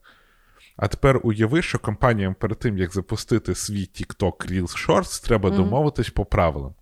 [0.76, 6.10] А тепер уяви, що компаніям перед тим, як запустити свій TikTok Reels Shorts, треба домовитись
[6.10, 6.74] по правилам.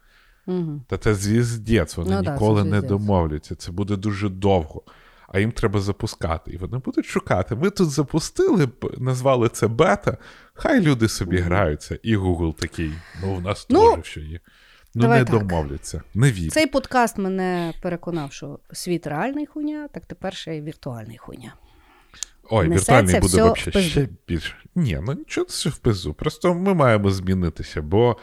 [0.46, 0.80] Угу.
[0.86, 3.54] Та це звіздець, вони Ну да, ніколи це не домовляться.
[3.54, 4.82] Це буде дуже довго.
[5.28, 6.50] А їм треба запускати.
[6.50, 7.54] І вони будуть шукати.
[7.54, 8.68] Ми тут запустили,
[8.98, 10.16] назвали це бета.
[10.54, 11.98] Хай люди собі граються.
[12.02, 12.92] І Google такий.
[13.22, 14.40] Ну, в нас Ну, теж все є.
[14.94, 15.46] Ну, давай не так.
[15.46, 16.02] домовляться.
[16.14, 16.52] Не вір.
[16.52, 21.54] Цей подкаст мене переконав, що світ реальний хуйня, так тепер ще й віртуальний хуйня.
[22.50, 24.56] Ой, віртуальний буде взагалі ще більше.
[24.74, 26.14] Ні, ну нічого це в пизу.
[26.14, 28.16] Просто ми маємо змінитися, бо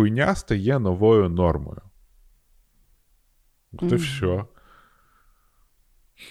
[0.00, 1.80] хуйня стає новою нормою.
[3.72, 4.44] От і все.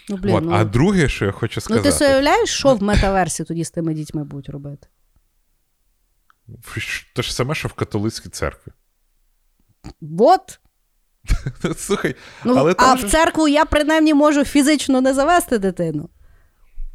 [0.09, 1.89] Ну, блін, От, ну, А друге, що я хочу ну сказати.
[1.89, 4.87] ти собі уявляєш, що в метаверсі тоді з тими дітьми будуть робити?
[7.15, 8.71] Те ж саме, що в католицькій церкві.
[10.19, 10.59] От.
[11.77, 16.09] Слухай, Ну, але а в церкву я принаймні можу фізично не завести дитину.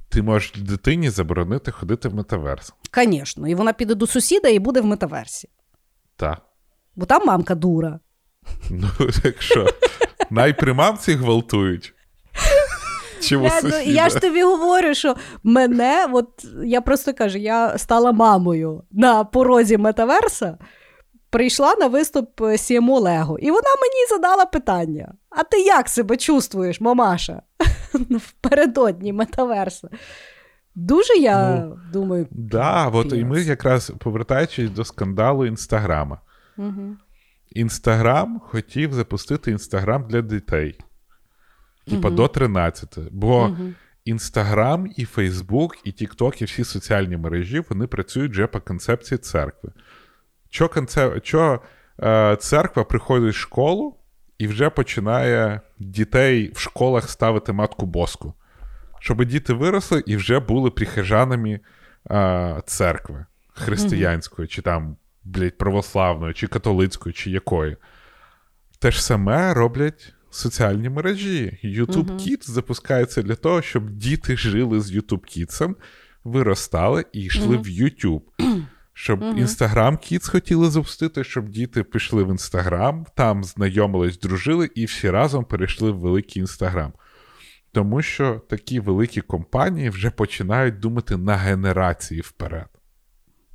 [0.09, 2.73] ти можеш дитині заборонити ходити в метаверс.
[2.95, 5.49] Звісно, і вона піде до сусіда і буде в метаверсі.
[6.17, 6.43] Так.
[6.97, 8.01] Бо там мамка дура.
[8.71, 8.89] Ну,
[9.25, 9.67] якщо
[10.31, 11.95] найпримамці гвалтують.
[13.21, 16.29] Чому Я, ну, я ж тобі говорю, що мене, от
[16.65, 20.59] я просто кажу, я стала мамою на порозі метаверса,
[21.31, 26.81] прийшла на виступ CMO Лего, і вона мені задала питання: а ти як себе чувствуєш,
[26.81, 27.43] мамаша?
[28.11, 29.89] Впередодні метаверса.
[30.75, 32.27] Дуже я Ну, думаю.
[32.31, 36.21] Да, от і ми якраз повертаючись до скандалу Інстаграма.
[36.57, 36.97] Угу.
[37.51, 40.79] Інстаграм хотів запустити Інстаграм для дітей.
[41.87, 42.99] Типа до 13.
[43.11, 43.57] Бо
[44.05, 49.71] Інстаграм і Фейсбук, і Тікток, і всі соціальні мережі вони працюють вже по концепції церкви.
[50.51, 51.25] Що, концеп...
[51.25, 51.61] Що
[52.03, 53.97] е, церква приходить в школу
[54.39, 58.35] і вже починає дітей в школах ставити матку боску.
[59.01, 61.61] Щоб діти виросли і вже були прихожанами
[62.11, 67.77] е, церкви християнської, чи там, блядь, православної, чи католицької, чи якої.
[68.79, 71.59] Те ж саме роблять соціальні мережі.
[71.65, 75.75] YouTube Kids запускається для того, щоб діти жили з YouTube Kids,
[76.25, 78.23] виростали і йшли в YouTube.
[78.97, 85.11] Щоб Instagram Kids хотіли запустити, щоб діти пішли в Instagram, там знайомились, дружили і всі
[85.11, 86.93] разом перейшли в великий Instagram.
[87.73, 92.69] Тому що такі великі компанії вже починають думати на генерації вперед.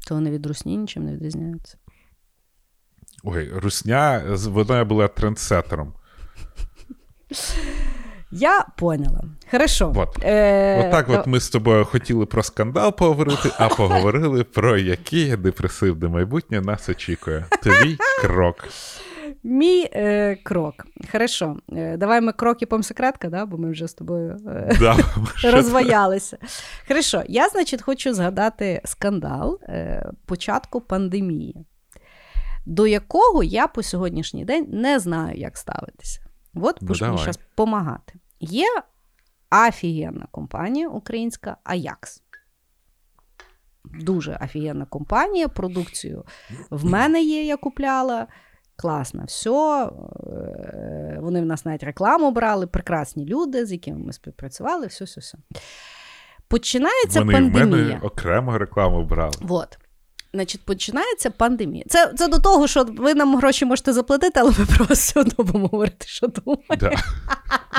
[0.07, 1.77] То вони від русні нічим не відрізняються.
[3.23, 5.93] Ой, Русня, вона була трендсетером.
[8.31, 9.23] Я поняла.
[9.51, 9.89] Хорошо.
[9.89, 10.23] Вот.
[10.23, 15.37] Е, Отак то- от ми з тобою хотіли про скандал поговорити, а поговорили про яке
[15.37, 17.45] депресивне майбутнє нас очікує.
[17.63, 18.67] Твій крок.
[19.43, 20.87] Мій е, крок.
[21.11, 21.57] Хорошо.
[21.73, 23.45] Е, давай ми кроки секретка, да?
[23.45, 24.97] бо ми вже з тобою е, Да,
[25.51, 26.37] розваялися.
[26.87, 31.65] Хорошо, я, значить, хочу згадати скандал е, початку пандемії,
[32.65, 36.21] до якого я по сьогоднішній день не знаю, як ставитися.
[36.55, 38.13] От Ну, будеш мені зараз допомагати.
[38.39, 38.67] Є
[39.67, 42.23] офігенна компанія українська Аякс.
[43.85, 45.47] Дуже офігенна компанія.
[45.47, 46.25] Продукцію
[46.69, 48.27] в мене є, я купляла.
[48.79, 49.89] Класно, все.
[51.19, 55.37] Вони в нас навіть рекламу брали, прекрасні люди, з якими ми співпрацювали, все, все, все.
[56.47, 59.33] Починається Вони в мене окремо рекламу брали.
[59.41, 59.79] Вот.
[60.33, 61.83] Значить, починається пандемія.
[61.89, 65.19] Це, це до того, що ви нам гроші можете заплатити, але ми про вас все
[65.19, 66.75] одно будемо говорити, що думаємо.
[66.79, 66.91] Да.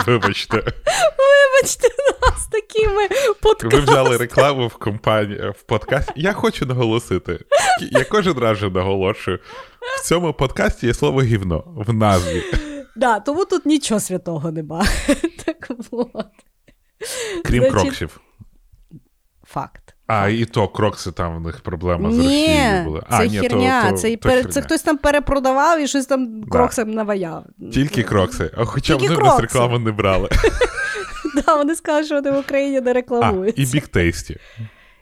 [0.06, 1.89] Вибачте, Вибачте
[2.22, 3.09] нас такими
[3.62, 6.12] ви взяли рекламу в компанії в подкасті.
[6.16, 7.44] Я хочу наголосити.
[7.81, 9.39] Я кожен раз же наголошую.
[10.01, 12.43] В цьому подкасті є слово гівно в назві.
[12.97, 14.86] Да, тому тут нічого святого нема.
[15.44, 16.27] Так от.
[17.44, 18.20] Крім Значить, кроксів.
[19.44, 19.89] Факт.
[20.12, 23.03] А, і то крокси там в них проблема з Ні, Росією була.
[23.09, 23.82] А, це ні, херня.
[23.85, 24.53] то, то, це, то пере- херня.
[24.53, 27.45] це хтось там перепродавав і щось там кроксам наваяв.
[27.73, 28.51] Тільки крокси.
[28.57, 30.28] А хоча Тільки вони в нас рекламу не брали.
[31.35, 33.62] Да, вони скажуть, що вони в Україні не А, рекламуються.
[33.62, 34.37] і Tasty.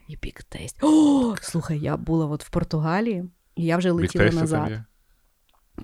[0.08, 0.76] І Taste.
[0.82, 3.24] О, слухай, я була от в Португалії,
[3.56, 4.70] і я вже летіла назад.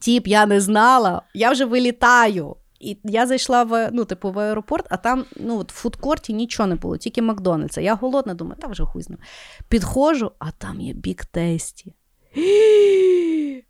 [0.00, 2.56] Тіп, я не знала, я вже вилітаю.
[2.84, 6.66] І я зайшла в ну, типу, в аеропорт, а там ну, от в фудкорті нічого
[6.66, 7.80] не було, тільки Макдональдса.
[7.80, 9.20] Я голодна, думаю, та вже хуй знаю.
[9.68, 11.92] Підходжу, а там є Big Tasty.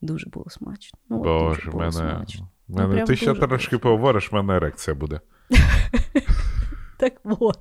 [0.00, 0.98] Дуже було смачно.
[1.08, 1.92] Ну, от дуже було мене.
[1.92, 2.48] смачно.
[2.68, 5.20] мене прям ти ще трошки поговориш, в мене ерекція буде.
[6.98, 7.58] Так от.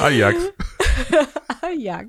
[0.00, 0.36] А як?
[1.60, 2.04] А як?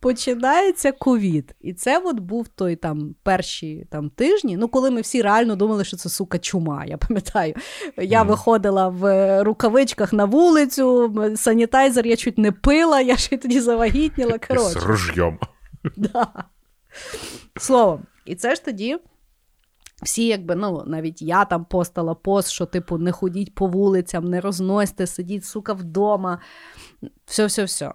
[0.00, 1.54] Починається ковід.
[1.60, 5.84] І це от був той там перші там, тижні, ну коли ми всі реально думали,
[5.84, 6.84] що це сука чума.
[6.84, 7.54] Я пам'ятаю.
[7.96, 8.28] Я Мгм.
[8.28, 14.38] виходила в рукавичках на вулицю, санітайзер я чуть не пила, я ще тоді завагітніла.
[14.50, 15.38] З ружйом.
[15.96, 16.26] Да.
[17.58, 18.96] Словом, і це ж тоді.
[20.02, 24.40] Всі, якби, ну, навіть я там постала пост, що, типу, не ходіть по вулицям, не
[24.40, 26.38] розносьте, сидіть, сука, вдома.
[27.26, 27.92] Все-все-все.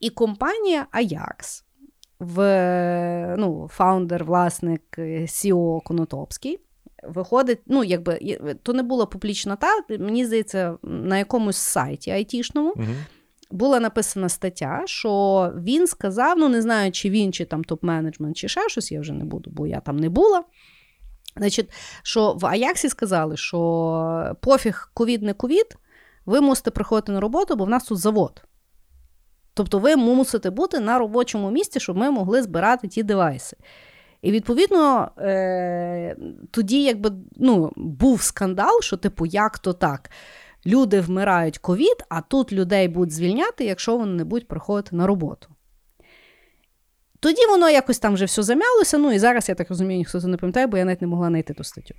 [0.00, 1.62] І компанія Ajax,
[2.20, 6.58] в, ну, фаундер, власник е, CEO Конотопський,
[7.02, 8.18] виходить, ну, якби,
[8.62, 9.68] то не була публічна та,
[9.98, 12.94] мені здається, на якомусь сайті айтішному Мгм.
[13.50, 18.48] була написана стаття, що він сказав: ну не знаю, чи він, чи там топ-менеджмент, чи
[18.48, 20.44] ще щось, я вже не буду, бо я там не була.
[21.36, 21.70] Значить,
[22.02, 25.76] що в Аяксі сказали, що пофіг ковід не ковід,
[26.26, 28.42] ви мусите приходити на роботу, бо в нас тут завод.
[29.54, 33.56] Тобто ви мусите бути на робочому місці, щоб ми могли збирати ті девайси.
[34.22, 36.16] І відповідно е-
[36.50, 40.10] тоді якби, ну, був скандал, що, типу, як то так?
[40.66, 45.48] Люди вмирають ковід, а тут людей будуть звільняти, якщо вони не будуть приходити на роботу.
[47.20, 48.98] Тоді воно якось там вже все зам'ялося.
[48.98, 51.28] Ну і зараз, я так розумію, ніхто це не пам'ятає, бо я навіть не могла
[51.28, 51.94] знайти ту статтю.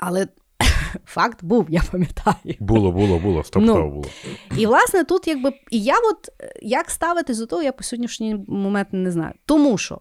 [0.00, 0.28] Але
[1.04, 2.56] факт був, я пам'ятаю.
[2.60, 3.90] Було, було, було, стопудово Ну.
[3.90, 4.04] було.
[4.58, 5.52] І, власне, тут якби.
[5.70, 6.28] І я от
[6.62, 9.32] як ставитись до того, я по сьогоднішній момент не знаю.
[9.46, 10.00] Тому що.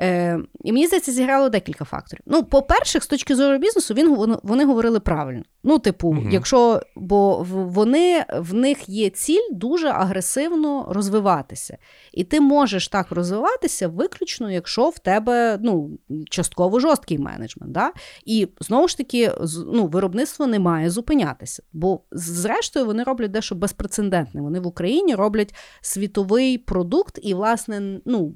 [0.00, 2.22] Е, і мені здається, зіграло декілька факторів.
[2.26, 5.42] Ну, по-перше, з точки зору бізнесу, він, вони, вони говорили правильно.
[5.66, 6.30] Ну, типу, Мгм.
[6.30, 11.78] якщо бо вони, в них є ціль дуже агресивно розвиватися.
[12.12, 15.98] І ти можеш так розвиватися виключно, якщо в тебе ну,
[16.30, 17.72] частково жорсткий менеджмент.
[17.72, 17.92] Да?
[18.24, 21.62] І знову ж таки, з- ну, виробництво не має зупинятися.
[21.72, 24.40] Бо зрештою вони роблять дещо безпрецедентне.
[24.42, 28.34] Вони в Україні роблять світовий продукт, і, власне, ну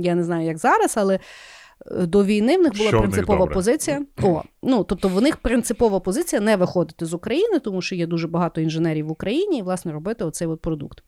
[0.00, 1.14] я не знаю, як зараз, але.
[1.14, 4.02] е, До війни в них була Що в них принципова позиція.
[4.22, 8.28] О, ну тобто в них принципова позиція не виходити з України, тому що є дуже
[8.28, 11.02] багато інженерів в Україні, і власне робити оцей от продукт.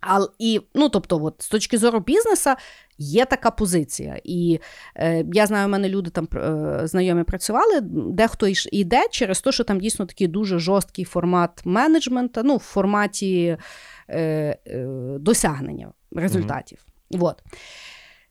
[0.00, 2.50] А, і, ну, тобто, от, з точки зору бізнесу
[2.98, 4.20] є така позиція.
[4.24, 4.60] І
[4.96, 9.64] е, я знаю, у мене люди там е, знайомі працювали, дехто йде через те, що
[9.64, 13.56] там дійсно такий дуже жорсткий формат менеджменту, ну, в форматі
[14.08, 14.86] е, е,
[15.20, 16.86] досягнення результатів.
[17.10, 17.42] Вот.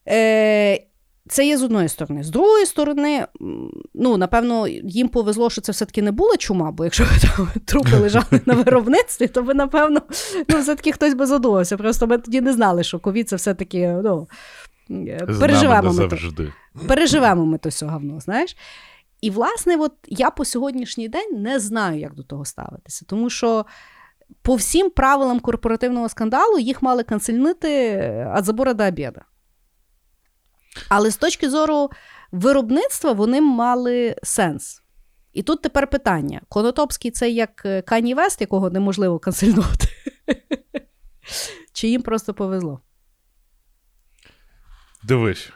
[0.07, 0.87] Е,
[1.29, 2.23] це є з одної сторони.
[2.23, 3.25] З другої сторони,
[3.93, 8.41] ну, напевно, їм повезло, що це все-таки не була чума, бо якщо там трупи лежали
[8.45, 10.01] на виробництві, то би, напевно,
[10.49, 11.77] ну, все-таки хтось би задумався.
[11.77, 14.27] Просто ми тоді не знали, що ковід це все-таки ну,
[15.39, 16.17] переживемо ми, то,
[16.87, 18.57] переживемо ми то все говно, знаєш.
[19.21, 23.65] І, власне, от я по сьогоднішній день не знаю, як до того ставитися, тому що.
[24.41, 27.99] По всім правилам корпоративного скандалу їх мали канцельнити
[28.37, 29.21] від забора до обіду.
[30.89, 31.89] Але з точки зору
[32.31, 34.83] виробництва вони мали сенс.
[35.33, 39.87] І тут тепер питання: Конотопський це як е, Кані Вест, якого неможливо канцельнути?
[41.73, 42.81] Чи їм просто повезло?
[45.03, 45.51] Дивись.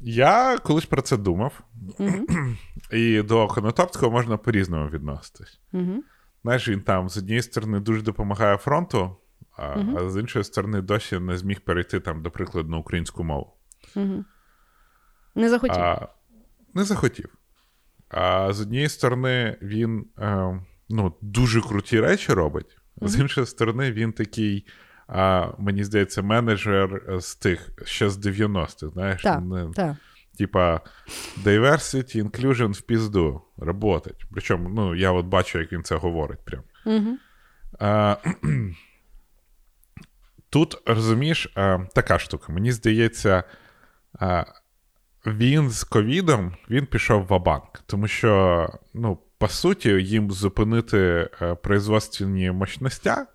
[0.00, 1.60] Я колись про це думав.
[2.92, 5.60] І до Конотопського можна по-різному відноситись.
[5.72, 5.98] uh
[6.42, 9.16] Знаєш, він там з однієї сторони дуже допомагає фронту,
[9.56, 13.24] а, uh а з іншої сторони досі не зміг перейти, там, до прикладу, на українську
[13.24, 13.52] мову.
[13.96, 14.24] Угу.
[15.34, 15.82] Не захотів.
[15.82, 16.08] А,
[16.74, 17.28] Не захотів.
[18.08, 22.66] А з однієї сторони, він е, ну, дуже круті речі робить,
[23.00, 23.08] mm-hmm.
[23.08, 24.66] з іншої сторони, він такий,
[25.06, 28.88] а, мені здається, менеджер з тих ще з 90-х.
[28.92, 29.42] знаєш, так,
[29.74, 29.96] так.
[30.38, 30.80] Типа
[31.44, 34.24] diversity, inclusion в пізду работать.
[34.30, 36.44] Причому, ну, я от бачу, як він це говорить.
[36.44, 36.62] прям.
[36.86, 37.14] Mm-hmm.
[37.78, 38.16] А,
[40.50, 41.52] Тут розумієш,
[41.94, 42.52] така штука.
[42.52, 43.44] Мені здається,
[45.26, 51.54] він з ковідом він пішов в банк тому що, ну, по суті, їм зупинити е,
[51.54, 53.26] производственні мощностя.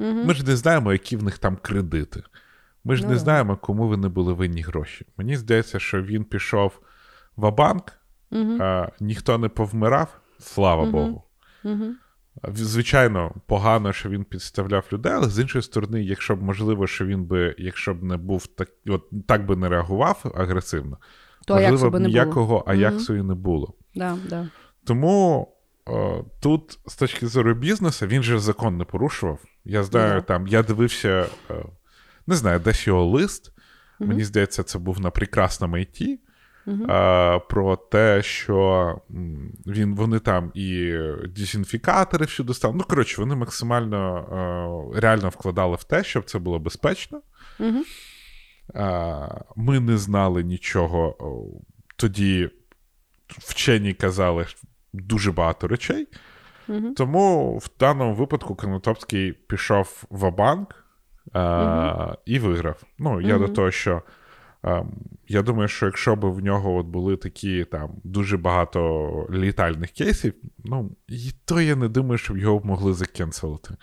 [0.00, 0.10] Угу.
[0.10, 2.22] Ми ж не знаємо, які в них там кредити.
[2.84, 5.06] Ми ж ну, не знаємо, кому вони були винні гроші.
[5.16, 6.80] Мені здається, що він пішов
[7.36, 7.92] в банк
[8.30, 8.58] угу.
[8.60, 10.92] а, ніхто не повмирав, слава угу.
[10.92, 11.22] Богу.
[12.54, 17.24] Звичайно, погано, що він підставляв людей, але з іншої сторони, якщо б можливо, що він
[17.24, 20.98] би, якщо б не був так, от так би не реагував агресивно,
[21.46, 23.74] то можливо б ніякого Аяксу і не було.
[23.94, 24.48] Да, да.
[24.84, 25.48] Тому
[25.86, 29.38] о, тут, з точки зору бізнесу, він же закон не порушував.
[29.64, 30.24] Я знаю, yeah.
[30.24, 31.54] там, я дивився, о,
[32.26, 33.52] не знаю, десь його лист.
[33.52, 34.06] Mm-hmm.
[34.06, 36.18] Мені здається, це був на прекрасному IT.
[36.66, 36.90] Uh-huh.
[36.90, 39.00] А, Про те, що
[39.66, 40.98] він, вони там і
[41.36, 42.74] дезінфікатори всюди стали.
[42.76, 43.98] Ну, коротше, вони максимально
[44.94, 47.20] а, реально вкладали в те, щоб це було безпечно.
[47.60, 47.82] Uh-huh.
[48.74, 51.16] А, Ми не знали нічого.
[51.96, 52.50] Тоді
[53.28, 54.46] вчені казали
[54.92, 56.08] дуже багато речей.
[56.68, 56.94] Uh-huh.
[56.94, 60.84] Тому в даному випадку Конотопський пішов в банк
[62.26, 62.82] і виграв.
[62.98, 64.02] Ну, я до того, що.
[64.66, 64.92] Ем,
[65.28, 70.34] я думаю, що якщо б в нього от були такі там дуже багато літальних кейсів,
[70.64, 73.74] ну, і то я не думаю, щоб його б могли закенселити.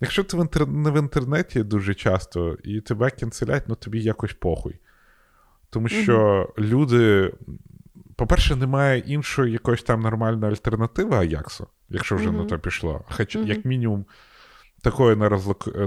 [0.00, 0.66] Якщо ти в інтер...
[0.66, 4.78] не в інтернеті дуже часто і тебе кенселять, ну тобі якось похуй.
[5.70, 6.64] Тому що mm-hmm.
[6.64, 7.32] люди,
[8.16, 12.36] по-перше, немає іншої якоїсь там нормальної альтернативи Аяксу, якщо вже mm-hmm.
[12.36, 13.04] на то пішло.
[13.10, 13.46] Хоча, mm-hmm.
[13.46, 14.04] як мінімум,
[14.82, 15.16] такої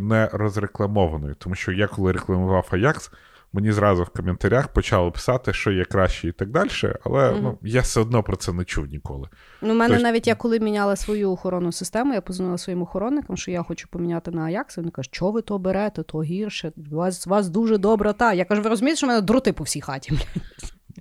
[0.02, 1.36] не розрекламованої.
[1.38, 3.12] Тому що я коли рекламував Аякс
[3.54, 6.70] мені зразу в коментарях почали писати, що є краще і так далі,
[7.04, 9.30] але mm ну, я все одно про це не чув ніколи.
[9.62, 10.04] Ну, У мене Тож...
[10.04, 14.32] навіть я коли міняла свою охоронну систему, я позвонила своїм охоронникам, що я хочу поміняти
[14.32, 14.78] на Аякс.
[14.78, 18.34] Вони кажуть, що ви то берете, то гірше, у вас у вас дуже добра та.
[18.34, 20.14] Я кажу, ви розумієте, що в мене дроти по всій хаті.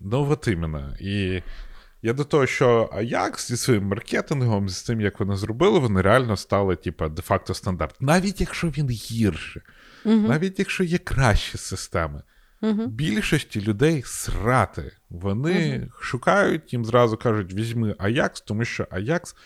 [0.01, 0.95] Ну, от іменно.
[1.01, 1.43] І
[2.03, 6.37] я до того, що Аякс зі своїм маркетингом, з тим, як вони зробили, вони реально
[6.37, 7.95] стали, типа, де-факто стандарт.
[8.01, 9.63] Навіть якщо він гірше,
[10.05, 12.23] uh навіть якщо є кращі системи.
[12.71, 12.87] Угу.
[12.87, 14.93] Більшості людей срати.
[15.11, 15.91] Вони угу.
[16.01, 19.37] шукають, їм зразу кажуть, візьми Аякс, тому що Аякс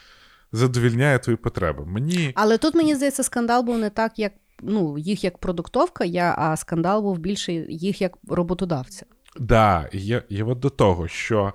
[0.52, 1.84] задовільняє твої потреби.
[1.86, 2.32] Мені...
[2.34, 4.32] Але тут, мені здається, скандал був не так, як
[4.62, 9.06] ну, їх як продуктовка, я, а скандал був більше їх як роботодавця.
[9.34, 11.52] Так, да, є, є от до того, що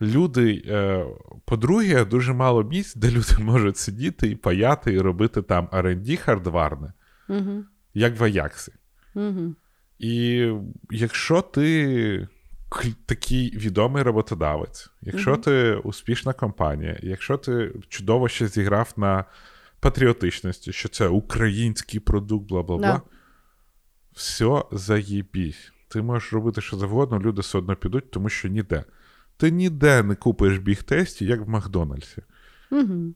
[0.00, 1.06] люди, е,
[1.44, 6.92] по-друге, дуже мало місць, де люди можуть сидіти і паяти, і робити там R&D хардварне,
[7.28, 7.64] угу.
[7.94, 8.72] як в Аяксі.
[9.14, 9.54] Угу.
[9.98, 10.46] І
[10.90, 12.28] якщо ти
[13.06, 15.42] такий відомий роботодавець, якщо mm-hmm.
[15.42, 19.24] ти успішна компанія, якщо ти чудово ще зіграв на
[19.80, 23.02] патріотичності, що це український продукт, бла бла бла,
[24.12, 25.72] все заєбісь.
[25.88, 28.84] Ти можеш робити що завгодно, люди все одно підуть, тому що ніде.
[29.36, 32.22] Ти ніде не купиш біг-тесті, як в Макдональдсі.
[32.70, 33.12] Mm-hmm.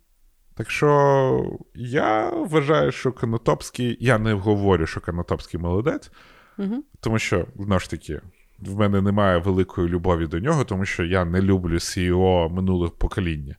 [0.55, 6.11] Так що я вважаю, що Конотопський, я не говорю, що Конотопський молодець.
[6.59, 6.85] Угу.
[7.01, 8.21] Тому що, знову ж таки,
[8.59, 13.57] в мене немає великої любові до нього, тому що я не люблю CEO минулих покоління.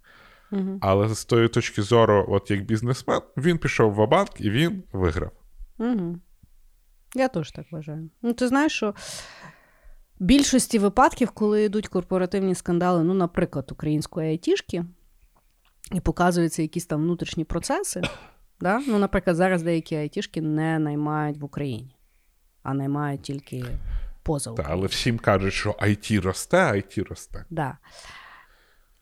[0.52, 0.78] Угу.
[0.82, 5.32] Але з тої точки зору, от як бізнесмен, він пішов в банк і він виграв.
[5.78, 6.20] Угу.
[7.16, 8.10] Я теж так вважаю.
[8.22, 8.94] Ну, ти знаєш, що
[10.20, 14.86] в більшості випадків, коли йдуть корпоративні скандали, ну, наприклад, української айтішки,
[15.94, 18.02] і показуються якісь там внутрішні процеси.
[18.62, 18.82] Да?
[18.88, 21.96] Ну, Наприклад, зараз деякі айтішки не наймають в Україні,
[22.64, 23.66] а наймають тільки
[24.24, 24.56] Україною.
[24.58, 27.46] Та, але всім кажуть, що IT росте, IT росте.
[27.50, 27.78] Да.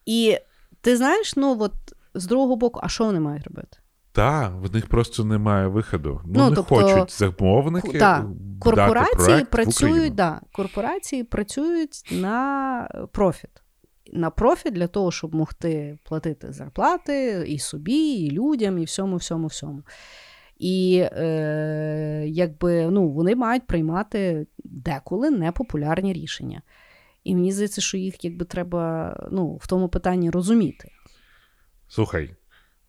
[0.06, 0.38] І
[0.82, 1.74] ти знаєш, ну от
[2.14, 3.78] з другого боку, а що вони мають робити?
[4.12, 6.22] Так, в них просто немає виходу.
[6.26, 8.00] Ну, Ну, не тобто, хочуть замовники.
[8.00, 8.28] Дати
[8.60, 10.16] корпорації в працюють, Україну.
[10.16, 13.50] да, корпорації працюють на профіт.
[14.14, 19.48] На профіт для того, щоб могти платити зарплати і собі, і людям, і всьому, всьому,
[19.48, 19.84] всьому.
[20.60, 26.62] І е, якби ну, вони мають приймати деколи непопулярні рішення.
[27.24, 30.92] І мені здається, що їх якби треба ну, в тому питанні розуміти.
[31.88, 32.36] Слухай,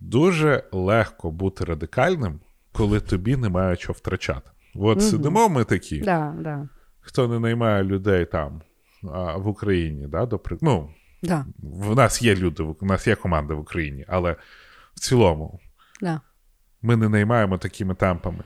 [0.01, 2.41] дуже легко бути радикальним,
[2.73, 4.51] коли тобі немає чого втрачати.
[4.75, 5.07] От Мгм.
[5.07, 6.69] сидимо ми такі, Да, да,
[7.01, 8.63] хто не наймає людей там
[9.13, 10.91] а, в Україні, да, до ну,
[11.23, 14.37] да, в нас є люди, в- нас є команда в Україні, але
[14.95, 15.61] в цілому
[16.01, 16.21] да.
[16.83, 18.45] Ми не наймаємо такими темпами.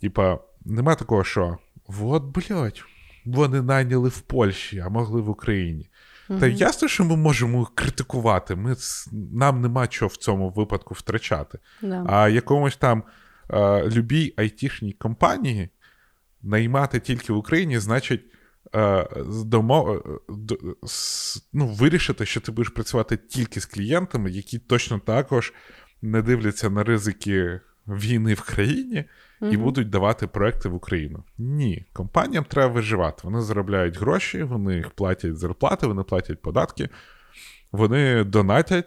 [0.00, 1.58] Типа, нема такого, що
[2.00, 2.84] от, блядь,
[3.26, 5.90] вони найняли в Польщі, а могли в Україні.
[6.40, 8.54] Та ясно, що ми можемо критикувати.
[8.56, 8.76] Ми,
[9.32, 11.58] нам нема чого в цьому випадку втрачати.
[11.82, 12.04] да.
[12.08, 13.02] А якомусь там
[13.50, 15.68] е, любій айтішній компанії
[16.42, 18.24] наймати тільки в Україні, значить.
[18.74, 19.08] е,
[19.44, 24.98] домо- е, д- с- ну, вирішити, що ти будеш працювати тільки з клієнтами, які точно
[24.98, 25.52] також
[26.02, 29.04] не дивляться на ризики війни в країні
[29.50, 31.24] і будуть давати проекти в Україну.
[31.38, 33.20] Ні, компаніям треба виживати.
[33.24, 36.88] Вони заробляють гроші, вони їх платять зарплати, вони платять податки,
[37.72, 38.86] вони донатять,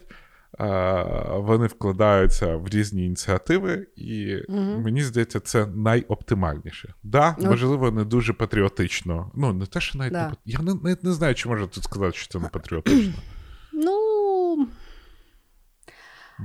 [1.30, 4.38] вони вкладаються в різні ініціативи, і
[4.84, 6.94] мені здається, це найоптимальніше.
[7.04, 9.32] Да, Ну, можливо, не дуже патріотично.
[9.36, 10.30] Ну, не те, що навіть Да.
[10.30, 13.14] не я не, не знаю, чи можна тут сказати, що це не патріотично.
[13.74, 14.68] Ну,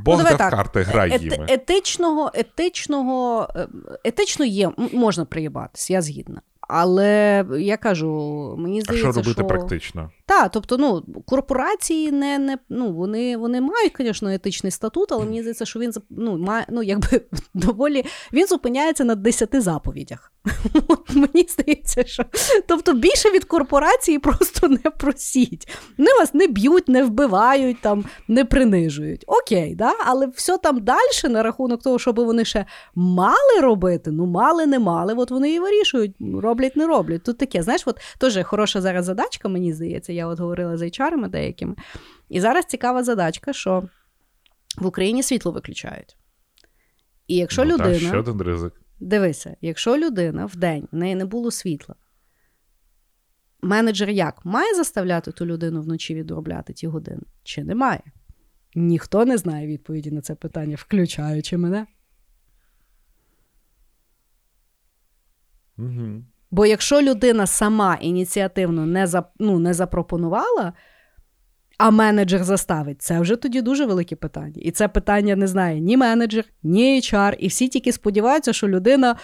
[0.05, 0.51] Бог Ну, так.
[0.51, 1.47] карти, грай Ет- їми.
[1.49, 3.67] етичного, етичного, е,
[4.05, 6.41] етично є, можна приїбатись, я згідна.
[6.61, 9.45] Але я кажу, мені А що робити що...
[9.45, 10.11] практично?
[10.29, 15.41] Так, тобто, ну, корпорації не, не ну, вони, вони мають, звісно, етичний статут, але мені
[15.41, 17.21] здається, що він ну, має, ну, якби
[17.55, 20.33] доволі він зупиняється на 10 заповідях.
[21.15, 22.25] Мені здається, що
[22.67, 25.69] тобто більше від корпорації просто не просіть.
[25.99, 29.25] Вони вас не б'ють, не вбивають, там, не принижують.
[29.27, 29.93] Окей, да?
[30.07, 30.99] але все там далі
[31.29, 35.61] на рахунок того, щоб вони ще мали робити, ну мали, не мали, от вони і
[35.61, 36.13] вирішують,
[36.43, 37.23] роблять, не роблять.
[37.23, 41.29] Тут таке, знаєш, от теж хороша зараз задачка, мені здається, я от говорила з HR
[41.29, 41.75] деякими.
[42.29, 43.89] І зараз цікава задачка, що
[44.79, 46.17] в Україні світло виключають.
[47.27, 48.09] І якщо Ну, та, людина.
[48.09, 48.73] ще один ризик.
[49.01, 51.95] Дивися, якщо людина в день в неї не було світла,
[53.63, 57.23] менеджер як має заставляти ту людину вночі відробляти ті години?
[57.43, 58.03] Чи не має?
[58.75, 61.87] Ніхто не знає відповіді на це питання, включаючи мене.
[65.79, 66.25] Угу.
[66.51, 70.73] Бо якщо людина сама ініціативно не, за, ну, не запропонувала,
[71.79, 74.55] а менеджер заставить, це вже тоді дуже велике питання.
[74.57, 79.17] І це питання не знає ні менеджер, ні HR, і всі тільки сподіваються, що людина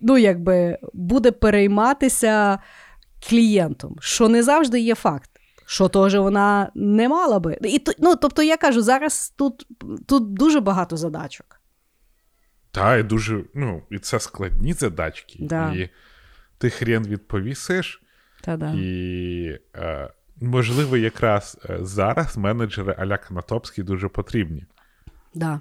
[0.00, 2.58] ну, якби, буде перейматися
[3.28, 5.30] клієнтом, що не завжди є факт.
[5.68, 7.58] Що теж вона не мала би.
[7.62, 9.66] І, ну, тобто, я кажу, зараз тут,
[10.06, 11.60] тут дуже багато задачок.
[12.70, 15.38] Та, і дуже, ну, і це складні задачки.
[15.40, 15.72] Да.
[15.72, 15.90] І
[16.58, 18.02] ти хрен відповісиш,
[18.40, 18.72] Та-да.
[18.76, 20.10] і е,
[20.40, 24.64] можливо, якраз е, зараз менеджери Аля Канатопський дуже потрібні.
[25.34, 25.60] Да.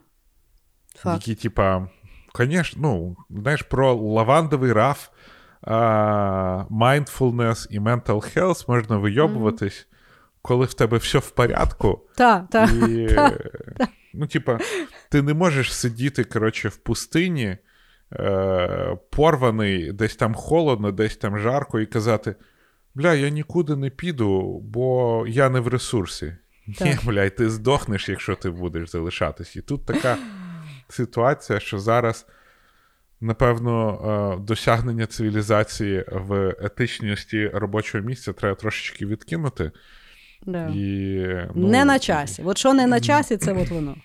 [0.95, 1.27] Факт.
[1.27, 1.87] Які, типа,
[2.39, 5.09] звісно, ну, знаєш, про лавандовий раф,
[5.61, 9.87] а, mindfulness і mental health можна вийобуватись,
[10.41, 12.01] коли в тебе все в порядку.
[12.15, 12.65] Та, та.
[12.65, 13.51] І, е,
[14.13, 14.59] ну, типа,
[15.09, 17.57] ти не можеш сидіти, коротше, в пустині,
[18.19, 22.35] е, порваний, десь там холодно, десь там жарко, і казати:
[22.95, 26.35] Бля, я нікуди не піду, бо я не в ресурсі.
[26.67, 27.05] Ні, Так.
[27.05, 29.55] блядь, ти здохнеш, якщо ти будеш залишатись.
[29.55, 30.17] І тут така
[30.89, 32.25] ситуація, що зараз.
[33.21, 39.71] Напевно, е, досягнення цивілізації в етичності робочого місця треба трошечки відкинути.
[40.45, 40.67] Да.
[40.67, 41.25] І,
[41.55, 42.41] ну, Не на часі.
[42.45, 43.95] От що не на часі, це от воно.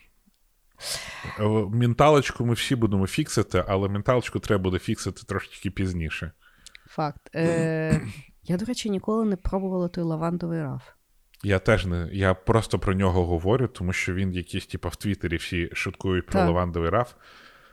[1.40, 1.42] Е,
[1.72, 6.32] Менталочку ми всі будемо фіксити, але менталочку треба буде фіксити трошечки пізніше.
[6.86, 7.30] Факт.
[7.34, 8.00] Е,
[8.42, 10.82] я, до речі, ніколи не пробувала той лавандовий раф.
[11.42, 12.08] Я теж не.
[12.12, 16.32] Я просто про нього говорю, тому що він якийсь, типа, в Твіттері всі шуткують про
[16.32, 16.46] Так.
[16.48, 17.12] лавандовий раф.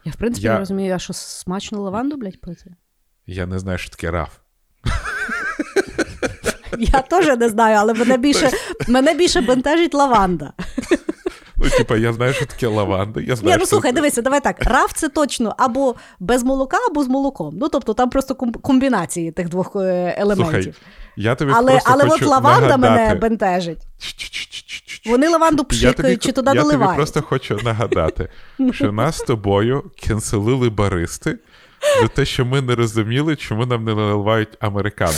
[0.05, 2.75] Я, в принципі, Я- не розумію, а що смачно лаванду, блядь, пити?
[3.25, 4.37] Я не знаю, що таке раф.
[6.77, 8.51] Я теж не знаю, але мене більше
[8.87, 10.53] мене більше бентежить лаванда.
[11.59, 13.19] Ну, типа, я знаю, що таке лаванда.
[13.21, 14.55] Я знаю, Ні, ну що слухай, це- дивися, давай так.
[14.65, 17.55] Раф це точно або без молока, або з молоком.
[17.59, 20.63] Ну тобто там просто комбінації тих двох е, елементів.
[20.63, 20.73] Слухай,
[21.15, 23.87] я тобі але просто але хочу от лаванда мене бентежить.
[25.05, 26.95] Вони лаванду Я тобі, пшикають чи туди я тобі доливають.
[26.95, 28.29] просто хочу нагадати,
[28.71, 31.37] що нас з тобою кенселили баристи
[32.01, 35.17] за те, що ми не розуміли, чому нам не наливають американо.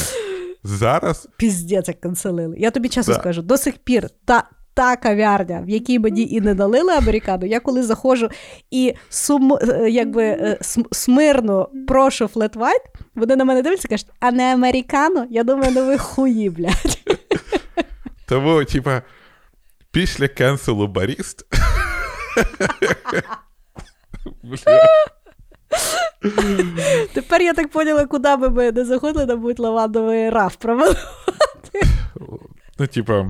[0.63, 2.55] Зараз Піздець, як канцелили.
[2.59, 3.19] Я тобі чесно Да.
[3.19, 4.43] скажу, до сих пір та.
[4.79, 8.29] Та кав'ярня, в якій мені і не налили американу, я коли заходжу
[8.71, 10.57] і сум, е, якби, е,
[10.91, 12.81] смирно прошу флет вайт,
[13.15, 15.27] вони на мене дивляться і кажуть, а не американо?
[15.29, 16.99] Я думаю, ну ви хуї, блядь.
[18.27, 19.01] тому, типа,
[19.91, 21.45] після кенселу баріст.
[27.13, 30.95] Тепер я так поняла, куди би ми не заходили, нам будуть лавандовий раф провели.
[32.79, 33.25] Ну, типа,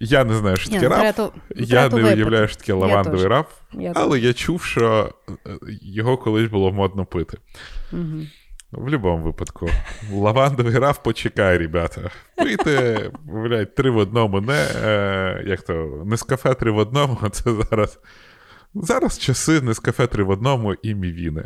[0.00, 1.30] я не знаю, що таке раф.
[1.56, 5.34] Я не уявляю, що таке лавандовий раф, Я але я чув, що е,
[5.82, 7.38] його колись було модно пити.
[7.92, 8.22] Угу.
[8.72, 9.68] В будь-якому випадку.
[10.12, 12.10] Лавандовий раф почекай, ребята.
[12.36, 17.18] Пийте, блядь, три в одному, не е, як то, не з кафе три в одному,
[17.22, 17.98] а це зараз.
[18.82, 21.44] Зараз часи не з кафе три в одному і мівіни.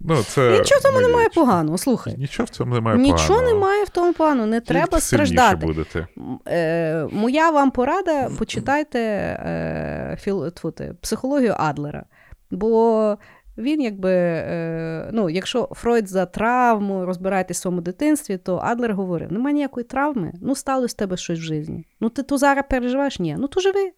[0.00, 1.34] Ну, це Нічого в тому немає речі.
[1.34, 2.14] поганого, слухай.
[2.18, 3.54] Нічого в цьому немає Нічого поганого.
[3.54, 5.66] немає в тому поганого, не Тільки треба страждати.
[5.66, 6.06] будете.
[6.48, 12.04] Е, моя вам порада: почитайте е, філ, тьфу ти, психологію Адлера.
[12.50, 13.16] Бо
[13.58, 19.32] він, якби, е, ну, якщо Фройд за травму розбираєтесь в своєму дитинстві, то Адлер говорив:
[19.32, 21.86] немає ніякої травми, ну сталося в тебе щось в житті.
[22.00, 23.18] Ну ти то зараз переживаєш?
[23.18, 23.90] Ні, ну то живи.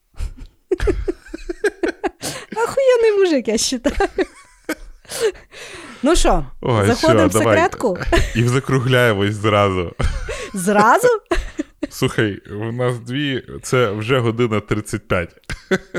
[2.56, 4.26] Ахуєнний мужик, я вважаю.
[6.02, 7.98] Ну що, заходимо в секретку?
[8.36, 9.92] І закругляємось зразу.
[10.54, 11.08] Зразу?
[11.90, 15.34] Слухай, у нас дві, це вже година 35.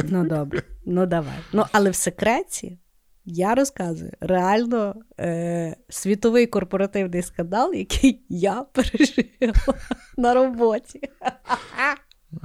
[0.04, 1.38] Ну добре, ну давай.
[1.54, 2.80] Ну, але в секреті
[3.26, 9.54] я розказую реально е, світовий корпоративний скандал, який я пережила
[10.18, 11.02] на роботі.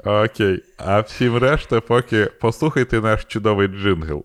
[0.04, 0.62] Окей.
[0.76, 4.24] А всім решта, поки послухайте наш чудовий джингл.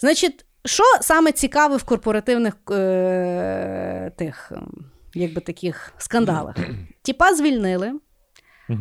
[0.00, 4.72] Значить, що саме цікаве в корпоративних е, тих, ем,
[5.14, 6.56] якби таких скандалах?
[7.02, 7.92] Тіпа звільнили,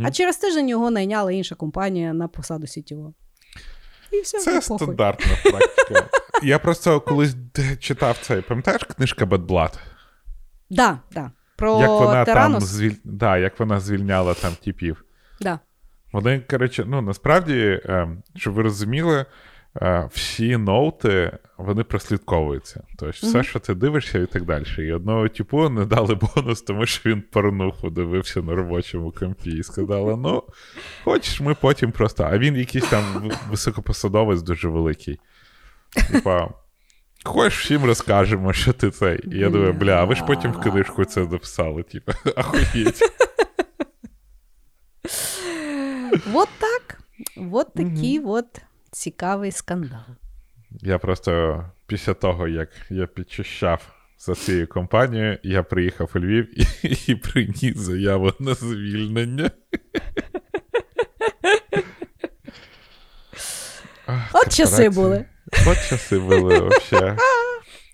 [0.03, 3.13] а через тиждень його найняла інша компанія на посаду CTO.
[4.11, 4.77] І все, Це похуй.
[4.77, 6.09] стандартна практика.
[6.43, 7.35] Я просто колись
[7.79, 9.73] читав цей, пам'ятаєш книжка Bad Blood?
[10.69, 11.31] Да, да.
[11.57, 12.95] Про Як вона там звіль...
[13.03, 15.05] да, як вона звільняла там типів.
[15.41, 15.59] Да.
[16.11, 19.25] Вони, коротше, ну насправді, е, щоб ви розуміли,
[19.81, 22.83] е, всі ноути вони прослідковуються.
[22.97, 24.65] Тобто, все, що ти дивишся, і так далі.
[24.77, 29.63] І одного типу не дали бонус, тому що він порнуху дивився на робочому компі і
[29.63, 30.43] сказали: ну,
[31.03, 32.23] хочеш, ми потім просто.
[32.23, 35.19] А він якийсь там високопосадовець дуже великий.
[36.11, 36.49] Типа.
[37.27, 39.19] Хочеш, всім розкажемо, що ти цей.
[39.35, 43.01] І я думаю, бля, а ви ж потім в книжку це написали, типу, ахуєть.
[46.27, 46.99] Вот так.
[47.37, 49.99] Вот такий от цікавий скандал.
[50.71, 53.81] Я просто після того, як я підчищав
[54.19, 56.65] за цією компанією, я приїхав у Львів і,
[57.11, 59.51] і приніс заяву на звільнення.
[64.05, 65.25] Ах, От часи були.
[65.67, 67.17] От часи були взагалі.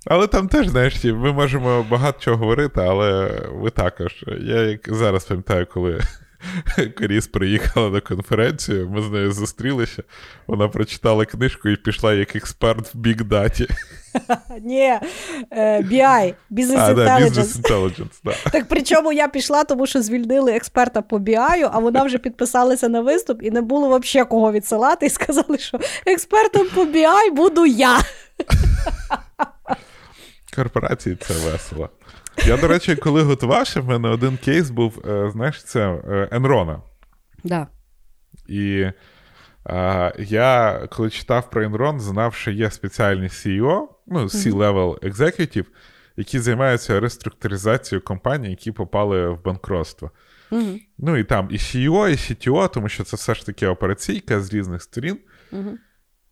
[0.06, 4.26] Але там теж, знаєш, ми можемо багато чого говорити, але ви також.
[4.42, 6.02] Я як зараз пам'ятаю, коли
[6.98, 10.04] Коріс приїхала на конференцію, ми з нею зустрілися.
[10.48, 13.68] Вона прочитала книжку і пішла як експерт в бікдаті.
[14.62, 15.00] Ні,
[15.52, 18.08] е, BI, Business Intelligence.
[18.52, 23.02] Так причому я пішла, тому що звільнили експерта по BI, а вона вже підписалася на
[23.02, 25.06] виступ і не було взагалі кого відсилати.
[25.06, 28.00] І сказали, що експертом по BI буду я.
[30.56, 31.90] Корпорації це весело.
[32.38, 36.82] Я, до речі, коли готувався, в мене один кейс був, е, знаєш, це е, Enron.
[37.44, 37.68] Да.
[38.48, 38.88] І
[39.70, 45.66] е, я, коли читав про Enron, знав, що є спеціальні CEO, ну, C-level executive,
[46.18, 50.12] які займаються реструктуризацією компаній, які попали в банкротство.
[50.52, 50.80] Угу.
[50.98, 54.54] Ну і там і CEO, і CTO, тому що це все ж таки операційка з
[54.54, 55.20] різних сторін.
[55.52, 55.78] Угу.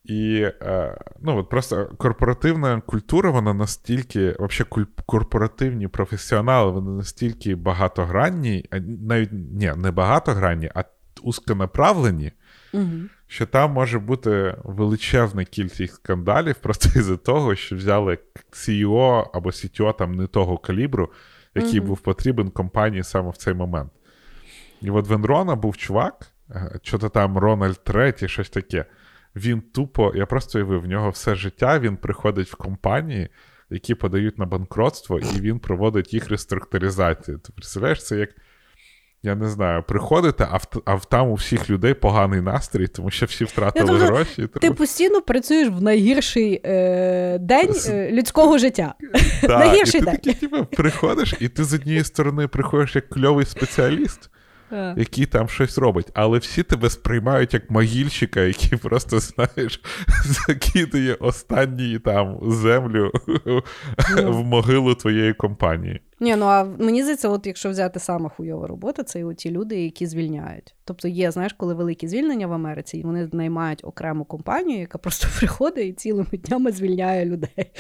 [0.04, 8.66] І е, ну, от просто корпоративна культура, вона настільки, взагалі, корпоративні професіонали, вони настільки багатогранні,
[9.02, 10.84] навіть ні, не багатогранні, а
[11.24, 12.32] узконаправлені,
[12.74, 13.00] Угу.
[13.28, 18.18] Що там може бути величезна кількість скандалів просто із-за того, що взяли
[18.52, 21.12] CEO або CTO там не того калібру,
[21.56, 21.88] який Мгм.
[21.88, 23.92] був потрібен компанії саме в цей момент.
[24.82, 28.86] І от в Енрона був чувак, е, що-то там Рональд Третій, щось таке.
[29.36, 33.30] Він тупо, я просто уявив, в нього все життя він приходить в компанії,
[33.70, 37.38] які подають на банкротство, і він проводить їх реструктуризацію.
[37.38, 38.30] Ти представляєш, це як.
[39.24, 43.12] Я не знаю, приходите, а, в, а в там у всіх людей поганий настрій, тому
[43.12, 44.48] що всі втратили тобто, гроші.
[44.62, 48.96] Ти постійно працюєш в найгірший е, день е, людського життя.
[49.44, 50.16] Да, найгірший і ти день.
[50.16, 54.30] такий, типу, приходиш, і ти з однієї сторони приходиш як кльовий спеціаліст,
[54.98, 59.82] який там щось робить, але всі тебе сприймають як могильщика, який просто, знаєш,
[60.26, 63.12] закидує останній там землю
[64.18, 66.02] в могилу твоєї компанії.
[66.20, 69.84] Ні, ну а мені здається, от якщо взяти саме хуйова робота, це і ті люди,
[69.84, 70.76] які звільняють.
[70.86, 75.28] Тобто є, знаєш, коли великі звільнення в Америці, і вони наймають окрему компанію, яка просто
[75.40, 77.72] приходить і цілими днями звільняє людей.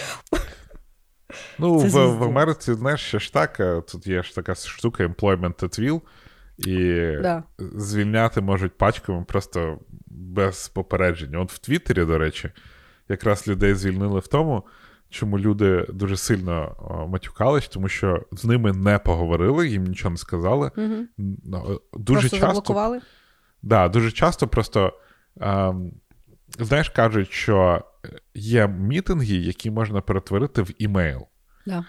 [1.59, 5.03] Ну, Це в, в Америці, знаєш, ще ж так, е, тут є ж така штука
[5.03, 6.01] employment at will,
[6.57, 6.75] і
[7.21, 7.43] Да.
[7.59, 11.39] звільняти можуть пачками просто без попередження.
[11.39, 12.49] От в Твіттері, до речі,
[13.09, 14.63] якраз людей звільнили в тому,
[15.09, 16.75] чому люди дуже сильно
[17.09, 20.71] матюкались, тому що з ними не поговорили, їм нічого не сказали.
[20.77, 20.95] Угу.
[21.93, 23.01] Дуже Просто часто заблокували.
[23.61, 24.99] Да, дуже часто просто,
[25.41, 25.91] ем,
[26.59, 27.83] знаєш, кажуть, що
[28.33, 31.27] є мітинги, які можна перетворити в імейл.
[31.65, 31.85] Да.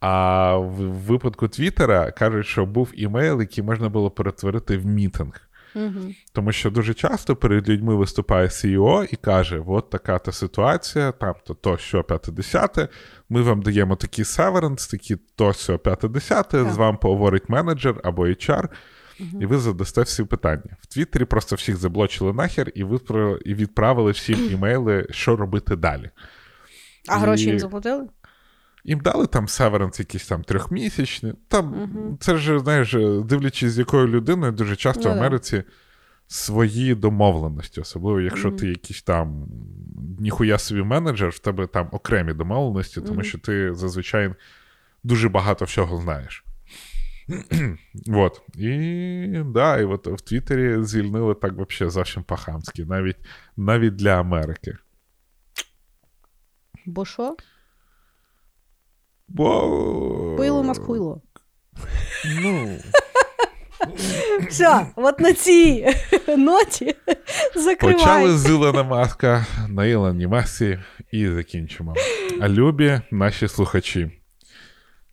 [0.00, 5.48] А в випадку Твіттера кажуть, що був імейл, який можна було перетворити в мітинг.
[5.74, 6.14] Угу.
[6.32, 11.34] Тому що дуже часто перед людьми виступає CEO і каже: от така та ситуація, там
[11.46, 12.88] то, то що п'яте десяте,
[13.28, 18.26] ми вам даємо такий северенс, такі то що п'яте десяте, з вами поговорить менеджер або
[18.26, 18.68] HR,
[19.40, 20.76] і ви задасте всі питання.
[20.80, 26.10] В Твіттері просто всіх заблочили нахер і випро- і відправили всім імейли, що робити далі.
[27.08, 28.06] А гроші І- їм заплатили?
[28.88, 31.32] Їм дали там северенс якийсь там трьохмісячний.
[31.48, 32.18] Там Мгм.
[32.20, 32.92] це ж, знаєш,
[33.24, 35.18] дивлячись, з якою людиною, дуже часто Ну в.
[35.18, 35.62] Америці
[36.26, 38.56] свої домовленості, особливо якщо Мгм.
[38.56, 39.46] ти якийсь там
[40.18, 43.24] ніхуя собі менеджер, в тебе там окремі домовленості, тому Мгм.
[43.24, 44.34] що ти зазвичай
[45.04, 46.44] дуже багато всього знаєш.
[48.06, 48.42] вот.
[48.54, 53.16] І да, і от в Твіттері звільнили так взагалі зовсім по-хамськи, навіть,
[53.56, 54.76] навіть для Америки.
[56.86, 57.36] Бо що?
[60.66, 61.22] Нас хуйло.
[62.42, 62.78] Ну,
[64.48, 65.86] Все, от на цій
[66.36, 66.94] ноті
[67.54, 67.94] закривай.
[67.94, 70.78] Почали з Ілона Маска на Ілоні Масі
[71.12, 71.94] і закінчимо.
[72.40, 74.10] А любі наші слухачі.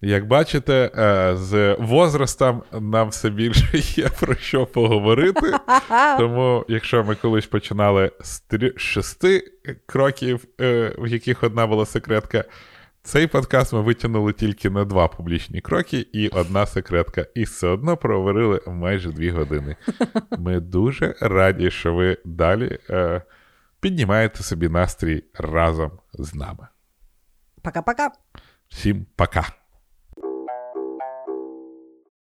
[0.01, 3.67] Як бачите, е, з возрастом нам все більше
[4.01, 5.53] є про що поговорити.
[6.17, 8.41] Тому, якщо ми колись починали з
[8.75, 9.43] шести
[9.85, 12.43] кроків, е, в яких одна була секретка,
[13.03, 17.25] цей подкаст ми витягнули тільки на два публічні кроки і одна секретка.
[17.35, 19.75] І все одно проговорили майже дві години.
[20.37, 23.21] Ми дуже раді, що ви далі е,
[23.79, 26.67] піднімаєте собі настрій разом з нами.
[27.61, 28.09] Пока-пока.
[28.69, 29.62] Всім пока!